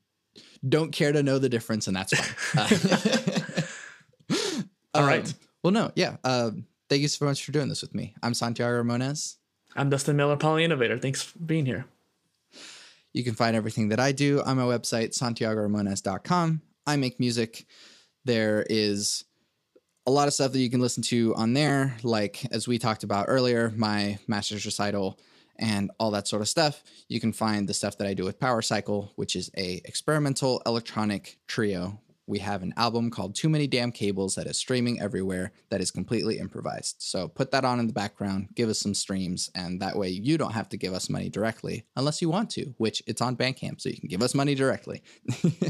don't 0.68 0.92
care 0.92 1.12
to 1.12 1.24
know 1.24 1.40
the 1.40 1.50
difference, 1.50 1.88
and 1.88 1.96
that's 1.96 2.14
fine. 2.16 2.68
Uh, 4.94 4.98
All 5.00 5.04
um. 5.04 5.10
Well, 5.64 5.72
no, 5.72 5.92
yeah. 5.96 6.18
Uh, 6.24 6.52
thank 6.90 7.02
you 7.02 7.08
so 7.08 7.26
much 7.26 7.44
for 7.46 7.52
doing 7.52 7.70
this 7.70 7.82
with 7.82 7.96
me. 7.96 8.14
I'm 8.22 8.34
Santiago 8.34 8.84
Ramones. 8.84 9.38
I'm 9.76 9.90
Dustin 9.90 10.18
Miller, 10.18 10.36
Poly 10.38 10.64
Innovator. 10.64 10.98
Thanks 10.98 11.22
for 11.22 11.40
being 11.40 11.66
here. 11.66 11.86
You 13.14 13.24
can 13.24 13.36
find 13.36 13.56
everything 13.56 13.90
that 13.90 14.00
I 14.00 14.12
do 14.12 14.42
on 14.42 14.58
my 14.58 14.64
website, 14.64 15.18
santiagoramones.com. 15.18 16.62
I 16.88 16.96
make 16.96 17.20
music. 17.20 17.66
There 18.26 18.66
is 18.70 19.26
a 20.06 20.12
lot 20.12 20.28
of 20.28 20.34
stuff 20.34 20.52
that 20.54 20.60
you 20.60 20.70
can 20.70 20.82
listen 20.82 21.04
to 21.04 21.36
on 21.36 21.54
there, 21.54 21.98
like 22.04 22.46
as 22.52 22.68
we 22.68 22.80
talked 22.80 23.04
about 23.04 23.26
earlier, 23.28 23.72
my 23.76 24.18
master's 24.28 24.66
recital 24.66 25.20
and 25.60 25.92
all 26.00 26.12
that 26.12 26.28
sort 26.28 26.42
of 26.42 26.50
stuff. 26.50 26.84
You 27.08 27.20
can 27.20 27.34
find 27.34 27.68
the 27.68 27.74
stuff 27.74 27.98
that 27.98 28.08
I 28.08 28.14
do 28.14 28.24
with 28.26 28.40
Power 28.40 28.62
Cycle, 28.62 29.12
which 29.16 29.36
is 29.36 29.52
a 29.58 29.82
experimental 29.86 30.62
electronic 30.66 31.38
trio. 31.48 32.00
We 32.32 32.40
have 32.40 32.64
an 32.64 32.74
album 32.78 33.10
called 33.10 33.36
Too 33.36 33.50
Many 33.50 33.68
Damn 33.68 33.92
Cables 33.92 34.36
that 34.36 34.48
is 34.48 34.58
streaming 34.58 35.02
everywhere 35.02 35.52
that 35.70 35.82
is 35.82 35.92
completely 35.92 36.40
improvised. 36.40 36.96
So 37.00 37.28
put 37.28 37.52
that 37.52 37.66
on 37.66 37.78
in 37.82 37.88
the 37.88 37.94
background, 37.94 38.48
give 38.56 38.70
us 38.70 38.80
some 38.80 38.94
streams, 38.94 39.50
and 39.54 39.82
that 39.82 39.98
way 39.98 40.08
you 40.08 40.38
don't 40.38 40.54
have 40.54 40.70
to 40.70 40.78
give 40.78 40.94
us 40.94 41.10
money 41.10 41.28
directly 41.28 41.84
unless 41.98 42.22
you 42.22 42.30
want 42.30 42.50
to, 42.52 42.74
which 42.78 43.04
it's 43.06 43.20
on 43.20 43.36
Bandcamp, 43.36 43.82
so 43.82 43.90
you 43.90 44.00
can 44.00 44.08
give 44.08 44.22
us 44.22 44.34
money 44.34 44.56
directly. 44.56 45.04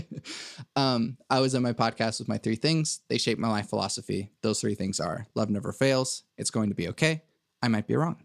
um, 0.76 1.18
I 1.32 1.40
was 1.40 1.56
on 1.56 1.64
my 1.64 1.74
podcast 1.74 2.20
with 2.20 2.28
my 2.28 2.38
three 2.38 2.58
things. 2.58 3.00
They 3.10 3.18
shape 3.18 3.40
my 3.40 3.50
life 3.50 3.68
philosophy. 3.68 4.30
Those 4.44 4.62
three 4.62 4.76
things 4.76 5.00
are 5.00 5.26
love 5.34 5.50
never 5.50 5.72
fails, 5.72 6.26
it's 6.38 6.52
going 6.52 6.70
to 6.70 6.76
be 6.76 6.90
okay, 6.90 7.24
I 7.64 7.70
might 7.70 7.88
be 7.88 7.96
wrong. 7.96 8.24